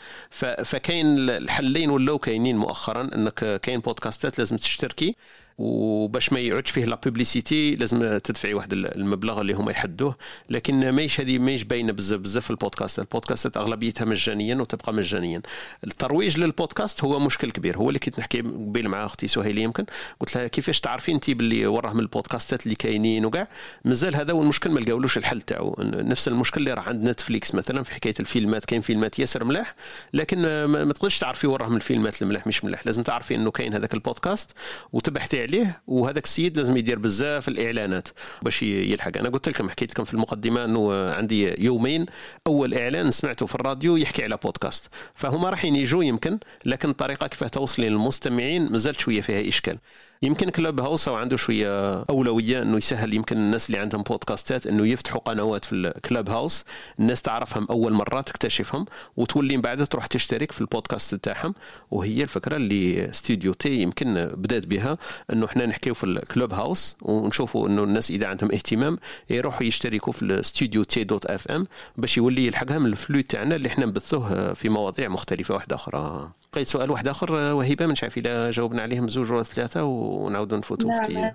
[0.65, 5.17] فكاين الحلين ولاو كاينين مؤخرا إنك كاين بودكاستات لازم تشتركي.
[5.59, 10.17] وباش ما يعودش فيه لا publicité لازم تدفعي واحد المبلغ اللي هما يحدوه.
[10.51, 12.99] لكن ماهيش هذه ماهيش باينة بزاف بزاف في البودكاست.
[12.99, 15.43] البودكاستات أغلبيتها مجانيا وتبقى مجانيا.
[15.85, 17.77] الترويج للبودكاست هو مشكل كبير.
[17.77, 19.85] هو اللي كنت نحكي قبيل مع أختي سهيلة يمكن.
[20.21, 23.49] قلت لها كيفاش تعرفي انت باللي وراه من البودكاستات اللي كاينين وكاع؟
[23.85, 25.77] مازال هذا هو المشكل ما لقاولوش الحل تاعو.
[25.79, 28.65] نفس المشكل اللي راه عند نتفليكس مثلا في حكاية الفيلمات.
[28.65, 29.75] كاين فيلمات ياسر ملاح
[30.13, 32.87] لكن ما تقدرش تعرفي وراه من الفيلمات الملاح مش ملاح.
[32.87, 34.51] لازم تعرفي إنه كاين هذاك البودكاست
[34.93, 38.09] وتبحثي عليه وهذاك السيد لازم يدير بزاف الإعلانات
[38.43, 39.17] باش يلحق.
[39.17, 42.07] أنا قلت لكم حكيت لكم في المقدمة أنه عندي يومين
[42.47, 44.89] أول إعلان سمعته في الراديو يحكي على بودكاست.
[45.15, 49.79] فهما راح يجوا يمكن لكن الطريقة كيف توصل للمستمعين مازالت شوية فيها إشكال.
[50.23, 55.65] يمكن Clubhouse عنده شوية أولوية إنه يسهل يمكن الناس اللي عندهم بودكاستات إنه يفتحوا قنوات
[55.65, 56.65] في ال Clubhouse.
[57.01, 58.87] الناس تعرفهم أول مرة تكتشفهم
[59.17, 61.55] وتولي من بعد تروح تشترك في البودكاست تاعهم.
[61.91, 64.99] وهي الفكرة اللي Studio T يمكن بدأت بها
[65.33, 68.99] إنه إحنا نحكيو في الكلوب هاوس ونشوفوا إنه الناس إذا عندهم اهتمام
[69.31, 71.67] يروحوا يشتركوا في الاستوديو تي دوت اف إم
[71.97, 76.31] باش يولي يلحقها من الفلو تاعنا اللي إحنا نبثوه في مواضيع مختلفة واحدة أخرى.
[76.57, 81.03] بقيت سؤال واحد آخر وهبة من شاف اذا جاوبنا عليهم زوج ولا ثلاثة ونعاودوا نفوتوا
[81.03, 81.33] في نعم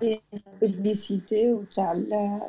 [0.62, 1.94] البيسيتي وتاع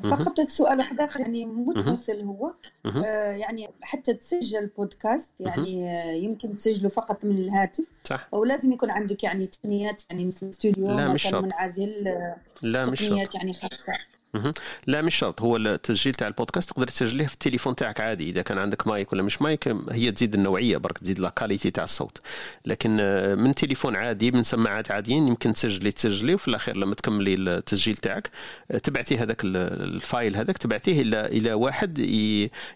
[0.04, 2.52] فقط سؤال واحد آخر يعني متصل هو.
[2.86, 5.88] آه يعني حتى تسجل بودكاست يعني
[6.24, 7.86] يمكن تسجله فقط من الهاتف.
[8.04, 8.28] صح.
[8.32, 11.44] ولازم يكون عندك يعني تقنيات يعني مثل استوديو لا مش شرط.
[11.44, 11.94] منعزل
[12.62, 13.94] لا مش تقنيات يعني خاصة.
[14.88, 15.42] لا مش شرط.
[15.42, 18.30] هو التسجيل تاع البودكاست تقدر تسجليه في التليفون تاعك عادي.
[18.30, 21.84] إذا كان عندك مايك ولا مش مايك هي تزيد النوعية برك تزيد la qualité تاع
[21.84, 22.18] الصوت.
[22.66, 22.96] لكن
[23.38, 28.30] من تليفون عادي من سماعات عاديين يمكن تسجلي تسجلي وفي الأخير لما تكملي التسجيل تاعك
[28.84, 32.00] تبعتي هذاك ال file هذاك تبعتيه إلى إلى واحد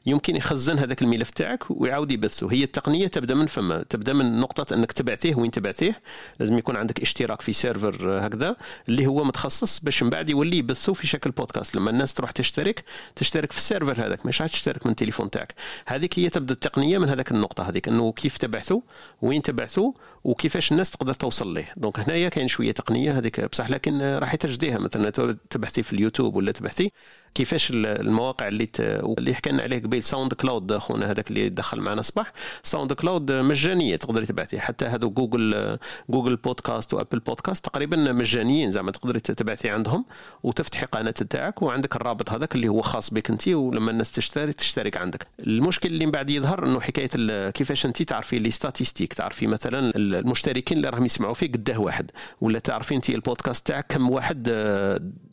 [0.06, 2.52] يمكن يخزن هذاك الملف تاعك ويعاود يبثه.
[2.52, 6.00] هي التقنية تبدأ من فما تبدأ من نقطة إنك تبعتيه وين تبعتيه.
[6.40, 8.56] لازم يكون عندك اشتراك في server هكذا
[8.90, 12.84] اللي هو متخصص باش من بعد يولي يبثه في شكل بودكاست لما الناس تروح تشترك
[13.16, 15.54] تشترك في ال server هذاك مش تشترك من التليفون تاعك.
[15.88, 18.82] هذيك هي تبدأ التقنية من هذاك النقطة هذيك إنه كيف تبعثوا
[19.22, 19.92] وين تبعثوا
[20.24, 21.74] وكيفاش الناس تقدر توصل ليه.
[21.78, 25.10] donc هنايا كاين شوية تقنية هذيك بصح لكن راح تجديها مثلا
[25.50, 26.92] تبحثي في اليوتيوب ولا تبحثي
[27.36, 28.80] كيفاش المواقع اللي ت...
[28.80, 32.32] اللي حكينا عليه قبيل SoundCloud خونا هذاك اللي دخل معنا صباح.
[32.64, 34.60] SoundCloud مجانية تقدري تبعثي.
[34.60, 35.78] حتى هذو Google
[36.10, 40.06] Google Podcast و Apple Podcast تقريبا مجانيين زعما تقدري تبعثي عندهم
[40.44, 44.98] وتفتحي قناة تاعك وعندك الرابط هذاك اللي هو خاص بك انت ولما الناس تشتري تشترك
[44.98, 45.28] عندك.
[45.40, 50.78] المشكل اللي من بعد يظهر إنه حكاية كيفاش انت تعرفي les statistiques تعرفي مثلا المشتركين
[50.78, 52.12] اللي راهم يسمعوا فيه قداه واحد
[52.42, 54.50] ولا تعرفي انت البودكاست تاعك كم واحد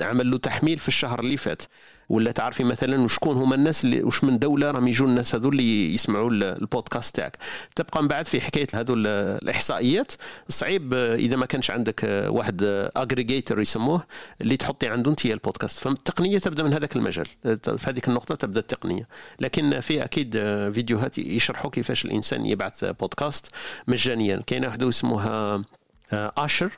[0.00, 1.62] عمل له تحميل في الشهر اللي فات.
[2.08, 5.94] ولا تعرفي مثلا وشكون هما الناس اللي وش من دولة راهم يجوا الناس هذو اللي
[5.94, 7.38] يسمعوا البودكاست تاعك.
[7.76, 10.12] تبقى من بعد في حكاية هذو الإحصائيات.
[10.48, 12.62] صعيب إذا ما كانش عندك واحد
[12.96, 14.04] agrégateur يسموه
[14.40, 15.78] اللي تحطي عنده أنت البودكاست.
[15.78, 17.26] فالتقنية تبدأ من هذاك المجال.
[17.44, 19.08] في هذيك النقطة تبدأ التقنية.
[19.40, 20.32] لكن في أكيد
[20.72, 23.46] فيديوهات يشرحوا كيفاش الإنسان يبعث بودكاست
[23.88, 24.42] مجانيا.
[24.46, 25.64] كاينة واحدة اسمها
[26.12, 26.70] Anchor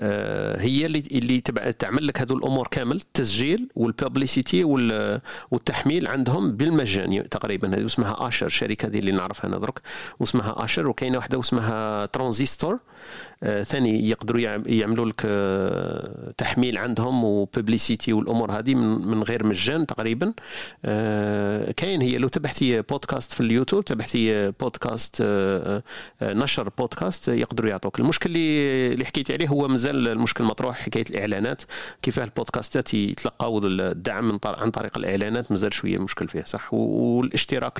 [0.00, 1.40] هي اللي اللي
[1.78, 4.64] تعمل لك هذو الأمور كامل التسجيل وال publicité
[5.50, 9.80] والتحميل عندهم بالمجان تقريبا هذه اسمها Anchor الشركة هذه اللي نعرفها أنا درك
[10.20, 12.78] واسمها Anchor وكاينة واحدة اسمها ترانزستور
[13.42, 19.86] آه ثاني يقدروا يعملوا لك آه تحميل عندهم و publicité والأمور هذه من, غير مجان
[19.86, 20.32] تقريبا.
[20.84, 25.22] آه كاين هي لو تبحثي بودكاست في اليوتيوب تبحثي بودكاست
[26.22, 28.00] نشر بودكاست يقدروا يعطوك.
[28.00, 31.62] المشكل اللي اللي حكيت عليه هو مازال المشكل مطروح حكاية الإعلانات.
[32.02, 37.78] كيفاه البودكاستات يتلقاو الدعم من عن طريق الإعلانات؟ مازال شوية مشكل فيه صح؟ والاشتراك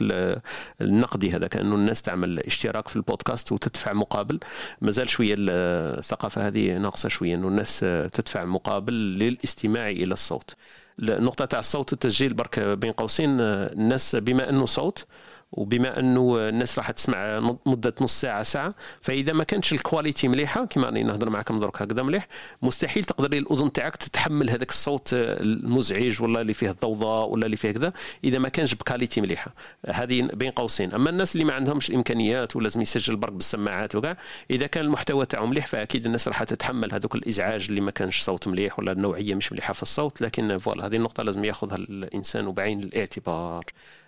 [0.81, 4.41] النقدي هذا كأنه الناس تعمل اشتراك في البودكاست وتدفع مقابل.
[4.81, 7.81] مازال شوية الثقافة هذه ناقصة شوية إنه الناس
[8.13, 10.55] تدفع مقابل للاستماع إلى الصوت.
[10.99, 13.41] النقطه تاع الصوت التسجيل برك بين قوسين.
[13.41, 15.05] الناس بما إنه صوت
[15.53, 20.87] وبما أنه الناس راح تسمع مدة نص ساعة ساعة فإذا ما كانتش الكواليتي مليحة كما
[20.87, 22.27] راني نهضر معكم درك هكذا مليح
[22.63, 27.71] مستحيل تقدري الأذن تاعك تتحمل هذاك الصوت المزعج ولا اللي فيه الضوضاء ولا اللي فيه
[27.71, 27.93] كذا
[28.25, 29.55] إذا ما كانش بكاليتي مليحة.
[29.87, 30.95] هذه بين قوسين.
[30.95, 34.17] أما الناس اللي ما عندهمش الامكانيات ولازم يسجل برك بالسماعات وكاع
[34.51, 38.49] إذا كان المحتوى تاعهم مليح فأكيد الناس راح تتحمل هذوك الإزعاج اللي ما كانش صوت
[38.49, 42.81] مليح ولا النوعية مش مليحة في الصوت لكن فوالا هذه النقطة لازم ياخذها الإنسان بعين
[42.81, 43.65] الاعتبار.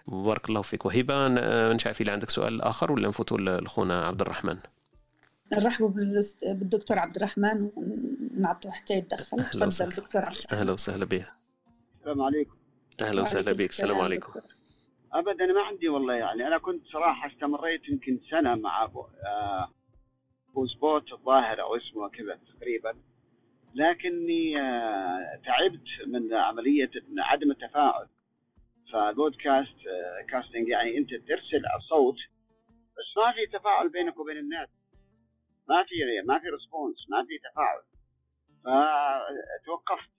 [0.07, 0.87] بارك الله فيك.
[0.87, 1.29] وهبة
[1.75, 4.59] مش عارف إذا عندك سؤال آخر ولا نفوتوا لخونا عبد الرحمن؟
[5.53, 5.89] نرحبوا
[6.43, 9.39] بالدكتور عبد الرحمن ونعطوا حتى يتدخل.
[9.39, 10.23] تفضل دكتور
[10.53, 11.27] أهلا وسهلا به
[12.01, 12.57] السلام عليكم.
[13.01, 14.41] أهلا وسهلا بك السلام عليكم.
[15.13, 16.47] ابدا ما عندي والله يعني.
[16.47, 19.71] أنا كنت صراحة استمريت يمكن سنة مع ابو آه
[20.77, 22.95] سبوت الظاهر أو اسمه كذا تقريبا.
[23.75, 28.07] لكني آه، تعبت من عمليه عدم التفاعل.
[28.93, 29.79] فبودكاست
[30.29, 32.17] كاستنج يعني أنت ترسل الصوت
[32.97, 34.69] بس ما في تفاعل بينك وبين الناس.
[35.69, 35.95] ما في
[36.27, 37.83] ما في response ما في تفاعل.
[38.65, 40.11] فتوقفت.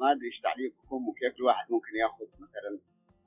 [0.00, 2.78] ما أدري إيش تعليقكم وكيف الواحد ممكن ياخذ مثلا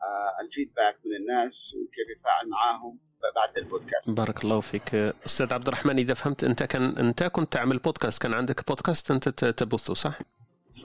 [0.02, 3.00] آه، ال feedback من الناس وكيف يتفاعل معاهم
[3.36, 4.10] بعد البودكاست.
[4.10, 4.96] بارك الله فيك.
[5.26, 9.30] أستاذ عبد الرحمن إذا فهمت أنت كان أنت كنت تعمل بودكاست كان عندك بودكاست أنت
[9.30, 10.20] تبثه صح؟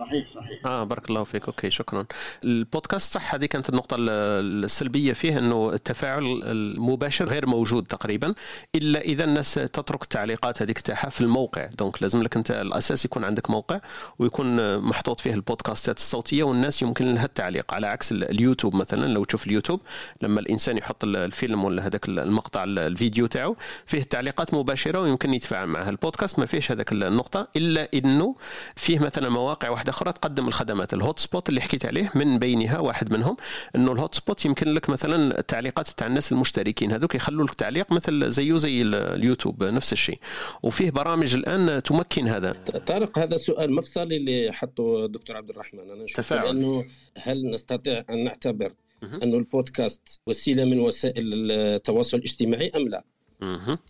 [0.06, 0.66] صحيح صحيح.
[0.66, 1.46] آه بارك الله فيك.
[1.46, 2.06] أوكي شكرا.
[2.44, 8.34] البودكاست صح هذه كانت النقطة السلبية فيه إنه التفاعل المباشر غير موجود تقريبا
[8.74, 11.66] إلا إذا الناس تترك التعليقات هذيك تاعها في الموقع.
[11.66, 13.80] donc لازم لك أنت الأساس يكون عندك موقع
[14.18, 17.74] ويكون محطوط فيه البودكاستات الصوتية والناس يمكن لها التعليق.
[17.74, 19.80] على عكس اليوتيوب مثلا لو تشوف اليوتيوب
[20.22, 23.56] لما الإنسان يحط الفيلم ولا هذاك المقطع الفيديو تاعو
[23.86, 28.36] فيه تعليقات مباشرة ويمكن يتفاعل معها البودكاست ما فيش هذاك النقطة إلا إنه
[28.76, 33.12] فيه مثلا مواقع واحدة أخرى تقدم الخدمات ال hotspot اللي حكيت عليه من بينها واحد
[33.12, 33.36] منهم
[33.76, 38.30] إنه ال hotspot يمكن لك مثلا التعليقات تاع الناس المشتركين هذوك يخلوا لك تعليق مثل
[38.30, 40.18] زيه زي اليوتيوب نفس الشيء.
[40.62, 42.52] وفيه برامج الآن تمكن هذا.
[42.86, 46.46] طارق هذا سؤال مفصلي اللي حطه الدكتور عبد الرحمن أنا تفاعل.
[46.46, 46.84] انه
[47.18, 53.04] هل نستطيع أن نعتبر أنه البودكاست وسيلة من وسائل التواصل الاجتماعي أم لا؟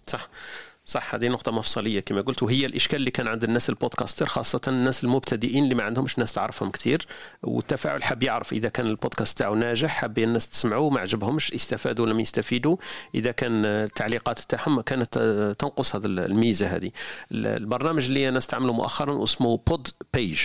[0.07, 0.31] صح.
[0.85, 4.61] صح هذه نقطة مفصلية كما قلت وهي الإشكال اللي كان عند الناس ال podcaster خاصة
[4.69, 7.07] الناس المبتدئين اللي ما عندهمش ناس تعرفهم كثير
[7.43, 12.21] والتفاعل حاب يعرف إذا كان البودكاست تاعو ناجح حاب الناس تسمعوه ما عجبهمش استفادوا لم
[12.21, 12.77] يستفيدوا.
[13.15, 15.19] إذا كان التعليقات تاعهم كانت
[15.59, 16.91] تنقص هذه الميزة هذه.
[17.33, 20.41] البرنامج اللي أنا استعمله مؤخرا اسمه Podpage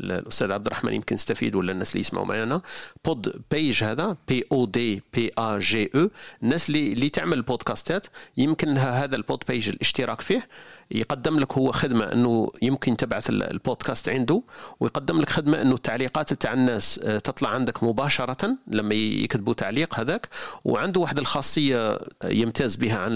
[0.00, 2.62] الاستاذ عبد الرحمن يمكن يستفيد ولا الناس اللي يسمعوا معنا.
[3.04, 6.10] Podpage هذا P O D P A G E
[6.42, 8.06] الناس اللي اللي تعمل بودكاستات
[8.36, 10.46] يمكن لها هذا البود بيج الاشتراك فيه.
[10.94, 14.42] يقدم لك هو خدمة أنه يمكن تبعث البودكاست عنده
[14.80, 20.28] ويقدم لك خدمة أنه التعليقات تاع الناس آه، تطلع عندك مباشرة لما يكتبوا تعليق هذاك.
[20.64, 23.12] وعنده واحد الخاصية يمتاز بها عن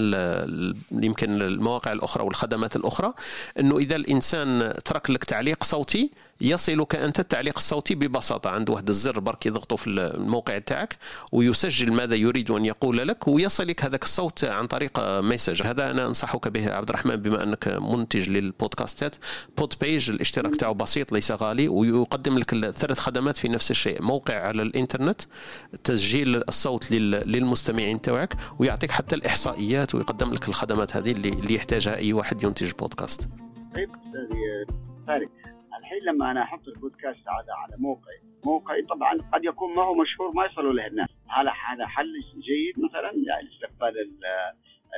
[0.91, 3.13] يمكن المواقع الأخرى والخدمات الأخرى
[3.59, 8.49] أنه إذا الإنسان ترك لك تعليق صوتي يصلك أنت التعليق الصوتي ببساطة.
[8.49, 10.95] عنده واحد الزر برك يضغطه في الموقع تاعك
[11.31, 15.61] ويسجل ماذا يريد أن يقول لك ويصلك هذاك الصوت عن طريق message.
[15.63, 19.15] هذا أنا أنصحك به عبد الرحمن بما أنك منتج للبودكاستات.
[19.57, 24.01] Podpage الاشتراك تاعو بسيط ليس غالي ويقدم لك ثلاث خدمات في نفس الشيء.
[24.01, 25.21] موقع على الإنترنت
[25.83, 32.43] تسجيل الصوت للمستمعين تاعك ويعطيك حتى الإحصائيات ويقدم لك الخدمات هذه اللي, يحتاجها أي واحد
[32.43, 33.29] ينتج بودكاست.
[33.75, 34.37] طيب أستاذ
[35.79, 40.31] الحين لما أنا أحط البودكاست هذا على موقعي موقعي طبعا قد يكون ما هو مشهور
[40.31, 41.09] ما يصلوا له الناس.
[41.27, 42.13] هذا هذا حل
[42.47, 43.93] جيد مثلا؟ يعني استقبال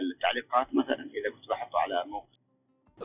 [0.02, 2.39] التعليقات مثلا إذا كنت بحطه على موقع.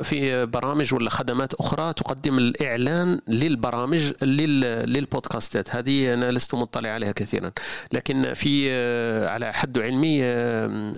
[0.02, 5.76] في برامج ولا خدمات أخرى تقدم الإعلان للبرامج للبودكاستات.
[5.76, 7.52] هذه أنا لست مطلع عليها كثيرا.
[7.92, 10.24] لكن في آه، على حد علمي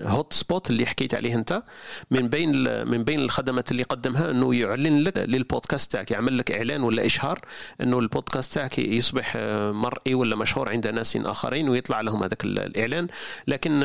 [0.03, 1.63] هوت آه، سبوت اللي حكيت عليه أنت
[2.11, 2.51] من بين
[2.87, 7.39] من بين الخدمات اللي قدمها أنه يعلن لك للبودكاست تاعك يعمل لك إعلان ولا إشهار
[7.81, 13.07] أنه البودكاست تاعك يصبح آه، مرئي ولا مشهور عند ناس آخرين ويطلع لهم هذاك الإعلان.
[13.47, 13.79] لكن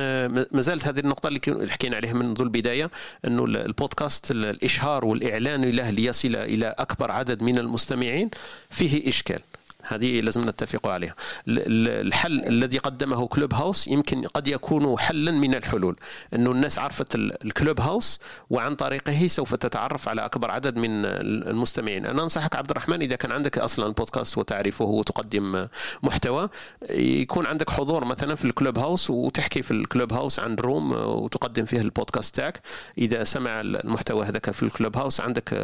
[0.52, 2.90] ما زالت هذه النقطة اللي حكينا عليها منذ البداية
[3.24, 8.30] أنه البودكاست الإشهار والإعلان له ليصل إلى أكبر عدد من المستمعين
[8.70, 9.40] فيه إشكال.
[9.82, 11.14] هذه لازم نتفق عليها.
[11.48, 15.96] الحل الذي قدمه كلوب هاوس يمكن قد يكون حلا من الحلول
[16.34, 22.06] أنه الناس عرفت الكلوب هاوس وعن طريقه سوف تتعرف على أكبر عدد من المستمعين.
[22.06, 25.66] أنا أنصحك عبد الرحمن إذا كان عندك أصلا بودكاست وتعرفه وتقدم
[26.02, 26.48] محتوى
[26.90, 31.80] يكون عندك حضور مثلا في ال Clubhouse وتحكي في ال Clubhouse عن room وتقدم فيه
[31.80, 32.60] البودكاست تاعك.
[32.98, 35.54] إذا سمع المحتوى هذاك في ال Clubhouse عندك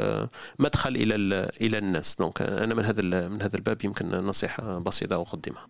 [0.58, 1.14] مدخل إلى
[1.60, 2.16] إلى الناس.
[2.18, 5.66] donc أنا من هذا من هذا الباب يمكن نصيحة بسيطة أقدمها.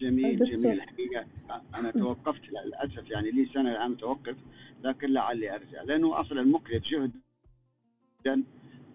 [0.00, 0.66] جميل جميل.
[0.66, 1.26] الحقيقة
[1.74, 4.36] أنا توقفت للأسف يعني لي سنة الآن متوقف
[4.84, 8.42] لكن لعلي أرجع لأنه أصلا مكلف جهدا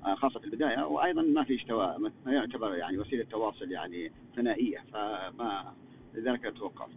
[0.06, 4.78] آه، خاصة في البداية وأيضا ما في اشتواء ما يعتبر يعني وسيلة تواصل يعني ثنائية
[4.94, 5.74] فما
[6.14, 6.96] لذلك توقفت.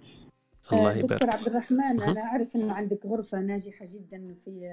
[0.73, 1.13] الله يبارك.
[1.13, 4.67] دكتور عبد الرحمن أنا أعرف أنه عندك غرفة ناجحة جدا في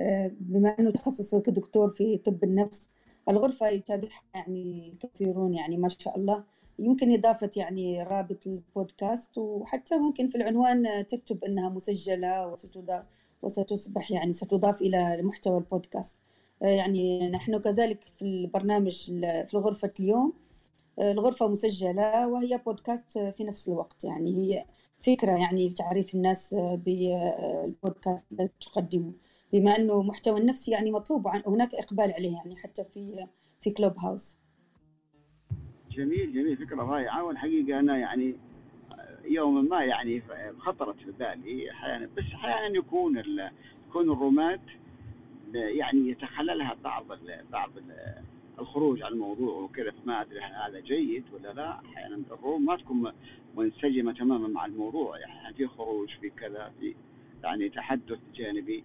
[0.00, 2.90] آه، بما أنه تخصصك دكتور في طب النفس
[3.28, 6.44] الغرفة يتابعها يعني كثيرون يعني ما شاء الله.
[6.78, 13.04] يمكن إضافة يعني رابط البودكاست وحتى ممكن في العنوان تكتب أنها مسجلة وستضاف
[13.42, 16.18] وستصبح يعني ستضاف إلى محتوى البودكاست.
[16.60, 19.06] يعني نحن كذلك في البرنامج
[19.46, 20.32] في غرفة اليوم
[20.98, 24.04] الغرفة مسجلة وهي بودكاست في نفس الوقت.
[24.04, 24.64] يعني هي
[24.98, 29.12] فكرة يعني لتعريف الناس بالبودكاست الذي تقدمه.
[29.52, 33.26] بما أنه محتوى النفسي يعني مطلوب هناك إقبال عليه يعني حتى في
[33.60, 34.38] في كلوب هاوس
[35.90, 37.24] جميل جميل فكرة رائعة.
[37.24, 38.34] والحقيقة أنا يعني
[39.24, 40.22] يوما ما يعني
[40.58, 43.22] خطرت في بالي أحيانا بس أحيانا يكون
[43.88, 44.60] يكون الرومات
[45.54, 47.06] يعني يتخللها بعض
[47.52, 47.70] بعض
[48.58, 51.80] الخروج عن الموضوع وكذا فما أدري هذا جيد ولا لا.
[51.84, 53.12] أحيانا ال room ما تكون
[53.56, 56.94] منسجمة تماما مع الموضوع يعني في خروج في كذا في
[57.42, 58.84] يعني تحدث جانبي.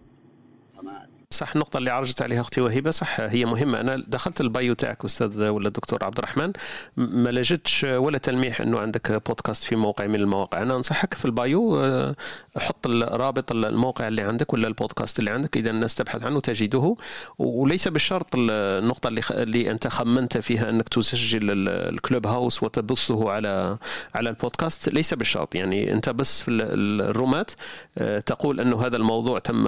[0.76, 3.80] فما ادري صح النقطة اللي عرجت عليها أختي وهبة صح هي مهمة.
[3.80, 6.52] أنا دخلت ال bio تاعك أستاذ ولا الدكتور عبد الرحمن.
[6.96, 10.62] ما لجتش ولا تلميح أنه عندك بودكاست في موقع من المواقع.
[10.62, 12.16] أنا أنصحك في ال bio آه،
[12.58, 16.96] حط رابط الموقع اللي عندك ولا البودكاست اللي عندك إذا الناس تبحث عنه تجده.
[17.38, 23.78] وليس بالشرط النقطة اللي, اللي أنت خمنت فيها أنك تسجل ال Clubhouse وتبثه على
[24.14, 27.50] على البودكاست ليس بالشرط يعني أنت بس في الرومات
[27.98, 29.64] آه، تقول أنه هذا الموضوع تم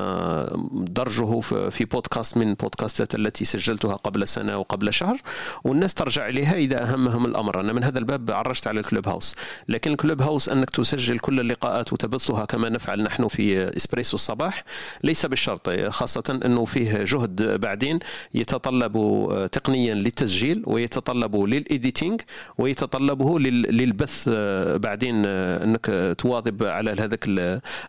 [0.72, 5.16] درجه في في بودكاست من بودكاستات التي سجلتها قبل سنة وقبل شهر
[5.64, 7.60] والناس ترجع إليها إذا أهمهم الأمر.
[7.60, 9.34] أنا من هذا الباب عرجت على ال Clubhouse.
[9.68, 14.64] لكن ال Clubhouse أنك تسجل كل اللقاءات وتبثها كما نفعل نحن في إسبريسو الصباح
[15.04, 17.98] ليس بالشرط خاصة أنه فيه جهد بعدين
[18.34, 18.96] يتطلب
[19.52, 22.20] تقنيا للتسجيل ويتطلب لل editing
[22.58, 24.28] ويتطلبه للبث
[24.78, 27.28] بعدين أنك تواظب على هذاك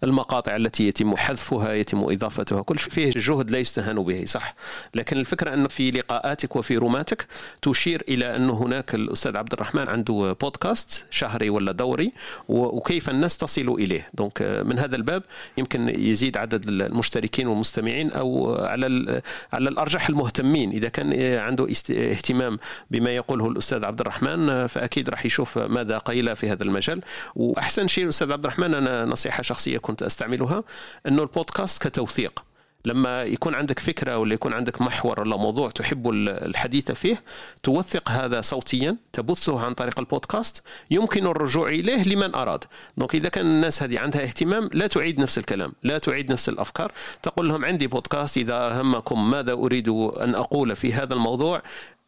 [0.03, 2.61] المقاطع التي يتم حذفها يتم إضافتها.
[2.61, 4.55] كل فيه جهد لا يستهان به صح.
[4.95, 7.27] لكن الفكرة أنه في لقاءاتك وفي روماتك
[7.61, 12.11] تشير إلى أنه هناك الأستاذ عبد الرحمن عنده بودكاست شهري ولا دوري
[12.47, 14.09] وكيف الناس تصل إليه.
[14.13, 15.23] دونك من هذا الباب
[15.57, 19.21] يمكن يزيد عدد المشتركين والمستمعين أو على
[19.53, 20.71] على الأرجح المهتمين.
[20.71, 22.59] إذا كان عنده اهتمام
[22.91, 27.01] بما يقوله الأستاذ عبد الرحمن فأكيد راح يشوف ماذا قيل في هذا المجال.
[27.35, 30.63] وأحسن شيء الأستاذ عبد الرحمن أنا نصيحة شخصية كنت أستعملها
[31.07, 32.43] أنه البودكاست كتوثيق.
[32.87, 37.23] لما يكون عندك فكرة ولا يكون عندك محور ولا موضوع تحب الحديث فيه
[37.63, 42.63] توثق هذا صوتيا تبثه عن طريق البودكاست يمكن الرجوع إليه لمن أراد.
[42.97, 46.91] دونك إذا كان الناس هذه عندها اهتمام لا تعيد نفس الكلام لا تعيد نفس الأفكار.
[47.23, 51.61] تقول لهم عندي بودكاست إذا همكم ماذا أريد أن أقول في هذا الموضوع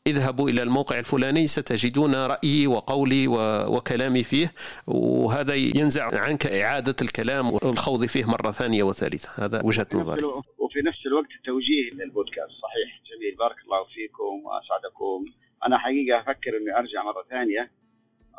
[0.07, 3.27] اذهبوا إلى الموقع الفلاني ستجدون رأيي وقولي
[3.67, 4.51] وكلامي فيه
[4.87, 9.29] وهذا ينزع عنك إعادة الكلام والخوض فيه مرة ثانية وثالثة.
[9.35, 10.21] هذا وجهة نظري.
[10.69, 12.51] وفي نفس الوقت توجيه للبودكاست.
[12.61, 13.35] صحيح جميل.
[13.35, 15.25] بارك الله فيكم وأسعدكم.
[15.65, 17.71] أنا حقيقة أفكر أني أرجع مرة ثانية.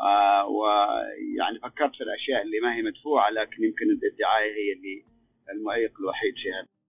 [0.00, 5.04] آه ويعني فكرت في الأشياء اللي ما هي مدفوعة لكن يمكن الدعاية هي اللي
[5.52, 6.34] المعيق الوحيد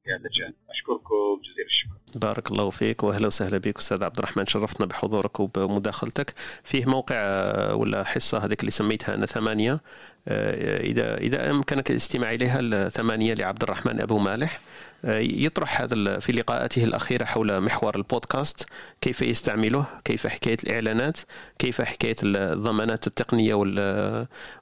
[0.04, 0.54] في هذا الجانب.
[0.70, 1.42] أشكركم.
[1.44, 2.20] جزيل الشكر.
[2.28, 4.46] بارك الله فيك وأهلا وسهلا بك أستاذ عبد الرحمن.
[4.46, 6.34] شرفتنا بحضورك وبمداخلتك.
[6.64, 9.80] فيه موقع آه، ولا حصة هذيك اللي سميتها أنا ثمانية.
[10.28, 14.60] آه، إذا إذا أمكنك الاستماع إليها الثمانيه لعبد الرحمن أبو مالح.
[15.04, 18.66] يطرح هذا في لقاءاته الأخيرة حول محور البودكاست.
[19.02, 21.18] كيف يستعمله؟ كيف حكاية الإعلانات؟
[21.60, 23.54] كيف حكاية الضمانات التقنية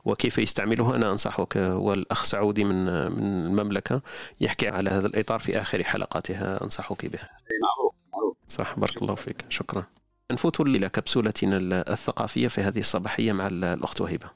[0.06, 4.02] وكيف يستعمله أنا أنصحك والأخ سعودي من من المملكة
[4.42, 6.64] يحكي على هذا الإطار في آخر حلقاتها.
[6.64, 7.20] أنصحك به
[7.62, 8.38] معروف معروف.
[8.48, 9.46] صح بارك الله فيك.
[9.50, 9.86] شكرا.
[10.32, 11.58] نفوت إلى كبسولتنا
[11.94, 14.30] الثقافية في هذه الصباحية مع الأخت وهبه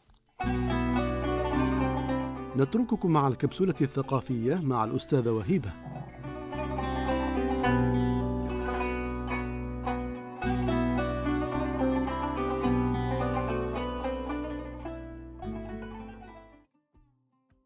[2.58, 5.74] نترككم مع الكبسولة الثقافية مع الأستاذة وهيبة.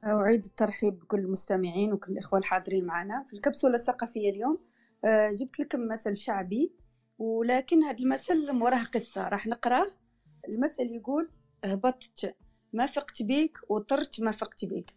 [0.05, 3.23] أعيد الترحيب بكل المستمعين وكل الإخوة الحاضرين معنا.
[3.23, 4.59] في الكبسولة الثقافية اليوم
[5.05, 6.71] آه، جبت لكم مثل شعبي
[7.17, 9.27] ولكن هذا المثل وراه قصة.
[9.27, 9.87] راح نقراه
[10.49, 11.29] المثل يقول
[11.65, 12.35] هبطت
[12.73, 14.93] ما فقت بيك وطرت ما فقت بيك.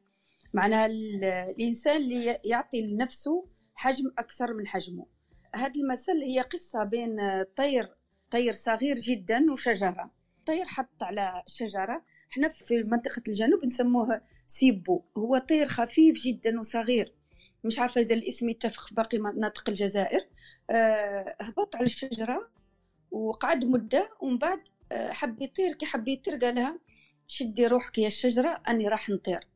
[0.55, 5.07] معناها الإنسان اللي يعطي لنفسه حجم أكثر من حجمه.
[5.55, 7.19] هذا المثل هي قصة بين
[7.57, 7.95] طير
[8.31, 10.11] طير صغير جدا وشجرة.
[10.47, 12.05] طير حط على شجرة.
[12.33, 15.03] إحنا في منطقة الجنوب نسموه سيبو.
[15.19, 17.15] هو طير خفيف جدا وصغير.
[17.65, 20.29] مش عارفة إذا الاسم يتفق في باقي مناطق الجزائر.
[20.71, 22.51] أه هبط على الشجرة
[23.11, 24.11] وقعد مدة.
[24.21, 24.61] ومن بعد
[24.93, 25.73] آه، حب يطير.
[25.73, 26.79] كي حب يطير قالها
[27.31, 29.49] شدي روحك يا الشجرة أني راح نطير.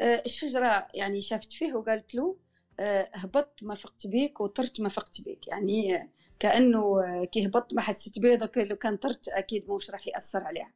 [0.00, 2.36] أه الشجرة يعني شافت فيه وقالت له
[2.80, 5.48] أه هبطت ما فقت بيك وطرت ما فقت بيك.
[5.48, 6.08] يعني
[6.38, 6.82] كأنه
[7.24, 10.72] كي هبطت ما حسيت بيه لو كان طرت أكيد مش راح يأثر عليها.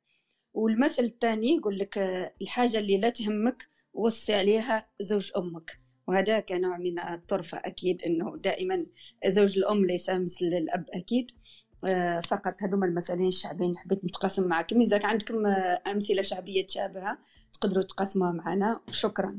[0.55, 1.99] والمثل الثاني يقول لك
[2.43, 5.81] الحاجة اللي لا تهمك وصي عليها زوج أمك.
[6.07, 8.87] وهذا كنوع من الطرفة أكيد أنه دائما
[9.27, 11.27] زوج الأم ليس مثل الأب أكيد.
[12.29, 17.19] فقط هذوما المثلين الشعبيين حبيت نتقاسم معكم إذا عندكم آه، أمثلة شعبية تشابهة
[17.53, 18.81] تقدروا تقاسموها معنا.
[18.91, 19.39] شكرا.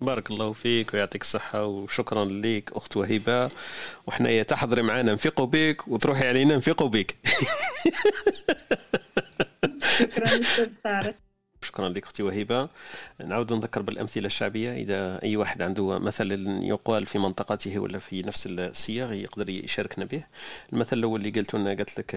[0.00, 3.50] بارك الله فيك ويعطيك الصحة وشكرا لك أخت وهبة
[4.06, 7.16] وحنايا تحضري معنا نفيقوا بك وتروحي علينا نفيقوا بك.
[9.98, 11.14] شكرا أستاذ طارق
[11.70, 12.68] شكرا لك أختي وهبه
[13.24, 16.32] نعود نذكر بالأمثلة الشعبية إذا أي واحد عنده مثل
[16.62, 20.24] يقال في منطقته ولا في نفس الصيغ يقدر يشاركنا به.
[20.72, 22.14] المثل الأول اللي قلته لنا قالت لك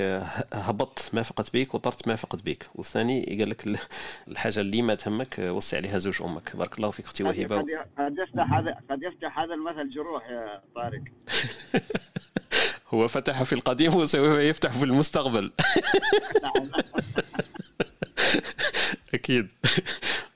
[0.53, 3.79] هبطت ما فقت بك وطرت ما فقت بك والثاني قال لك
[4.27, 6.55] الحاجة اللي ما تهمك وصي عليها زوج أمك.
[6.55, 7.57] بارك الله فيك أختي وهبه
[7.97, 11.03] قد يفتح هذا قد يفتح هذا المثل جروح يا طارق.
[12.93, 15.51] هو فتح في القديم وسوف يفتح في المستقبل.
[19.13, 19.47] أكيد.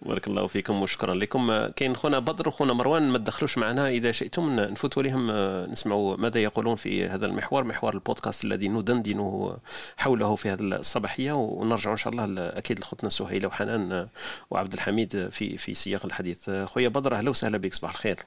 [0.02, 1.68] بارك الله فيكم وشكرا لكم.
[1.68, 3.90] كاين خونا بدر وخونا مروان ما تدخلوش معنا.
[3.90, 5.32] إذا شئتم نفوت لهم
[5.72, 9.52] نسمعوا ماذا يقولون في هذا المحور محور البودكاست الذي ندندن
[9.98, 11.32] حوله في هذه الصباحية.
[11.32, 14.08] ونرجع إن شاء الله أكيد لخوتنا سهيله وحنان
[14.52, 16.50] وعبد الحميد في في سياق الحديث.
[16.50, 18.20] خويا بدر أهلا وسهلا بك صباح الخير.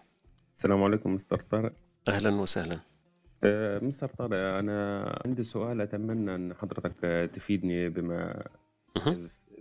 [0.56, 1.72] السلام عليكم مستر طارق.
[2.08, 2.78] أهلا وسهلا.
[3.82, 8.46] مستر طارق أنا عندي سؤال أتمنى أن حضرتك تفيدني بما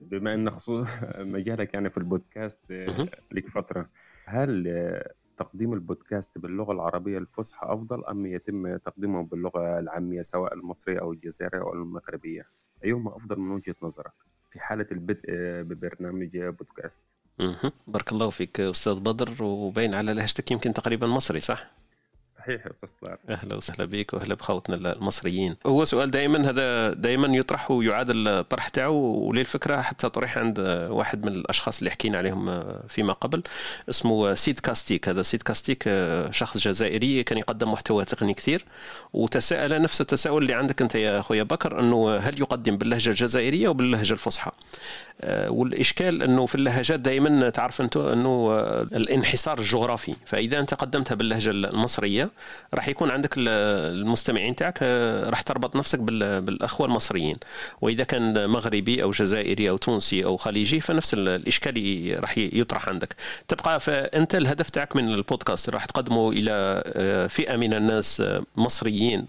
[0.01, 0.87] بما إن خصوص
[1.35, 2.71] مجالك يعني في البودكاست
[3.31, 3.89] لك فترة
[4.25, 4.67] هل
[5.37, 11.61] تقديم البودكاست باللغة العربية الفصحى أفضل أم يتم تقديمه باللغة العامية سواء المصرية أو الجزائرية
[11.61, 12.45] أو المغربية؟
[12.83, 14.13] ايهما أفضل من وجهة نظرك
[14.51, 15.21] في حالة البدء
[15.61, 17.01] ببرنامج بودكاست؟
[17.87, 21.78] بارك الله فيك أستاذ بدر وباين على لهجتك يمكن تقريبا مصري صح؟
[22.39, 25.55] صحيح أستاذ طارق أهلا وسهلا بك وأهلا بخوتنا المصريين.
[25.65, 30.59] هو سؤال دائما هذا دائما يطرح ويعاد الطرح تاعو وللفكره حتى طرح عند
[30.89, 33.43] واحد من الأشخاص اللي حكينا عليهم فيما قبل
[33.89, 35.09] اسمه سيد كاستيك.
[35.09, 35.89] هذا سيد كاستيك
[36.31, 38.65] شخص جزائري كان يقدم محتوى تقني كثير.
[39.13, 43.73] وتساءل نفس التساؤل اللي عندك أنت يا خويا بكر أنه هل يقدم باللهجة الجزائرية أو
[43.73, 44.51] باللهجة الفصحى؟
[45.47, 50.15] والإشكال أنه في اللهجات دائما تعرف أنه الانحسار الجغرافي.
[50.25, 52.28] فإذا أنت قدمتها باللهجة المصرية
[52.73, 54.83] راح يكون عندك المستمعين تاعك
[55.29, 57.37] راح تربط نفسك بالأخوة المصريين.
[57.81, 63.15] وإذا كان مغربي أو جزائري أو تونسي أو خليجي فنفس الإشكال راح يطرح عندك.
[63.47, 66.83] تبقى فانت الهدف تاعك من البودكاست راح تقدمه إلى
[67.29, 68.23] فئة من الناس
[68.57, 69.27] مصريين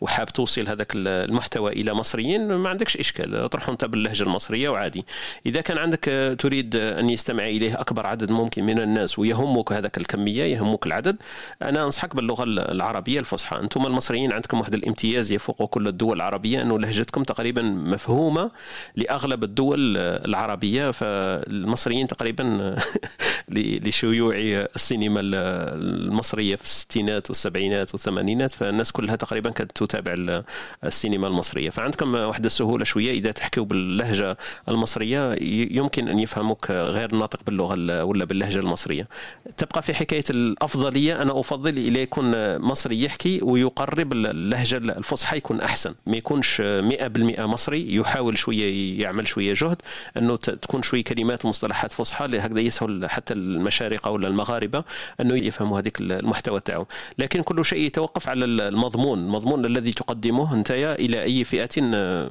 [0.00, 3.34] وحاب توصل هذاك المحتوى إلى مصريين ما عندكش إشكال.
[3.34, 5.04] اطرحه أنت باللهجة المصرية وعادي.
[5.46, 10.44] إذا كان عندك تريد أن يستمع إليه أكبر عدد ممكن من الناس ويهمك هذاك الكمية
[10.44, 11.16] يهمك العدد
[11.62, 13.56] أنا أنصحك باللغة العربية الفصحى.
[13.56, 18.50] أنتم المصريين عندكم واحد الامتياز يفوق كل الدول العربية أنه لهجتكم تقريبا مفهومة
[18.96, 22.76] لأغلب الدول العربية فالمصريين تقريبا
[23.48, 24.34] لشيوع
[24.76, 30.42] السينما المصرية في الستينات والسبعينات والثمانينات فالناس كلها تقريبا كانت تتابع
[30.84, 31.70] السينما المصرية.
[31.70, 34.36] فعندكم واحد السهولة شوية إذا تحكيوا باللهجة
[34.68, 35.36] المصرية
[35.70, 39.08] يمكن أن يفهموك غير ناطق باللغة ولا باللهجة المصرية.
[39.56, 45.94] تبقى في حكاية الأفضلية أنا أفضل يكون مصري يحكي ويقرب اللهجة الفصحى يكون أحسن.
[46.06, 49.76] ما يكونش 100% مصري يحاول شوية يعمل شوية جهد
[50.16, 54.84] أنه تكون شوية كلمات ومصطلحات فصحى هكذا يسهل حتى المشارقة ولا المغاربة
[55.20, 56.86] أنه يفهموا هذيك المحتوى تاعو.
[57.18, 59.18] لكن كل شيء يتوقف على المضمون.
[59.18, 61.82] المضمون الذي تقدمه انت إلى أي فئة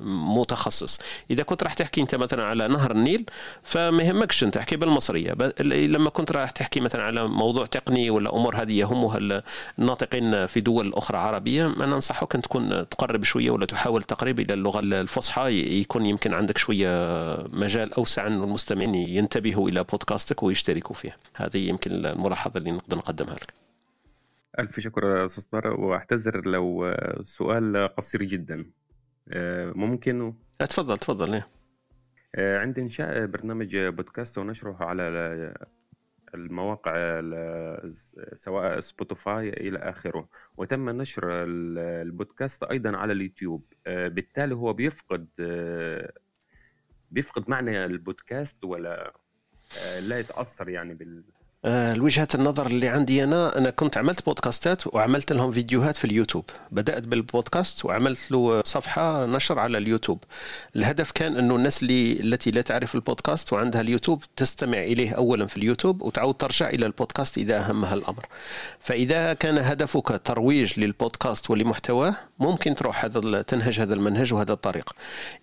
[0.04, 1.00] متخصص.
[1.32, 3.26] إذا كنت راح تحكي أنت مثلا على نهر النيل
[3.64, 5.36] فما يهمكش تحكي بالمصرية.
[5.62, 9.44] لما كنت راح تحكي مثلا على موضوع تقني ولا أمور هذه يهمها
[9.80, 11.66] الناطقين في دول أخرى عربية.
[11.66, 15.80] أنا انصحك أن تكون تقرب شوية ولا تحاول تقريب إلى اللغة الفصحى.
[15.82, 16.90] يكون يمكن عندك شوية
[17.54, 21.18] مجال أوسع أن المستمعين ينتبهوا إلى بودكاستك ويشتركوا فيه.
[21.36, 23.54] هذه يمكن الملاحظة اللي نقدر نقدمها لك.
[24.60, 28.66] ألف شكر أستاذ طارق وأعتذر لو سؤال قصير جدا.
[29.76, 31.48] ممكن؟ تفضل تفضل ليه
[32.38, 35.54] عند إنشاء برنامج بودكاست ونشره على
[36.36, 37.22] المواقع
[38.34, 40.30] سواء سبوتيفاي إلى آخره.
[40.58, 43.74] وتم نشر البودكاست أيضا على اليوتيوب.
[43.86, 45.28] بالتالي هو بيفقد
[47.12, 49.14] بيفقد معنى البودكاست ولا
[50.02, 51.24] لا يتأثر يعني بال
[51.66, 56.46] الوجهة النظر اللي عندي أنا أنا كنت عملت بودكاستات وعملت لهم فيديوهات في اليوتيوب.
[56.72, 60.24] بدأت بالبودكاست وعملت له صفحة نشر على اليوتيوب.
[60.76, 65.58] الهدف كان أنه الناس اللي التي لا تعرف البودكاست وعندها اليوتيوب تستمع إليه أولا في
[65.58, 68.26] اليوتيوب وتعود ترجع إلى البودكاست إذا أهمها الأمر.
[68.80, 74.92] فإذا كان هدفك ترويج للبودكاست ولمحتواه ممكن تروح هذا تنهج هذا المنهج وهذا الطريق.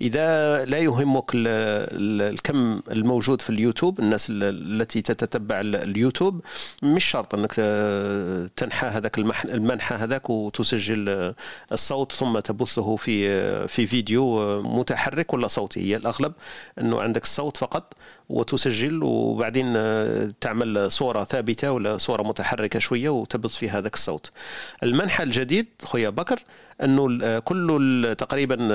[0.01, 6.41] إذا لا يهمك الكم الموجود في اليوتيوب الناس التي تتتبع اليوتيوب يوتيوب
[6.83, 7.55] مش شرط إنك
[8.57, 11.35] تنحى هذاك المنحى هذاك وتسجل
[11.73, 15.81] الصوت ثم تبثه في في فيديو متحرك ولا صوتي.
[15.81, 16.33] هي الأغلب
[16.81, 17.93] إنه عندك الصوت فقط
[18.29, 19.75] وتسجل وبعدين
[20.41, 24.31] تعمل صورة ثابتة ولا صورة متحركة شوية وتبث في هذاك الصوت.
[24.83, 26.43] المنحى الجديد خويا بكر
[26.83, 28.69] إنه كل تقريبا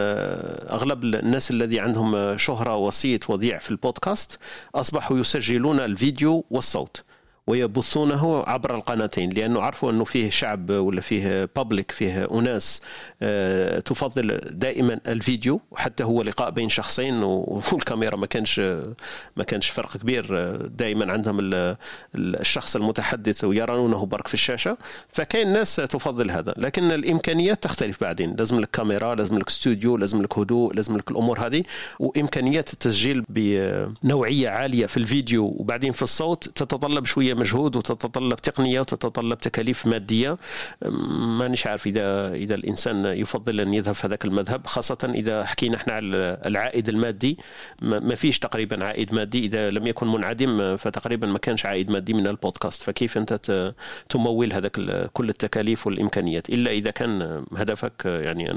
[0.76, 4.39] أغلب الناس الذي عندهم شهرة وصيت وضيع في البودكاست
[4.76, 7.03] أصبحوا يسجلون الفيديو والصوت.
[7.49, 12.81] ويبثونه عبر القناتين لأنه عرفوا أنه فيه شعب ولا فيه بابليك فيه أناس
[13.21, 17.23] آه، تفضل دائما الفيديو وحتى هو لقاء بين شخصين
[17.71, 18.59] والكاميرا ما كانش
[19.35, 21.38] ما كانش فرق كبير دائما عندهم
[22.15, 24.77] الشخص المتحدث ويرونه برك في الشاشة.
[25.13, 28.35] فكاين ناس تفضل هذا لكن الإمكانيات تختلف بعدين.
[28.35, 31.63] لازم لك كاميرا لازم لك استوديو لازم لك هدوء لازم لك الأمور هذه.
[31.99, 39.37] وإمكانيات التسجيل بنوعية عالية في الفيديو وبعدين في الصوت تتطلب شوية مجهود وتتطلب تقنية وتتطلب
[39.37, 40.37] تكاليف مادية.
[41.39, 45.93] مانيش عارف إذا إذا الإنسان يفضل أن يذهب في هذاك المذهب خاصة إذا حكينا إحنا
[45.93, 47.37] على العائد المادي.
[47.81, 49.45] ما فيش تقريبا عائد مادي.
[49.45, 52.81] إذا لم يكن منعدم فتقريبا ما كانش عائد مادي من البودكاست.
[52.81, 53.73] فكيف أنت
[54.09, 54.71] تمول هذاك
[55.13, 58.51] كل التكاليف والإمكانيات؟ إلا إذا كان هدفك يعني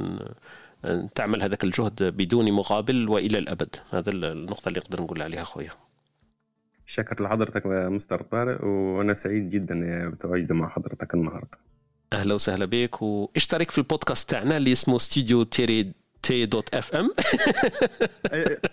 [0.84, 3.76] أن تعمل هذاك الجهد بدون مقابل وإلى الأبد.
[3.90, 5.70] هذا النقطة اللي نقدر نقول عليها خويا
[6.94, 11.59] شكر لحضرتك مستر طارق وأنا سعيد جدا بتواجدي مع حضرتك النهارده.
[12.12, 15.93] أهلا وسهلا بك واشترك في البودكاست تاعنا اللي اسمه ستوديو تيري
[16.23, 17.10] تي dot FM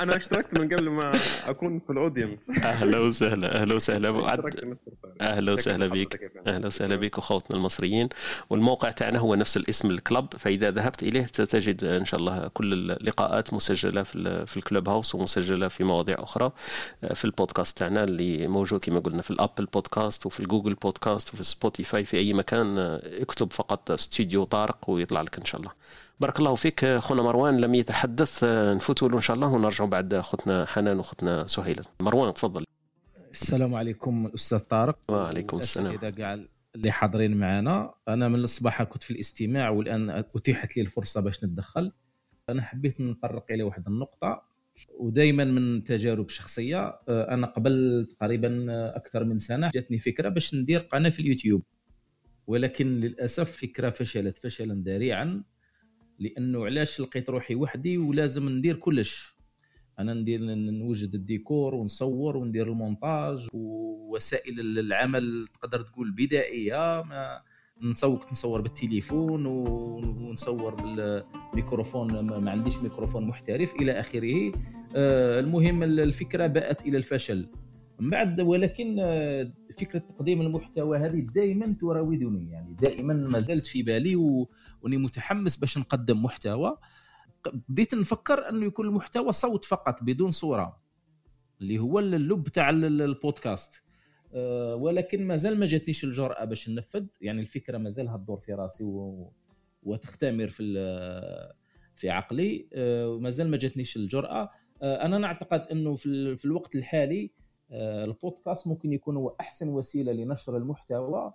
[0.01, 2.49] أنا اشتركت من قبل ما أكون في ال audience.
[2.49, 4.09] أهلا وسهلا أهلا وسهلا.
[5.21, 8.09] أهلا وسهلا بك أهلا وسهلا بك اخوتنا المصريين.
[8.49, 12.73] والموقع تاعنا هو نفس الاسم ال club فإذا ذهبت إليه تجد إن شاء الله كل
[12.73, 16.51] اللقاءات مسجلة في في ال Clubhouse ومسجلة في مواضيع أخرى
[17.13, 21.33] في البودكاست تاعنا اللي موجود كما قلنا في ال Apple Podcast وفي ال Google Podcast
[21.33, 25.71] وفي Spotify في أي مكان اكتب فقط استوديو طارق ويطلع لك إن شاء الله.
[26.21, 30.65] بارك الله فيك خونا مروان لم يتحدث نفوتوا له إن شاء الله ونرجع بعد أختنا
[30.65, 31.83] حنان وأختنا سهيلة.
[31.99, 32.65] مروان تفضل.
[33.31, 34.99] السلام عليكم أستاذ طارق.
[35.09, 35.93] وعليكم السلام.
[35.93, 36.39] إذا كاع
[36.75, 37.93] اللي حاضرين معنا.
[38.07, 41.91] أنا من الصباح كنت في الاستماع والآن أتيحت لي الفرصة باش نتدخل.
[42.49, 44.41] أنا حبيت نطرق إلى واحد النقطة.
[44.99, 48.65] ودائما من تجارب شخصية أنا قبل تقريبا
[48.95, 51.63] أكثر من سنة جاتني فكرة باش ندير قناة في اليوتيوب.
[52.47, 55.43] ولكن للأسف فكرة فشلت فشلا ذريعا.
[56.19, 59.35] لأنه علاش لقيت روحي وحدي ولازم ندير كلش.
[59.99, 67.41] أنا ندير نوجد الديكور ونصور وندير المونتاج ووسائل العمل تقدر تقول بدائية ما
[67.81, 74.51] نصور نصور بالتليفون ونصور بالميكروفون ما عنديش ميكروفون محترف إلى آخره.
[74.95, 77.47] آه، المهم الفكرة باءت إلى الفشل.
[77.99, 83.83] من بعد ولكن آه، فكرة تقديم المحتوى هذه دائما تراودني يعني دائما ما زالت في
[83.83, 84.45] بالي
[84.81, 86.77] وأني متحمس باش نقدم محتوى.
[87.53, 90.79] بديت نفكر أنه يكون المحتوى صوت فقط بدون صورة
[91.61, 93.83] اللي هو اللب تاع البودكاست.
[94.33, 97.05] آه، ولكن ما زال ما جاتنيش الجرأة باش ننفذ.
[97.21, 99.31] يعني الفكرة ما زالها تدور في راسي و...
[99.83, 100.63] وتختمر في
[101.95, 102.67] في عقلي.
[102.73, 104.49] آه، ما جاتنيش الجرأة.
[104.83, 107.31] أنا نعتقد أنه في الوقت الحالي
[107.71, 111.19] آه، البودكاست ممكن يكون هو أحسن وسيلة لنشر المحتوى.
[111.19, 111.33] آه،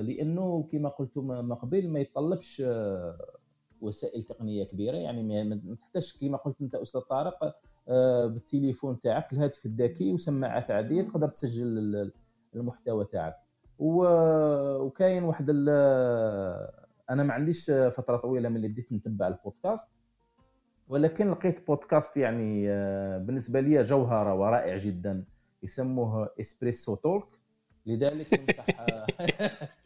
[0.00, 3.18] لأنه كما قلت ما قبل ما يتطلبش آه،
[3.80, 4.96] وسائل تقنية كبيرة.
[4.96, 7.54] يعني ما تحتاجش كما قلت أنت أستاذ طارق
[8.26, 12.12] بالتليفون تاعك الهاتف الذكي وسماعات عادية تقدر تسجل
[12.54, 13.36] المحتوى تاعك.
[13.78, 15.50] وكاين واحد
[17.10, 19.88] أنا ما عنديش فترة طويلة من اللي بديت نتبع البودكاست
[20.88, 22.66] ولكن لقيت بودكاست يعني
[23.18, 25.24] بالنسبة لي جوهرة ورائع جدا
[25.62, 27.37] يسموه إسبريسو تولك.
[27.88, 28.66] لذلك ننصح.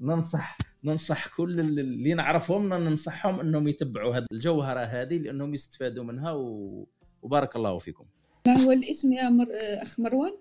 [0.00, 6.86] ننصح ننصح كل اللي نعرفهم ننصحهم إنهم يتبعوا هذه الجوهرة هذه لأنهم يستفادوا منها و...
[7.22, 8.04] وبارك الله فيكم.
[8.46, 9.48] ما هو الاسم يا مر...
[9.52, 10.32] أخ مروان؟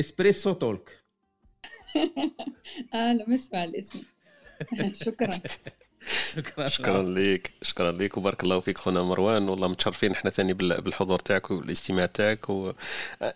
[0.00, 1.00] إسبريسو تولك.
[2.94, 4.02] آه لم اسمع الاسم.
[5.04, 5.30] شكرا.
[6.34, 6.66] شكرا.
[6.66, 9.48] شكرا لك شكرا لك وبارك الله فيك خونا مروان.
[9.48, 12.50] والله متشرفين إحنا ثاني بالحضور تاعك والاستماع تاعك.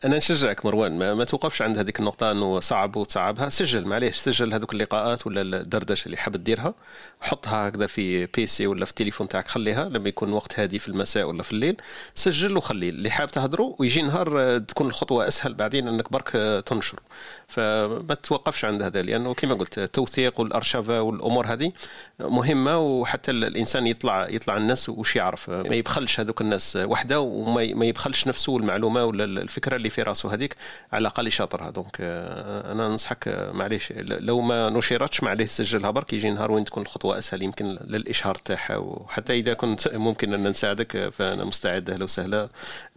[0.04, 3.48] أنا نشجعك مروان ما, ما توقفش عند هذيك النقطة إنه صعب وتصعبها.
[3.48, 6.74] سجل معليش سجل هذوك اللقاءات ولا الدردشة اللي حاب ديرها
[7.20, 9.88] حطها هكذا في بيسي ولا في التليفون تاعك خليها.
[9.88, 11.76] لما يكون وقت هادي في المساء ولا في الليل
[12.14, 12.88] سجل وخلي.
[12.88, 17.00] اللي حاب تهضروا ويجي نهار تكون الخطوة أسهل بعدين إنك برك تنشر
[17.48, 21.72] فما توقفش عند هذا لأنه كما قلت التوثيق والأرشفة والأمور هذه
[22.20, 25.50] مهمة وحتى الإنسان يطلع يطلع الناس وش يعرف.
[25.50, 30.34] ما يبخلش هذوك الناس وحدة وما يبخلش نفسه المعلومة ولا الفكرة اللي في راسه.
[30.34, 30.56] هذيك
[30.92, 36.52] على الأقل يشاطرها دونك أنا ننصحك معليش لو ما نشرتش معليش سجلها برك يجي نهار
[36.52, 38.76] وين تكون الخطوة أسهل يمكن للإشهار تاعها.
[38.76, 42.48] وحتى إذا كنت ممكن أن نساعدك فأنا مستعد أهلا وسهلا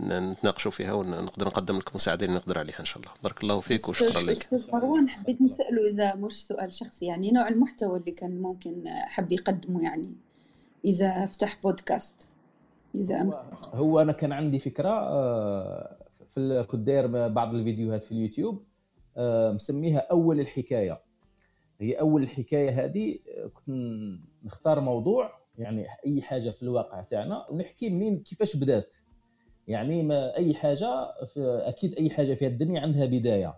[0.01, 3.11] نتناقشوا فيها ونقدر نقدم لك مساعدة اللي نقدر عليها إن شاء الله.
[3.23, 4.31] بارك الله فيك وشكرا لك.
[4.31, 9.31] أستاذ مروان حبيت نساله إذا مش سؤال شخصي يعني نوع المحتوى اللي كان ممكن حب
[9.31, 10.13] يقدمه يعني
[10.85, 12.27] إذا فتح بودكاست
[12.95, 13.43] إذا
[13.73, 15.97] هو, أنا كان عندي فكرة آه،
[16.29, 18.63] في كنت داير بعض الفيديوهات في اليوتيوب
[19.17, 21.01] آه، مسميها أول الحكاية.
[21.81, 23.69] هي أول الحكاية هذه آه، كنت
[24.45, 28.95] نختار موضوع يعني أي حاجة في الواقع تاعنا ونحكي منين كيفاش بدات.
[29.67, 30.87] يعني ما أي حاجة
[31.37, 33.55] أكيد أي حاجة في الدنيا عندها بداية.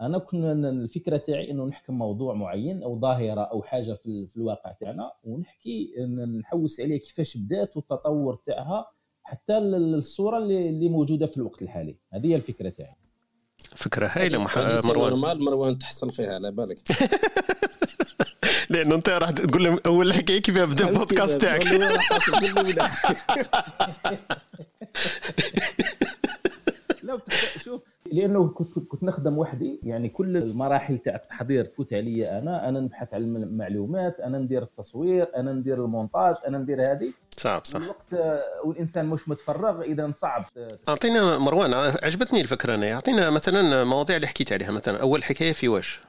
[0.00, 4.72] أنا كنا الفكرة تاعي إنه نحكم موضوع معين أو ظاهرة أو حاجة في, في الواقع
[4.72, 5.94] تاعنا ونحكي
[6.40, 8.86] نحوس عليها كيفاش بدات والتطور تاعها
[9.22, 11.96] حتى الصورة اللي موجودة في الوقت الحالي.
[12.12, 12.96] هذه هي الفكرة تاعي.
[13.76, 15.10] فكرة هايلة مروان.
[15.10, 16.78] normal مروان تحصل فيها على بالك.
[18.70, 21.66] لأنه أنت راح تقول لهم أول حكاية كيف ابدا البودكاست تاعك.
[27.02, 27.18] لا
[27.64, 27.82] شوف
[28.12, 29.80] لأنه كنت كنت نخدم وحدي.
[29.82, 32.68] يعني كل المراحل تاع التحضير تفوت علي أنا.
[32.68, 37.12] أنا نبحث على المعلومات أنا ندير التصوير أنا ندير المونتاج أنا ندير هذه.
[37.30, 37.80] صعب صح.
[37.80, 40.44] الوقت والإنسان مش متفرغ إذا صعب.
[40.88, 42.92] أعطينا مروان عجبتني الفكرة أنا.
[42.92, 44.70] أعطينا مثلا مواضيع اللي حكيت عليها.
[44.70, 46.00] مثلا أول حكاية في واش؟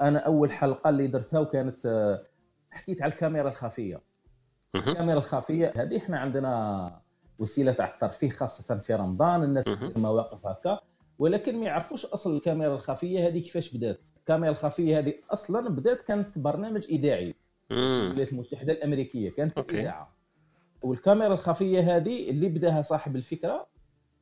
[0.00, 2.18] أنا أول حلقة اللي درتها وكانت
[2.70, 4.00] حكيت على الكاميرا الخفية.
[4.74, 7.05] الكاميرا الخفية هذه إحنا عندنا
[7.38, 9.64] وسيلة تاع الترفيه خاصة في رمضان الناس
[9.96, 10.80] مواقف هكا.
[11.18, 14.00] ولكن ما يعرفوش أصل الكاميرا الخفية هذه كيفاش بدات.
[14.20, 17.34] الكاميرا الخفية هذه أصلا بدات كانت برنامج إذاعي.
[17.72, 20.12] الولايات المتحدة الأمريكية كانت في إذاعة.
[20.82, 23.66] والكاميرا الخفية هذه اللي بداها صاحب الفكرة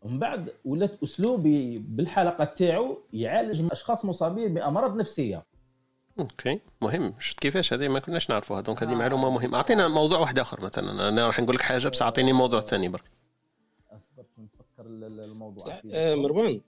[0.02, 5.42] ومن بعد ولات أسلوبي بالحلقة تاعو يعالج أشخاص مصابين بأمراض نفسية.
[6.18, 7.14] OK مهم.
[7.20, 8.94] شفت كيفاش هذه؟ ما كناش نعرفوها donc هذه آه.
[8.94, 9.56] معلومة مهمة.
[9.56, 11.08] أعطينا موضوع واحد آخر مثلا.
[11.08, 13.04] أنا راح نقول لك حاجة بس أعطيني موضوع ثاني برك.
[13.90, 14.86] اصبر نتفكر
[15.24, 16.60] الموضوع آه مروان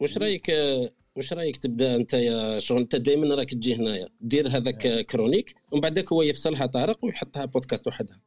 [0.00, 4.48] واش رأيك آه، واش رأيك تبدأ أنت يا شغل؟ أنت دائما راك تجي هنايا دير
[4.48, 5.00] هذاك آه.
[5.02, 8.20] chronique ومن بعدك هو يفصلها طارق ويحطها بودكاست وحدها.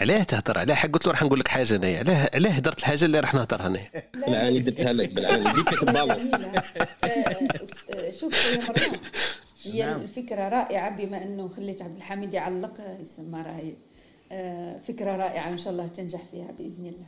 [0.00, 0.82] علاه تهضر علاه.
[0.82, 3.78] قلت له راح نقول لك حاجة انايا علاه علاه هدرت الحاجة اللي راح نهضر هنا
[4.28, 6.30] لا أنا درتها لك بالعاني جبت لك البالون
[8.20, 8.34] شوف
[9.64, 10.00] هي نعم.
[10.00, 13.74] الفكرة رائعة بما أنه خليت عبد الحميد يعلق يسمى راهي
[14.32, 17.06] آه، فكرة رائعة إن شاء الله تنجح فيها بإذن الله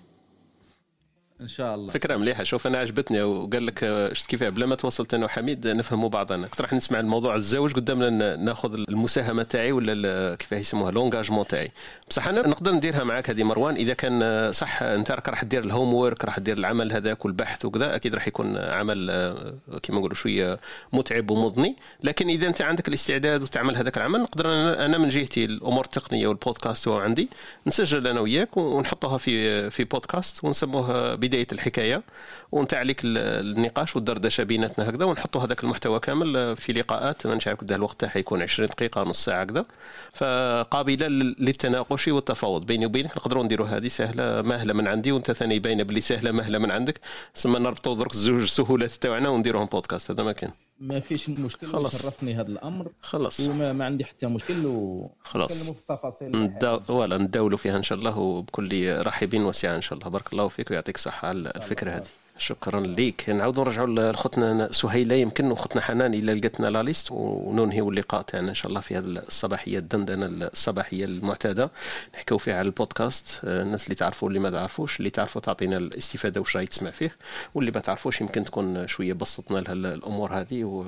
[1.40, 1.92] إن شاء الله.
[1.92, 2.44] فكرة مليحة.
[2.44, 6.46] شوف أنا عجبتني وقال لك آه، شفت كيف بلا ما تواصلت أنا وحميد نفهموا بعضنا.
[6.46, 11.72] كنت راح نسمع الموضوع الزواج قدامنا ناخذ المساهمة تاعي ولا كيف يسموها لونجاجمون تاعي.
[12.10, 13.74] بصح أنا نقدر نديرها معك هذه مروان.
[13.74, 17.64] إذا كان آه، صح أنت راك راح دير ال homework راح دير العمل هذاك والبحث
[17.64, 20.58] وكذا أكيد راح يكون عمل آه، كما نقولوا شوية
[20.92, 21.76] متعب ومضني.
[22.02, 24.46] لكن إذا أنت عندك الاستعداد وتعمل هذاك العمل نقدر
[24.84, 27.28] أنا من جهتي الأمور التقنية والبودكاست هو عندي.
[27.66, 32.02] نسجل أنا وياك ونحطها في في بودكاست ونسموه بداية الحكاية
[32.52, 37.72] وانت عليك النقاش والدردشة بيناتنا هكذا ونحطوا هذاك المحتوى كامل في لقاءات ما نعرف قد
[37.72, 39.66] الوقت تاعها يكون 20 دقيقة نص ساعة كذا
[40.12, 42.66] فقابلة للتناقش والتفاوض.
[42.66, 46.58] بيني وبينك نقدروا نديروا هذه سهلة ماهله من عندي وأنت ثاني باينة باللي سهلة ماهله
[46.58, 47.00] من عندك.
[47.34, 50.65] ثم نربطوا درك الزوج سهولات تاعنا ونديروهم بودكاست هذا ما كان.
[50.80, 52.88] ما فيش مشكل خلص شرفني هذا الأمر.
[53.02, 55.62] خلص وما ما عندي حتى مشكل و خلاص.
[55.62, 56.52] في التفاصيل.
[56.88, 60.10] ولا نداولوا فيها إن شاء الله وبكل رحبين وسعه إن شاء الله.
[60.10, 62.06] بارك الله فيك ويعطيك الصحة على الفكرة هذه.
[62.38, 63.30] شكرا ليك.
[63.30, 65.14] نعاودوا نرجعوا لخوتنا سهيلة.
[65.14, 69.04] يمكن وخوتنا حنان إلا لقيتنا لا ليست وننهيوا اللقاء تاعنا إن شاء الله في هذه
[69.04, 71.70] الصباحية الدندنة الصباحية المعتادة.
[72.14, 73.40] نحكيو فيها على البودكاست.
[73.44, 77.16] الناس اللي تعرفوا واللي ما تعرفوش اللي تعرفوا تعطينا الاستفادة وش راهي تسمع فيه
[77.54, 80.84] واللي ما تعرفوش يمكن تكون شوية بسطنا لها الأمور هذه و...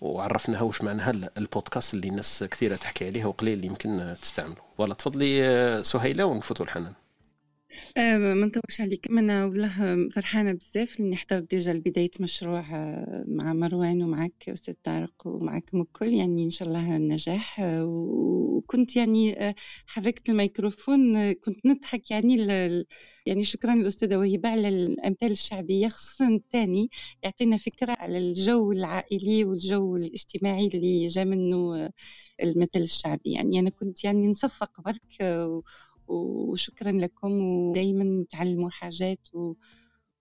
[0.00, 4.56] وعرفناها وش معناها البودكاست اللي الناس كثيرة تحكي عليها وقليل يمكن تستعمله.
[4.78, 6.92] والله تفضلي سهيلة ونفوتوا الحنان.
[7.96, 13.52] آه، ما نطولش عليكم أنا والله فرحانة بزاف إني حضرت ديجا لبداية مشروع آه، مع
[13.52, 16.08] مروان ومعك أستاذ طارق ومعكم الكل.
[16.14, 19.36] يعني إن شاء الله النجاح آه، وكنت يعني
[19.86, 22.36] حركت الميكروفون كنت نضحك يعني
[23.26, 26.90] يعني شكرا للأستاذة وهبة على الأمثال الشعبية خصوصا الثاني
[27.22, 31.90] يعطينا فكرة على الجو العائلي والجو الاجتماعي اللي جا منه
[32.42, 33.32] المثل الشعبي.
[33.32, 35.22] يعني أنا كنت يعني نصفق برك
[36.08, 39.54] وشكرا لكم ودائما تعلموا حاجات و...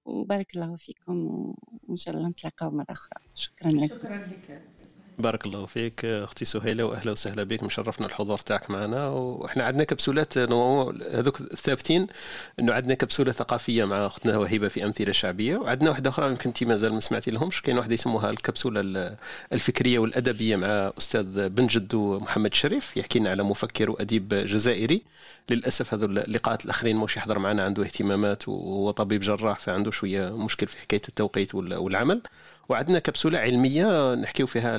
[0.05, 1.15] وبارك الله فيكم
[1.87, 3.19] وإن شاء الله نتلاقاو مرة أخرى.
[3.35, 3.97] شكرا لكم.
[3.97, 4.61] شكرا لك
[5.19, 6.05] بارك الله فيك.
[6.05, 7.63] أختي سهيلة واهلا وسهلا بك.
[7.63, 9.07] مشرفنا الحضور تاعك معنا.
[9.09, 12.07] وإحنا عندنا كبسولات هذوك الثابتين
[12.59, 15.57] إنه عندنا كبسولة ثقافية مع أختنا وهبه في أمثلة شعبية.
[15.57, 17.61] وعندنا واحدة أخرى يمكن انت مازال ما سمعتي لهمش.
[17.61, 19.17] كاين واحدة يسموها الكبسولة
[19.53, 22.97] الفكرية والأدبية مع أستاذ بن جدو محمد شريف.
[22.97, 25.03] يحكي لنا على مفكر وأديب جزائري.
[25.49, 30.67] للأسف هذو اللقاءات الأخرين مش يحضر معنا عنده اهتمامات وهو طبيب جراح فعنده شوية مشكل
[30.67, 32.21] في حكاية التوقيت والعمل.
[32.69, 34.77] وعندنا كبسولة علمية نحكيو فيها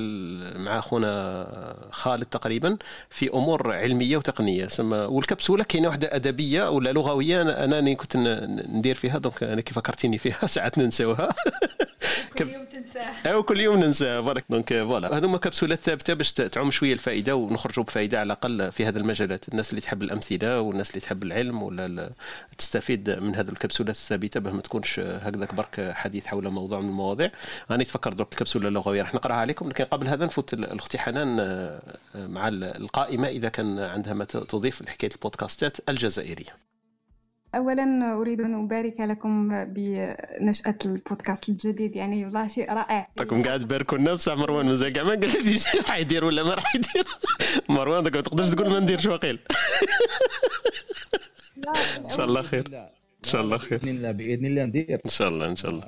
[0.57, 2.77] مع أخونا خالد تقريبا
[3.11, 4.67] في أمور علمية وتقنية.
[4.67, 8.17] سما والكبسولة كاينة واحدة أدبية ولا لغوية أنا انني كنت
[8.69, 11.29] ندير فيها donc أنا كيف فكرتيني فيها ساعات ننساوها.
[12.39, 13.33] كل يوم تنساها.
[13.33, 15.17] أو كل يوم ننساها برك donc voilà.
[15.19, 19.71] هذوما كبسولات ثابتة باش تعم شوية الفائدة ونخرجوا بفائدة على الأقل في هذه المجالات الناس
[19.71, 22.11] اللي تحب الأمثلة والناس اللي تحب العلم ولا
[22.59, 27.31] تستفيد من هذه الكبسولات الثابتة باه ما تكونش هكذاك برك حديث حول موضوع من المواضيع.
[27.71, 29.03] راني تفكر درك الكبسولة اللغوية.
[29.03, 29.69] راح نقراها عليكم.
[29.69, 31.37] لكن قبل هذا نفوت الاختي حنان
[32.15, 36.64] مع القائمة إذا كان عندها ما تضيف لحكاية البودكاستات الجزائرية.
[37.57, 43.09] اولا أريد أن أبارك لكم بنشأة البودكاست الجديد يعني والله شيء رائع.
[43.19, 45.31] راكم قاعد تباركوا لنا بصح مروان مازال كاع ما قال
[45.89, 47.05] راح يدير ولا ما راح يدير؟
[47.69, 49.39] مروان ما تقدرش تقول ما نديرش واقيل
[52.05, 52.65] إن شاء الله خير.
[53.25, 53.79] إن شاء الله خير.
[53.79, 55.01] بإذن الله بإذن الله ندير.
[55.05, 55.87] إن شاء الله إن شاء الله.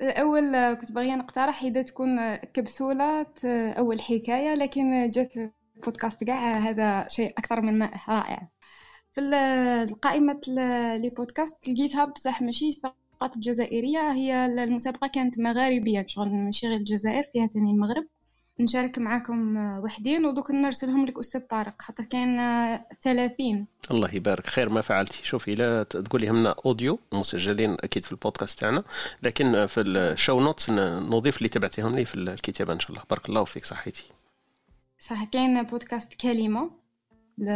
[0.00, 3.26] اول كنت باغيه نقترح إذا تكون كبسولة
[3.78, 5.32] أول حكاية لكن جات
[5.84, 8.48] بودكاست كاع هذا شيء أكثر من رائع.
[9.14, 10.40] في قائمة
[10.96, 14.12] لي بودكاست لقيتها بصح ماشي فقط الجزائرية.
[14.12, 18.06] هي المسابقة كانت مغاربية شغل ماشي غير الجزائر فيها تاني المغرب.
[18.60, 22.38] نشارك معاكم وحدين ودوك نرسلهم لك أستاذ طارق خاطر كان
[23.02, 24.46] 30 الله يبارك.
[24.46, 25.20] خير ما فعلتي.
[25.22, 28.84] شوفي اللي تقوليهم لنا audio مسجلين أكيد في البودكاست تاعنا
[29.22, 33.02] لكن في ال show notes نضيف اللي تبعتيهم لي في الكتابة إن شاء الله.
[33.10, 34.04] بارك الله فيك صحيتي.
[34.98, 36.83] صح كاين بودكاست كلمة.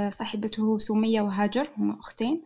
[0.09, 2.43] صاحبته سمية وهاجر هما أختين.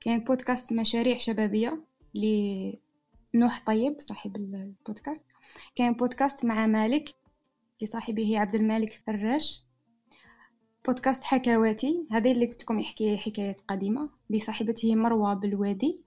[0.00, 1.78] كان بودكاست مشاريع شبابية
[2.14, 5.24] لنوح طيب صاحب البودكاست.
[5.76, 7.14] كان بودكاست مع مالك
[7.82, 9.62] لصاحبه عبد المالك فراش.
[10.86, 16.00] بودكاست حكواتي هذه اللي كنت لكم يحكي حكايات قديمة لصاحبته مروة بالوادي.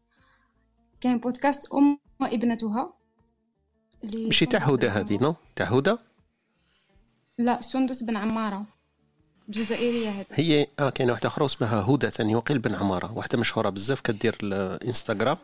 [1.02, 2.94] كان بودكاست أم وابنتها
[4.04, 5.96] مشي تاع هدى هذه نو؟ تاع هدى
[7.38, 8.66] لا سندس بن عمارة.
[9.52, 10.26] جزائرية هذه.
[10.32, 13.18] هي آه كاينة واحدة أخرى اسمها هدى ثاني وقيل بن عمارة.
[13.18, 15.38] واحدة مشهورة بزاف كدير الإنستغرام.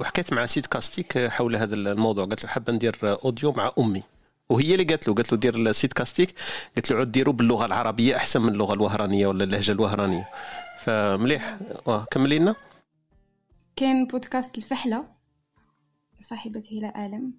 [0.00, 2.24] وحكيت مع سيد كاستيك حول هذا الموضوع.
[2.24, 4.02] قالت له حابة ندير أوديو مع أمي.
[4.48, 6.34] وهي اللي قالت له قالت له دير السيد كاستيك.
[6.74, 10.28] قالت له عود ديروا باللغة العربية أحسن من اللغة الوهرانية ولا اللهجة الوهرانية.
[10.78, 11.58] فمليح.
[11.88, 12.54] آه كملي لنا.
[13.76, 15.04] كاين بودكاست الفحلة.
[16.20, 17.32] صاحبته لا اعلم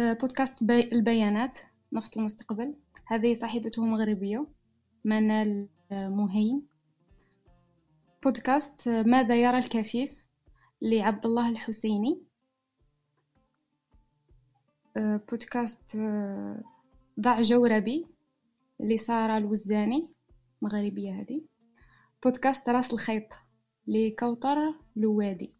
[0.00, 1.58] آه، بودكاست بي البيانات.
[1.92, 2.74] نفط المستقبل.
[3.06, 4.46] هذه صاحبته مغربية.
[5.04, 6.66] منال مهين
[8.22, 10.28] بودكاست ماذا يرى الكفيف
[10.82, 12.22] لعبد الله الحسيني.
[14.96, 15.96] بودكاست
[17.20, 18.06] ضع جوربي
[18.80, 20.08] لسارة الوزاني
[20.62, 21.42] مغربية هذه.
[22.22, 23.28] بودكاست راس الخيط
[23.86, 25.54] لكوثر لوادي.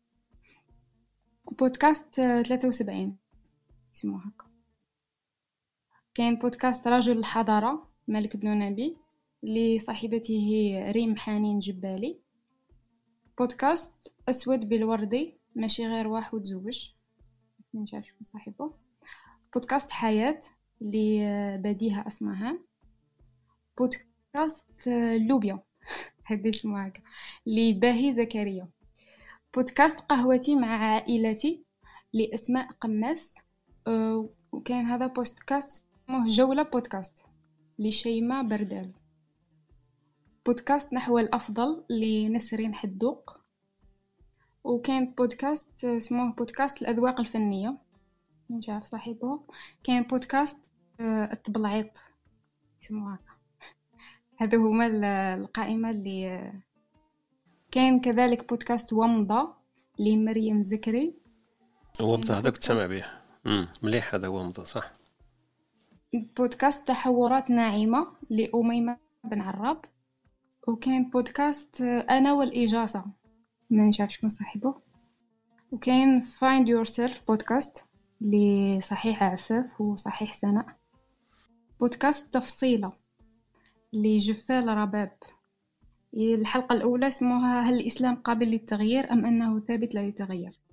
[1.58, 3.16] بودكاست 73
[3.94, 4.46] اسمه هكا.
[6.14, 8.96] كاين بودكاست رجل الحضارة مالك بن نبي.
[9.44, 10.48] لصاحبته
[10.90, 12.18] ريم حنين جبالي.
[13.38, 16.90] بودكاست أسود بالوردي ماشي غير واحد زوج
[17.74, 18.74] منعرفش شكون صاحبه.
[19.54, 20.40] بودكاست حياة
[20.80, 22.58] لبديهة أسمها.
[23.78, 24.88] بودكاست
[25.28, 25.62] لوبيا.
[26.26, 27.00] هذه اسمها هكا.
[27.46, 28.68] لباهي زكريا.
[29.54, 31.64] بودكاست قهوتي مع عائلتي
[32.12, 33.38] لأسماء قماس.
[33.86, 37.22] أه، وكان هذا بودكاست اسمه جولة بودكاست
[37.78, 38.92] لشيماء بردال.
[40.46, 43.36] بودكاست نحو الأفضل لنسرين حدوق.
[44.64, 47.78] وكان بودكاست اسمه بودكاست الأذواق الفنية.
[48.50, 49.40] مش عارف صاحبه.
[49.84, 51.90] كان بودكاست آه، التبلعيط.
[52.82, 53.32] اسمه هكا.
[54.40, 54.86] هذا هما
[55.34, 56.52] القائمة اللي
[57.70, 59.54] كان كذلك بودكاست ومضة
[59.98, 61.14] لمريم زكري.
[62.00, 63.04] ومضة هذاك تسمع به.
[63.82, 64.92] مليح هذا ومضة صح.
[66.36, 69.84] بودكاست تحورات ناعمة لأميمة بن عراب.
[70.68, 73.04] وكاين بودكاست أنا والإجازة.
[73.70, 74.74] ما نعرف شكون صاحبه.
[75.72, 77.84] وكاين find yourself بودكاست
[78.20, 80.66] لصحيح عفاف وصحيح سناء
[81.80, 82.92] بودكاست تفصيلة
[83.92, 85.12] لجفال رباب.
[86.14, 90.63] الحلقة الأولى اسمها هل الإسلام قابل للتغيير أم أنه ثابت لا يتغير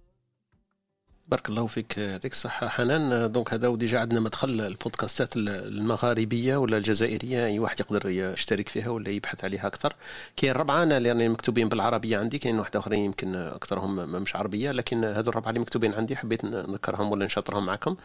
[1.27, 2.67] بارك الله فيك يعطيك الصحة.
[2.67, 8.69] حنان donc هذا و déjà عندنا مدخل البودكاستات المغاربية ولا الجزائرية أي واحد يقدر يشترك
[8.69, 9.93] فيها ولا يبحث عليها أكثر.
[10.37, 15.05] كاين ربعة أنا اللي مكتوبين بالعربية عندي كاين واحد آخرين يمكن أكثرهم مش عربية لكن
[15.05, 17.95] هذو الربعة اللي مكتوبين عندي حبيت نذكرهم ولا نشاطرهم معكم.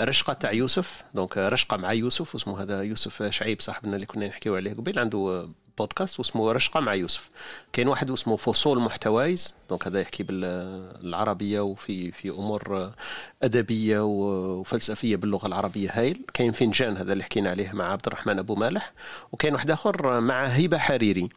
[0.00, 4.56] رشقة تاع يوسف donc رشقة مع يوسف واسمه هذا يوسف شعيب صاحبنا اللي كنا نحكيو
[4.56, 7.30] عليه قبيل عنده بودكاست واسمه رشقة مع يوسف.
[7.72, 9.54] كاين واحد اسمه فصول محتوايز.
[9.70, 12.90] donc هذا يحكي بالعربية وفي في أمور
[13.42, 18.54] أدبية وفلسفية باللغة العربية هايل كاين فنجان هذا اللي حكينا عليه مع عبد الرحمن أبو
[18.54, 18.92] مالح.
[19.32, 21.28] وكاين واحد آخر مع هبة حريري.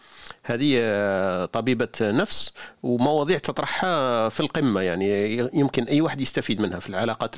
[0.44, 2.54] هذه طبيبة نفس
[2.84, 4.82] ومواضيع تطرحها في القمة.
[4.82, 7.36] يعني يمكن أي واحد يستفيد منها في العلاقات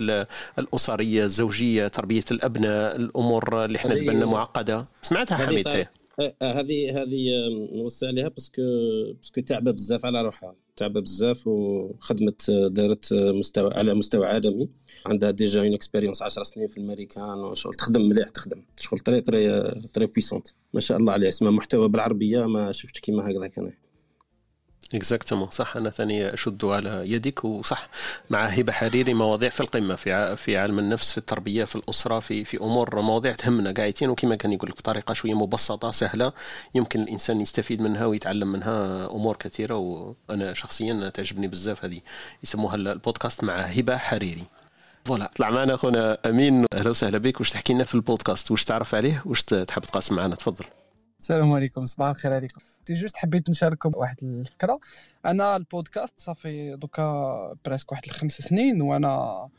[0.60, 4.86] الأسرية الزوجية تربية الأبناء الأمور اللي إحنا معقدة.
[5.02, 5.88] سمعتها حميد
[6.42, 8.62] هذه هذه نوسع عليها parce que
[9.14, 10.56] parce que تعبة بزاف على روحها.
[10.76, 14.70] تعبة بزاف وخدمت دارت مستوى على مستوى عالمي.
[15.06, 17.74] عندها déjà une expérience 10 سنين في الامريكان وشغل.
[17.74, 18.64] تخدم مليح تخدم.
[18.80, 21.30] شغل très très très puissante ما شاء الله عليها.
[21.30, 23.74] اسمها محتوى بالعربية ما شفتش كيما هكذا كان
[24.94, 25.78] exactement صح.
[25.78, 27.90] أنا ثاني أشد على يدك وصح.
[28.30, 32.46] مع هبة حريري مواضيع في القمة في في علم النفس في التربية في الأسرة في
[32.46, 33.72] في أمور مواضيع تهمنا.
[33.72, 36.34] قاعدين وكما كان يقول لك بطريقة شوية مبسطة سهلة
[36.76, 39.76] يمكن الإنسان يستفيد منها ويتعلم منها أمور كثيرة.
[39.76, 42.00] وأنا شخصيا تعجبني بزاف هذه.
[42.44, 44.44] يسموها البودكاست مع هبة حريري.
[45.06, 45.32] voilà.
[45.36, 46.66] طلع معنا اخونا أمين.
[46.74, 47.40] أهلا وسهلا بك.
[47.40, 50.66] واش تحكي لنا في البودكاست؟ واش تعرف عليه؟ واش تحب تقاسم معنا؟ تفضل.
[51.24, 52.62] السلام عليكم صباح الخير عليكم.
[52.86, 54.80] تي juste حبيت نشارككم واحد الفكرة.
[55.26, 59.50] أنا البودكاست صافي دوكا presque واحد الخمس سنين وأنا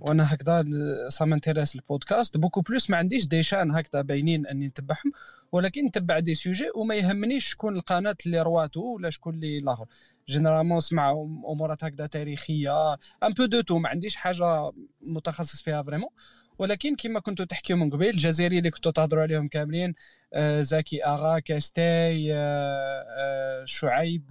[0.00, 0.64] وأنا هكذا
[1.08, 2.36] ça m'intéresse البودكاست.
[2.36, 5.12] beaucoup plus ما عنديش des chaînes هكذا باينين أني نتبعهم
[5.52, 9.86] ولكن نتبع des sujets وما يهمنيش شكون القناة اللي رواتو ولا شكون اللي الآخر
[10.28, 11.10] généralement نسمع
[11.52, 14.70] امورات هكذا تاريخية un peu de tout ما عنديش حاجة
[15.02, 16.10] متخصص فيها vraiment
[16.58, 19.94] ولكن كما كنتوا تحكيو من قبل الجزائري اللي كنتوا تهضروا عليهم كاملين
[20.34, 24.30] آه، زكي أغا كاستاي آه، آه، شعيب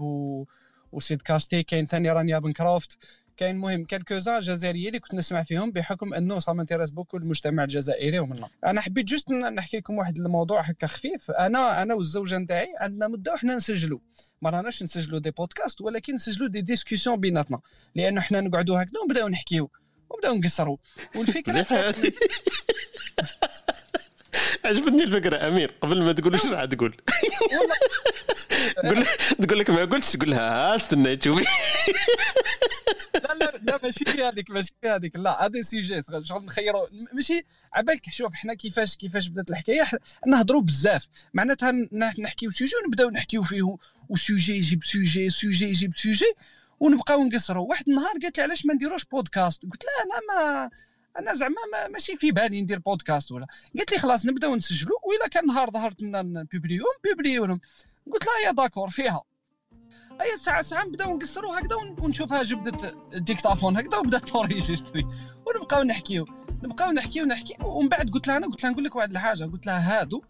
[0.91, 2.97] وسيد كاستي كاين ثاني رانيا بن كروفت
[3.37, 8.19] كاين مهم كالكوزا جزائريين اللي كنت نسمع فيهم بحكم أنه صا مانتيريس بوكو المجتمع الجزائري
[8.19, 11.31] ومنا أنا حبيت جوست نحكي لكم واحد الموضوع هكا خفيف.
[11.31, 13.99] أنا أنا والزوجة نتاعي عندنا مدة وحنا نسجلوا
[14.41, 17.59] ما راناش نسجلوا دي بودكاست ولكن نسجلوا دي ديسكسيون بيناتنا.
[17.95, 19.69] لأنه حنا نقعدوا هكذا ونبدأو نحكيو.
[20.09, 20.77] ونبداو نقصروا.
[21.15, 21.65] والفكرة
[24.65, 26.95] عجبتني الفكرة أمير قبل ما تقول إيش راح تقول؟
[28.83, 29.05] تقول
[29.41, 31.45] تقول لك ما قلتش تقول لها استنى تشوفي.
[33.13, 35.15] لا لا لا ماشي في هذيك ماشي في هذيك.
[35.15, 39.89] لا هذا سيجي شغل نخيروا ماشي؟ عبالك شوف حنا كيفاش كيفاش بدات الحكاية؟
[40.27, 41.07] نهضروا بزاف.
[41.33, 41.71] معناتها
[42.19, 43.77] نحكيو سيجي ونبداو نحكيو فيه.
[44.09, 46.33] وسوجي يجيب سوجي سوجي يجيب سوجي
[46.83, 47.69] ونبقاو نقصروا.
[47.69, 50.69] واحد النهار قالت لي علاش ما نديروش بودكاست قلت لها أنا ما
[51.19, 53.47] أنا زعما ما ماشي في بالي ندير بودكاست ولا.
[53.77, 57.61] قالت لي خلاص نبداو نسجلوا وإلا كان نهار ظهرت لنا ن publier ن publier وهم
[58.11, 59.23] قلت لها يا d'accord فيها.
[60.21, 65.05] أي ساعة ساعة نبداو نقصروا هكذا ونشوفها جبدت ال dictaphone هكذا وبدات ت enregistrer
[65.45, 66.25] ونبقاو نحكيو.
[66.63, 67.57] نبقاو نحكيو نحكي.
[67.63, 69.43] ومن بعد قلت لها أنا قلت لها نقول لك واحد الحاجة.
[69.43, 70.21] قلت لها هادو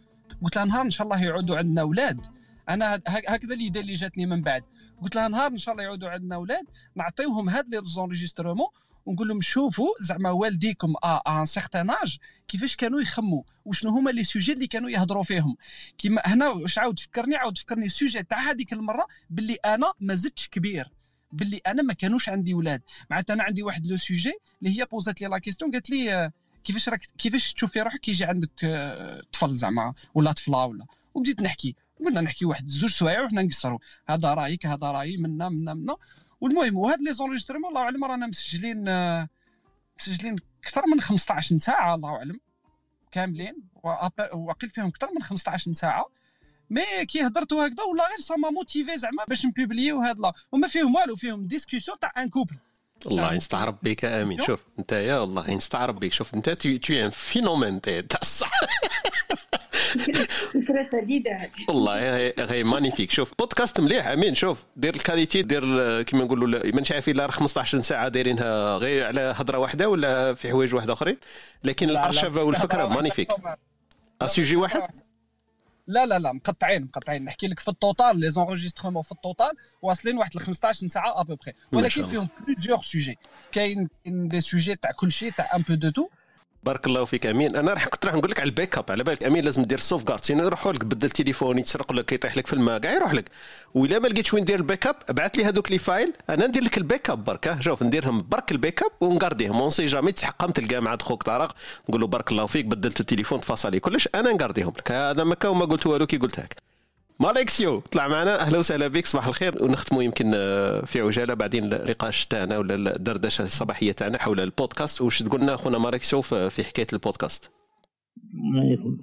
[0.44, 2.26] قلت لها نهار إن شاء الله يعودوا عندنا أولاد.
[2.70, 4.64] أنا هكذا اللي اللي جاتني من بعد.
[5.02, 6.66] قلت لها نهار إن شاء الله يعودوا عندنا أولاد
[6.96, 8.68] نعطيوهم هاد لي زونجسترومون
[9.06, 12.18] ونقول لهم شوفوا زعما والديكم آ ان سيغتان اج
[12.48, 15.56] كيفاش كانوا يخموا وشنو هما لي سوجي اللي كانوا يهضروا فيهم.
[15.98, 20.50] كيما هنا واش عاود فكرني عاود فكرني السوجي تاع هذيك المرة باللي أنا ما زدتش
[20.50, 20.92] كبير
[21.32, 25.22] باللي أنا ما كانوش عندي ولاد معناتها أنا عندي واحد لو سوجي اللي هي بوزات
[25.22, 26.32] لي لا كيستيون قالت لي
[26.64, 28.50] كيفاش راك كيفاش تشوفي روحك كي يجي عندك
[29.34, 30.86] طفل زعما ولا طفلة ولا.
[31.14, 31.76] وبديت نحكي.
[32.00, 33.80] قلنا نحكي واحد زوج سوايع وحنا نقصروا.
[34.10, 35.96] هذا رأيك هذا رايي منا منا منا.
[36.42, 38.84] والمهم وهاد les enregistrements الله أعلم رانا مسجلين
[40.00, 42.40] مسجلين أكثر من 15 ساعة الله أعلم.
[43.12, 46.06] كاملين وأقل فيهم أكثر من 15 ساعة.
[46.70, 50.34] mais كي هضرتوا هكذا ولا غير ça motive زعما باش ن publier هاد لا.
[50.52, 52.56] وما فيهم والو فيهم discussion تاع un couple.
[53.08, 54.42] الله يستعرب بك آمين.
[54.42, 54.64] شوف.
[54.80, 56.14] انت يا والله يستعرب بك.
[56.14, 58.52] شوف انت t'es un phénomène تاع الصح
[60.54, 64.36] فكره سديده والله هي magnifique شوف بودكاست مليح آمين.
[64.36, 69.34] شوف دير ال qualité دير كيما نقولوا مانيش عارف إلا 15 ساعة دايرينها غير على
[69.38, 71.18] هضره واحدة ولا في حوايج واحدة آخرين.
[71.64, 73.32] لكن الأرشفة والفكرة magnifique
[74.22, 74.82] اسيجي واحد؟
[75.88, 77.24] لا لا لا مقطعين مقطعين.
[77.26, 79.52] نحكي لك في ال total les enregistrements في ال total
[79.82, 83.18] واصلين واحد ل 15 ساعه ا بوبخي ولكن فيهم plusieurs sujets
[83.52, 86.10] كاين des sujets تاع كل شيء تاع un peu de tout
[86.64, 87.56] بارك الله فيك أمين.
[87.56, 88.92] أنا راح كنت راح نقول لك على ال en:backup.
[88.92, 92.48] على بالك أمين لازم دير sauvegarde sinon يروحوا لك بدل تليفون يتسرق لك يطيح لك
[92.48, 93.26] في الماء كاع يروح لك.
[93.74, 96.14] ولا ما لقيتش وين ندير ال backup ابعث لي هذوك les files.
[96.30, 99.62] أنا ندير لك ال backup برك شوف نديرهم برك ال backup ونقارديهم.
[99.62, 101.56] on sait jamais تحقم تلقى مع خوك طارق.
[101.90, 104.92] نقول له بارك الله فيك بدلت التليفون تفاصيلي كلش أنا نقارديهم لك.
[104.92, 106.56] هذا ما كان وما قلت والو كي قلت هك
[107.20, 108.40] ماليكسيو طلع معنا.
[108.40, 109.06] أهلا وسهلا بك.
[109.06, 109.64] صباح الخير.
[109.64, 115.02] ونختموا يمكن آه، في عجالة بعدين النقاش تاعنا ولا الدردشة الصباحية تاعنا حول البودكاست.
[115.02, 117.52] واش تقول لنا أخونا ماليكسيو في حكاية البودكاست؟
[118.56, 118.98] عليكم.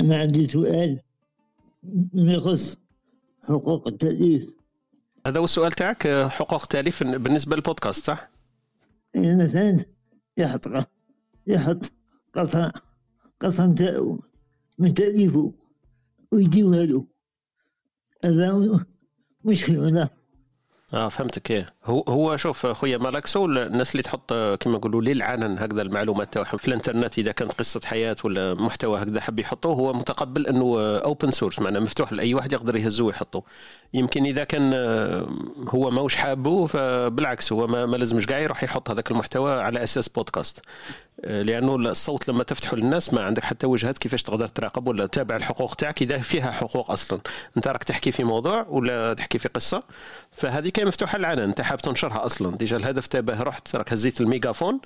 [0.00, 1.00] أنا عندي سؤال.
[2.14, 2.78] يخص
[3.48, 4.46] حقوق التأليف؟
[5.26, 8.30] هذا هو السؤال تاعك آه، حقوق التأليف بالنسبة للبودكاست صح؟
[9.16, 9.84] مثلا
[10.38, 10.66] يحط
[11.46, 11.92] يحط
[12.34, 12.72] قصه
[13.40, 14.20] قصه تاعو
[14.78, 15.52] من تأليفه
[16.32, 17.11] ويديوها له.
[18.24, 18.84] هذا
[19.44, 20.08] مشكل
[20.94, 21.50] آه فهمتك.
[21.50, 21.74] إيه.
[21.84, 26.68] هو هو شوف خويا مالاكسو الناس اللي تحط كما نقولوا للعلن هكذا المعلومات تاعهم في
[26.68, 31.60] الإنترنت إذا كانت قصة حياة ولا محتوى هكذا حب يحطوه هو متقبل إنه open source
[31.60, 33.42] معناه مفتوح لأي واحد يقدر يهزه ويحطه
[33.94, 34.72] يمكن إذا كان
[35.68, 40.08] هو ماهوش حابه فبالعكس هو ما, ما لازمش كاع يروح يحط هذاك المحتوى على أساس
[40.08, 40.60] بودكاست
[41.24, 45.74] لأنه الصوت لما تفتحه للناس ما عندك حتى وجهات كيفاش تقدر تراقب ولا تتابع الحقوق
[45.74, 47.20] تاعك إذا فيها حقوق أصلا.
[47.56, 49.82] أنت راك تحكي في موضوع ولا تحكي في قصة؟
[50.32, 52.56] فهذه كاين مفتوحة للعلن أنت حاب تنشرها أصلا.
[52.56, 54.80] déjà الهدف تاعه رحت راك هزيت ال mégaphone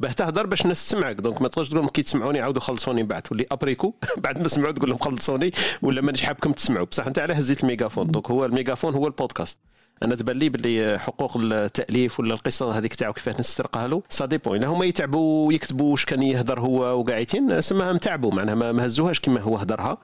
[0.00, 1.16] باه تهضر باش الناس تسمعك.
[1.16, 3.22] donc ما تقدرش تقول كي تسمعوني عاودوا خلصوني بعد.
[3.22, 3.94] تولي après que
[4.24, 5.52] بعد ما سمعوا تقول لهم خلصوني
[5.82, 6.86] ولا مانيش حابكم تسمعوا.
[6.86, 9.58] بصح أنت علاه هزيت ال mégaphone donc هو ال mégaphone هو البودكاست.
[10.02, 14.02] أنا تبان لي باللي حقوق التأليف ولا القصة هذيك تاعو كيفاش نسترقها له.
[14.08, 18.86] ça dépend إلا هما يتعبوا ويكتبوا واش كان يهدر هو وقاعدين سماها متعبوا معناها ما
[18.86, 19.98] هزوهاش كما هو هدرها.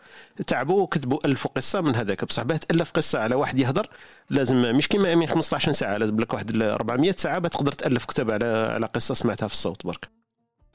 [0.46, 2.24] تعبوا وكتبوا ألف قصة من هذاك.
[2.24, 3.88] بصح باه تالف قصة على واحد يهدر
[4.30, 8.30] لازم مش كيما امين 15 ساعة لازم لك واحد 400 ساعة باه تقدر تألف كتاب
[8.30, 10.08] على على قصة سمعتها في الصوت برك.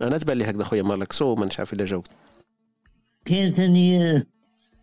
[0.01, 1.13] أنا تبان لي هكذا خويا مالك.
[1.13, 2.09] sinon ما نعرف إلا جاوبت.
[3.25, 4.23] كاين ثاني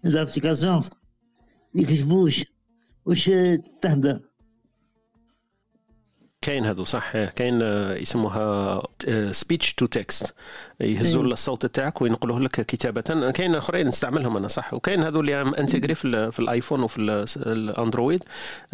[0.05, 0.81] des applications
[1.75, 2.45] يكتبوش.
[3.07, 3.31] واش
[3.81, 4.28] تهدر؟
[6.49, 8.83] كاين هذو صح؟ كاين آه، يسموها
[9.31, 10.35] speech to text
[10.81, 13.31] يهزوا الصوت تاعك وينقلوه لك كتابة.
[13.31, 16.99] كاين آخرين نستعملهم أنا صح؟ وكاين هذو اللي intégré في, في الآيفون وفي
[17.37, 18.25] الاندرويد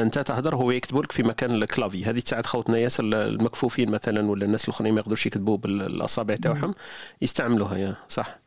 [0.01, 2.05] أنت تهدر هو يكتبوا لك في مكان ال clavier.
[2.05, 6.75] هذه تساعد خوتنا ياسر المكفوفين مثلا ولا الناس الأخرين ما يقدروش يكتبوا بالاصابع تاعهم
[7.23, 8.39] يستعملوها يا صح؟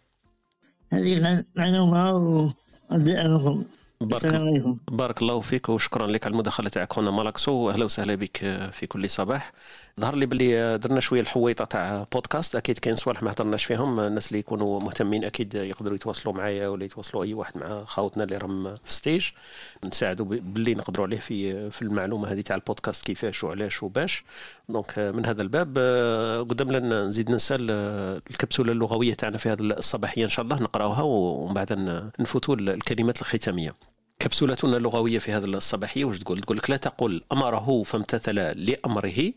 [0.94, 2.54] هذه معلومة
[4.02, 4.78] السلام عليكم.
[4.92, 6.94] بارك الله فيك وشكرا لك على المداخلة تاعك.
[6.94, 8.38] خونا مالاكسو واهلا وسهلا بك
[8.72, 9.52] في كل صباح.
[10.00, 14.00] ظهر لي باللي درنا شوية الحويطة تاع بودكاست أكيد كاين صوالح ما هضرناش فيهم.
[14.00, 18.38] الناس اللي يكونوا مهتمين أكيد يقدروا يتواصلوا معايا ولا يتواصلوا أي واحد مع خاوتنا اللي
[18.38, 19.30] راهم في stage
[19.86, 24.24] نساعدوا باللي نقدروا عليه في في المعلومة هذه تاع البودكاست كيفاش وعلاش وباش.
[24.70, 25.78] donc من هذا الباب
[26.50, 27.72] قدام لنا نزيد نسال
[28.32, 31.74] الكبسولة اللغوية تاعنا في هذه الصباحية إن شاء الله نقراوها ومن بعد
[32.20, 33.74] نفوتوا الكلمات الختامية.
[34.20, 39.34] كبسولتنا اللغوية في هذا الصباحية وش تقول؟ تقول لك لا تقل أمره فامتثل لأمره.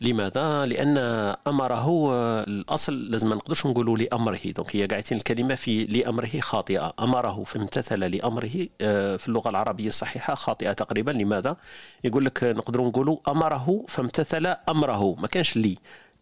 [0.00, 0.98] لماذا؟ لأن
[1.46, 2.12] أمره
[2.42, 4.40] الأصل لازم ما نقدرش نقولوا لأمره.
[4.56, 6.92] دونك هي قاعدين الكلمة في لأمره خاطئة.
[7.00, 11.10] أمره فامتثل لأمره آه، في اللغة العربية الصحيحة خاطئة تقريبا.
[11.10, 11.56] لماذا؟
[12.04, 15.14] يقول لك نقدروا نقولوا أمره فامتثل أمره.
[15.14, 15.78] ما كانش لي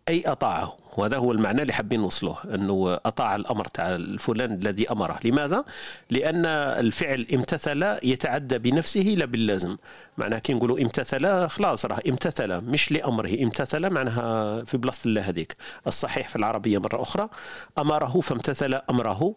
[0.08, 0.76] أي أطاعه.
[0.96, 5.18] وهذا هو المعنى اللي حابين نوصله أنه أطاع الأمر تاع الفلان الذي أمره.
[5.24, 5.64] لماذا؟
[6.10, 9.76] لأن الفعل امتثل يتعدى بنفسه لا باللازم.
[10.18, 15.56] معناها كي نقولوا امتثل خلاص راه امتثل مش لأمره امتثل معناها في بلاصة الله هذيك.
[15.86, 17.28] الصحيح في العربية مرة أخرى
[17.78, 19.34] أمره فامتثل أمره.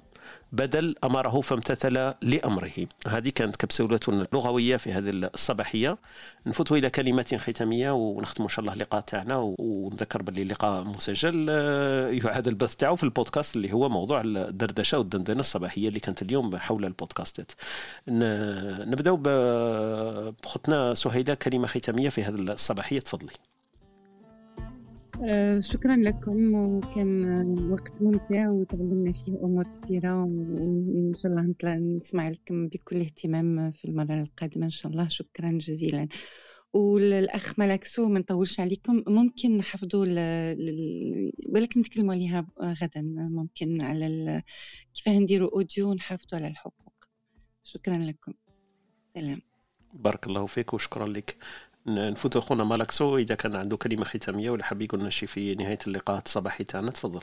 [0.52, 2.72] بدل أمره فامتثل لأمره.
[3.08, 4.00] هذه كانت كبسولة
[4.34, 5.98] لغوية في هذه الصباحية.
[6.46, 11.48] نفوت إلى كلمات ختامية ونختم إن شاء الله اللقاء تاعنا ونذكر باللي اللقاء مسجل.
[11.50, 16.58] آه، يعاد البث تاعو في البودكاست اللي هو موضوع الدردشة والدندنة الصباحية اللي كانت اليوم
[16.58, 17.52] حول البودكاستات
[18.08, 19.12] نبدأ
[20.44, 23.00] بختنا سهيلة كلمة ختامية في هذه الصباحية.
[23.00, 23.34] تفضلي.
[25.24, 32.30] آه، شكرا لكم وكان وقت ممتع وتعلمنا فيه أمور كثيرة وإن شاء الله نطلع نسمع
[32.30, 35.08] لكم بكل اهتمام في المرة القادمة إن شاء الله.
[35.08, 36.08] شكرا جزيلا.
[36.74, 41.32] والأخ ملكسو ما نطولش عليكم ممكن نحفظوا ل...
[41.50, 43.02] ولكن نتكلموا عليها غدا.
[43.16, 44.41] ممكن على ال...
[44.94, 46.94] كيف نديروا أوديو ونحافظوا على الحقوق.
[47.64, 48.34] شكرا لكم.
[49.14, 49.41] سلام.
[49.94, 51.36] بارك الله فيك وشكرا لك.
[51.88, 56.22] نفوت اخونا مالكسو إذا كان عنده كلمة ختامية ولا حاب يقول شي في نهاية اللقاء
[56.26, 57.22] الصباحي تاعنا تفضل.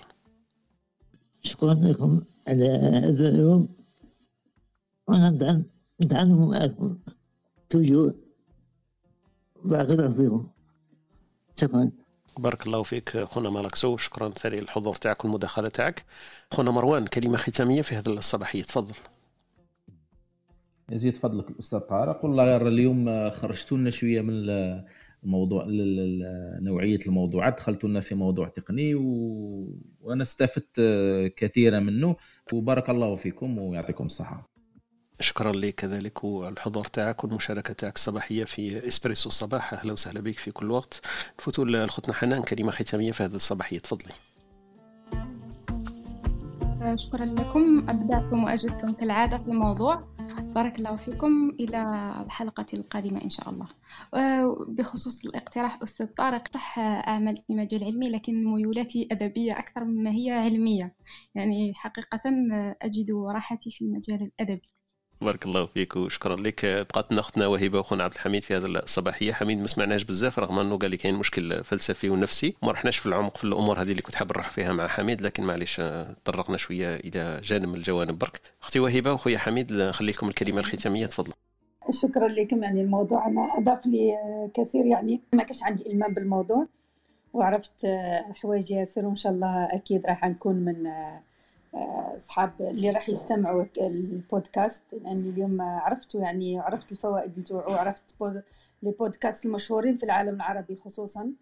[1.43, 3.69] شكرا لكم على هذا اليوم.
[5.09, 5.65] وأنا
[6.01, 6.99] ندعم معكم.
[7.69, 8.13] توجو.
[9.65, 10.49] بارك الله فيكم.
[11.57, 11.91] شكرا.
[12.39, 16.05] بارك الله فيك خونا مالكسو شكرا ثاني للحضور تاعك والمداخلة تاعك.
[16.53, 18.95] خونا مروان كلمة ختامية في هذه الصباحية تفضل.
[20.91, 24.33] يزيد فضلك الأستاذ طارق والله غير اليوم خرجتوا لنا شوية من
[25.25, 25.67] الموضوع
[26.61, 29.03] نوعية الموضوعات دخلتوا لنا في موضوع تقني و...
[30.01, 30.81] وأنا استفدت
[31.37, 32.17] كثيرا منه.
[32.53, 34.51] وبارك الله فيكم ويعطيكم الصحة.
[35.21, 40.51] شكرا لك كذلك والحضور تاعك والمشاركة تاعك الصباحية في إسبريسو الصباح أهلا وسهلا بك في
[40.51, 41.01] كل وقت.
[41.39, 43.79] نفوتوا لخوتنا حنان كلمة ختامية في هذه الصباحية.
[43.79, 44.13] تفضلي.
[46.95, 47.91] شكرا لكم.
[47.91, 50.16] أبدعتم وأجدتم كالعادة في الموضوع.
[50.43, 51.83] بارك الله فيكم إلى
[52.27, 53.69] الحلقة القادمة إن شاء الله.
[54.69, 60.31] بخصوص الاقتراح أستاذ طارق صح أعمل في مجال علمي لكن ميولاتي أدبية أكثر مما هي
[60.31, 60.95] علمية.
[61.35, 62.21] يعني حقيقة
[62.83, 64.76] أجد راحتي في المجال الأدبي.
[65.21, 66.67] بارك الله فيك وشكرا لك.
[66.67, 69.33] بقات لنا أختنا وهبه وخونا عبد الحميد في هذه الصباحية.
[69.33, 73.07] حميد ما سمعناش بزاف رغم أنه قال لي كاين مشكل فلسفي ونفسي ما رحناش في
[73.07, 75.77] العمق في الأمور هذه اللي كنت حاب نروح فيها مع حميد لكن معليش
[76.25, 78.19] تطرقنا شوية إلى جانب من الجوانب.
[78.19, 78.41] برك.
[78.63, 81.07] أختي وهبه وخويا حميد نخليكم الكلمة الختامية.
[81.07, 81.33] تفضل.
[81.91, 82.63] شكرا لكم.
[82.63, 84.17] يعني الموضوع أنا أضاف لي
[84.55, 84.87] كثير.
[84.87, 86.67] يعني ما كانش عندي إلمام بالموضوع
[87.33, 87.87] وعرفت
[88.43, 90.87] حوايج ياسر وإن شاء الله أكيد راح نكون من
[92.17, 98.03] أصحاب اللي راح يستمعوا البودكاست لأني اليوم عرفتوا يعني عرفت الفوائد نتوعو وعرفت
[98.83, 101.33] لي بودكاست المشهورين في العالم العربي خصوصا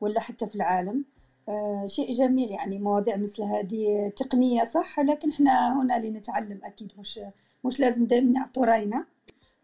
[0.00, 1.04] ولا حتى في العالم.
[1.48, 7.20] آه شيء جميل يعني مواضيع مثل هذه تقنية صح؟ لكن إحنا هنا لنتعلم أكيد مش
[7.64, 9.04] مش لازم دائما نعطوا رأينا.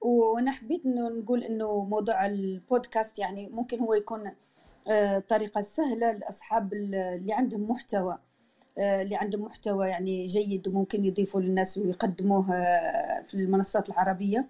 [0.00, 4.30] وأنا حبيت إنه نقول إنه موضوع البودكاست يعني ممكن هو يكون
[4.88, 8.18] آه طريقة سهلة لأصحاب اللي عندهم محتوى.
[8.78, 12.42] اللي عندهم محتوى يعني جيد وممكن يضيفوا للناس ويقدموه
[13.22, 14.46] في المنصات العربية.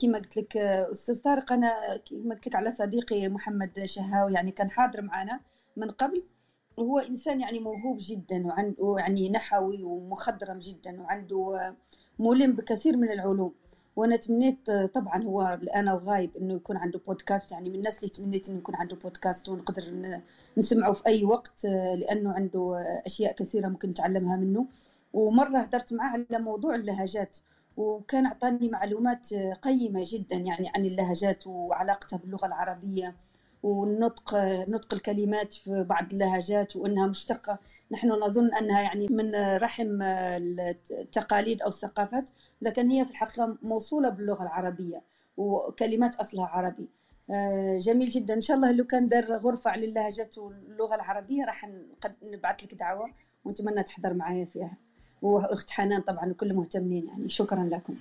[0.00, 4.70] كما قلت لك أستاذ طارق أنا كما قلت لك على صديقي محمد شهاوي يعني كان
[4.70, 5.40] حاضر معنا
[5.76, 6.22] من قبل.
[6.76, 11.74] وهو إنسان يعني موهوب جدا وعنده يعني نحوي ومخضرم جدا وعنده
[12.18, 13.54] ملم بكثير من العلوم.
[14.00, 18.48] وأنا تمنيت طبعا هو الآن وغايب إنه يكون عنده بودكاست يعني من الناس اللي تمنيت
[18.48, 19.82] إنه يكون عنده بودكاست ونقدر
[20.58, 21.64] نسمعه في أي وقت
[21.94, 24.66] لأنه عنده أشياء كثيرة ممكن نتعلمها منه.
[25.12, 27.38] ومرة هدرت معاه على موضوع اللهجات
[27.76, 33.14] وكان أعطاني معلومات قيمة جدا يعني عن اللهجات وعلاقتها باللغة العربية
[33.62, 34.34] والنطق
[34.68, 37.58] نطق الكلمات في بعض اللهجات وإنها مشتقة.
[37.92, 42.30] نحن نظن أنها يعني من رحم التقاليد أو الثقافات
[42.62, 45.02] لكن هي في الحقيقة موصولة باللغة العربية
[45.36, 46.88] وكلمات أصلها عربي.
[47.78, 48.34] جميل جدا.
[48.34, 51.70] إن شاء الله لو كان دار غرفة على اللهجات واللغة العربية راح
[52.22, 53.10] نبعث لك دعوة
[53.44, 54.76] ونتمنى تحضر معايا فيها.
[55.22, 57.28] وأخت حنان طبعا وكل مهتمين يعني.
[57.28, 57.94] شكرا لكم.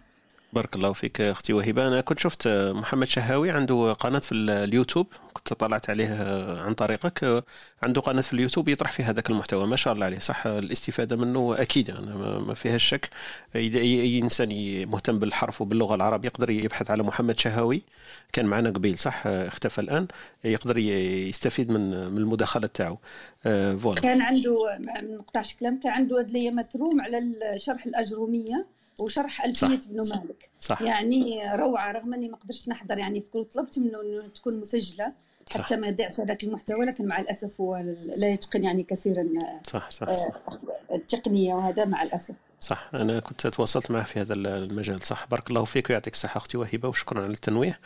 [0.54, 5.08] بارك الله فيك أختي وهبه أنا كنت شفت محمد شهاوي عنده قناة في اليوتيوب.
[5.34, 6.08] كنت طلعت عليه
[6.62, 7.44] عن طريقك.
[7.84, 9.68] عنده قناة في اليوتيوب يطرح في هذاك المحتوى.
[9.68, 10.20] ما شاء الله عليه.
[10.20, 11.90] صح الاستفادة منه أكيد.
[11.90, 13.10] أنا ما فيها الشك
[13.56, 14.50] إذا اي إنسان
[14.90, 17.82] مهتم بالحرف وباللغة العربية يقدر يبحث على محمد شهاوي.
[18.34, 20.08] كان معنا قبيل صح؟ اختفى الآن.
[20.44, 22.98] يقدر يستفيد من من المداخلة تاعو.
[23.44, 24.02] فوالا.
[24.02, 27.20] كان عنده ما نقطعش كلام كان عنده هاد الايامات روم على
[27.58, 28.79] شرح الأجرومية.
[29.02, 30.82] وشرح ألفية بن مالك صح.
[30.82, 33.24] يعني روعة رغم أني ما قدرتش نحضر يعني
[33.54, 35.14] طلبت منه أنه تكون مسجلة
[35.52, 35.78] حتى صح.
[35.78, 37.78] ما يضيعش هذاك المحتوى لكن مع الأسف هو
[38.16, 39.28] لا يتقن يعني كثيرا
[39.64, 40.08] صح صح
[40.92, 45.28] التقنية وهذا مع الأسف صح أنا كنت تواصلت معه في هذا المجال صح.
[45.32, 47.80] بارك الله فيك ويعطيك الصحة أختي وهبة وشكرا على التنويه.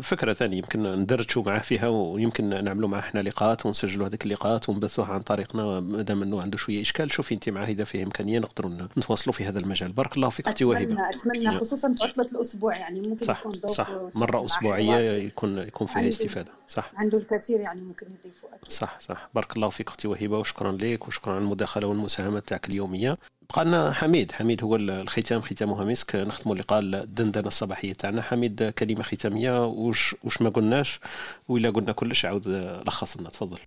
[0.00, 5.12] فكرة ثانية يمكن ندرجوا معه فيها ويمكن نعملوا معه إحنا لقاءات ونسجلوا هذيك اللقاءات ونبثوها
[5.12, 7.12] عن طريقنا ما دام أنه عنده شوية إشكال.
[7.12, 9.92] شوفي أنت معه إذا فيه إمكانية نقدروا نتواصلوا في هذا المجال.
[9.92, 10.96] بارك الله فيك أختي وهبة.
[11.10, 13.90] أتمنى خصوصا في عطلة الأسبوع يعني ممكن صح يكون صح.
[14.14, 16.52] مرة أسبوعية يكون يكون فيها استفادة.
[16.68, 16.92] صح.
[16.96, 18.48] عنده الكثير يعني ممكن يضيفوا.
[18.68, 19.28] صح صح.
[19.34, 23.18] بارك الله فيك أختي وهبة وشكرا لك وشكرا على المداخلة والمساهمة تاعك اليومية.
[23.50, 28.22] بقى لنا حميد حميد هو الختام ختامها مسك نختموا اللقاء الدندنة الصباحية تاعنا.
[28.22, 29.66] حميد كلمة ختامية.
[29.66, 31.00] وش وش ما قلناش؟
[31.48, 32.48] وإلا قلنا كلش عاود
[32.86, 33.58] لخص لنا تفضل.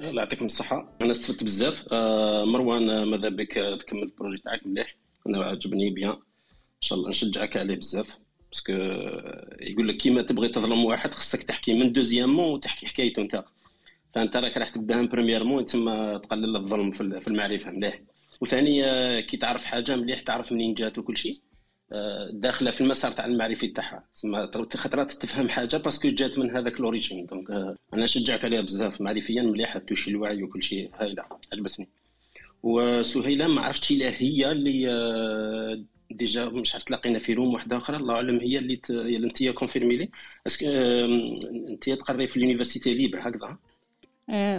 [0.00, 0.96] الله يعطيكم الصحة.
[1.02, 1.84] أنا استفدت بزاف.
[1.92, 4.96] آه مروان ماذا بك؟ تكمل ال projet تاعك مليح.
[5.26, 6.18] أنا عجبني bien إن
[6.80, 8.06] شاء الله نشجعك عليه بزاف.
[8.50, 8.72] parce que
[9.60, 13.44] يقول لك كيما تبغي تظلم واحد خصك تحكي من deuxièmement وتحكي حكايته أنت.
[14.14, 17.70] فأنت راك راح تبدأ من premièrement تما تقلل الظلم في المعرفة.
[17.70, 18.00] مليح.
[18.42, 18.82] وثاني
[19.22, 21.34] كي تعرف حاجة مليح تعرف منين جات وكل شيء.
[22.32, 24.08] داخلة في المسار تاع المعرفي تاعها.
[24.14, 27.50] تسمى خطرات تفهم حاجة parce que جات من هذاك l'origine donc
[27.94, 29.00] أنا نشجعك عليها بزاف.
[29.00, 30.90] معرفيا مليحة توشي الوعي وكل شيء.
[30.94, 31.88] هايلة عجبتني.
[32.62, 37.96] وسهيلة ما عرفتش إلا هي اللي déjà مش عرفت تلاقينا في room واحدة أخرى.
[37.96, 38.90] الله أعلم هي اللي ت...
[38.90, 40.10] انت كونفيرمي لي.
[41.68, 43.58] أنت تقري في ال université libre هكذا.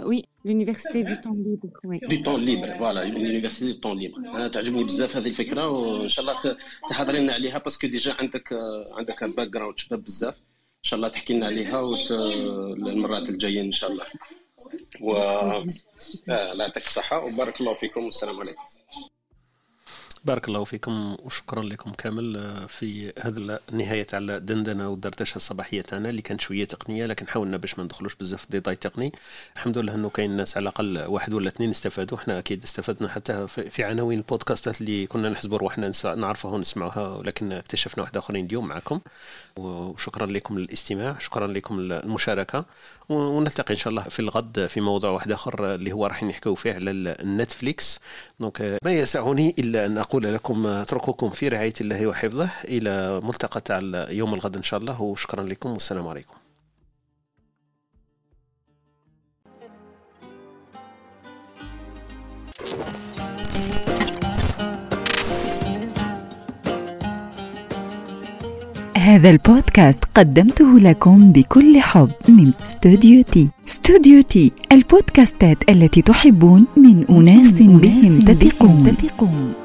[0.06, 4.48] oui l'université du temps libre oui du temps libre voilà l'université du temps libre أنا
[4.48, 6.56] تعجبني بزاف هذه الفكرة وان شاء الله
[6.90, 8.52] تحضري لنا عليها parce que déjà عندك
[8.98, 10.34] عندك background شباب بزاف.
[10.34, 12.10] ان شاء الله تحكي لنا عليها وت...
[12.10, 14.04] المرات الجاية ان شاء الله
[15.00, 15.64] و آه،
[16.52, 18.62] الله يعطيك الصحه وبارك الله فيكم والسلام عليكم.
[20.24, 26.10] بارك الله فيكم وشكرا لكم كامل آه، في هذا النهايه تاع الدندنه والدردشه الصباحيه تاعنا
[26.10, 29.12] اللي كانت شوية تقنية لكن حاولنا باش ما ندخلوش بزاف في détail تقني.
[29.56, 32.18] الحمد لله إنه كاين ناس على الأقل واحد ولا اثنين استفادوا.
[32.18, 38.02] إحنا أكيد استفدنا حتى في عناوين البودكاستات اللي كنا نحسبوا روحنا نعرفها ونسمعوها ولكن اكتشفنا
[38.02, 39.00] واحد آخرين اليوم معكم.
[39.56, 42.64] وشكرا لكم للاستماع شكرا لكم المشاركه
[43.08, 46.72] ونلتقي إن شاء الله في الغد في موضوع واحد آخر اللي هو راح نحكيو فيه
[46.74, 47.98] على النتفليكس.
[48.40, 53.80] donc ما يسعني إلا أن أقول لكم أترككم في رعاية الله وحفظه إلى ملتقى تاع
[54.10, 55.02] يوم الغد إن شاء الله.
[55.02, 56.34] وشكرا لكم والسلام عليكم.
[69.04, 77.04] هذا البودكاست قدمته لكم بكل حب من استوديو تي استوديو تي البودكاستات التي تحبون من
[77.10, 79.63] أناس بهم تثقون.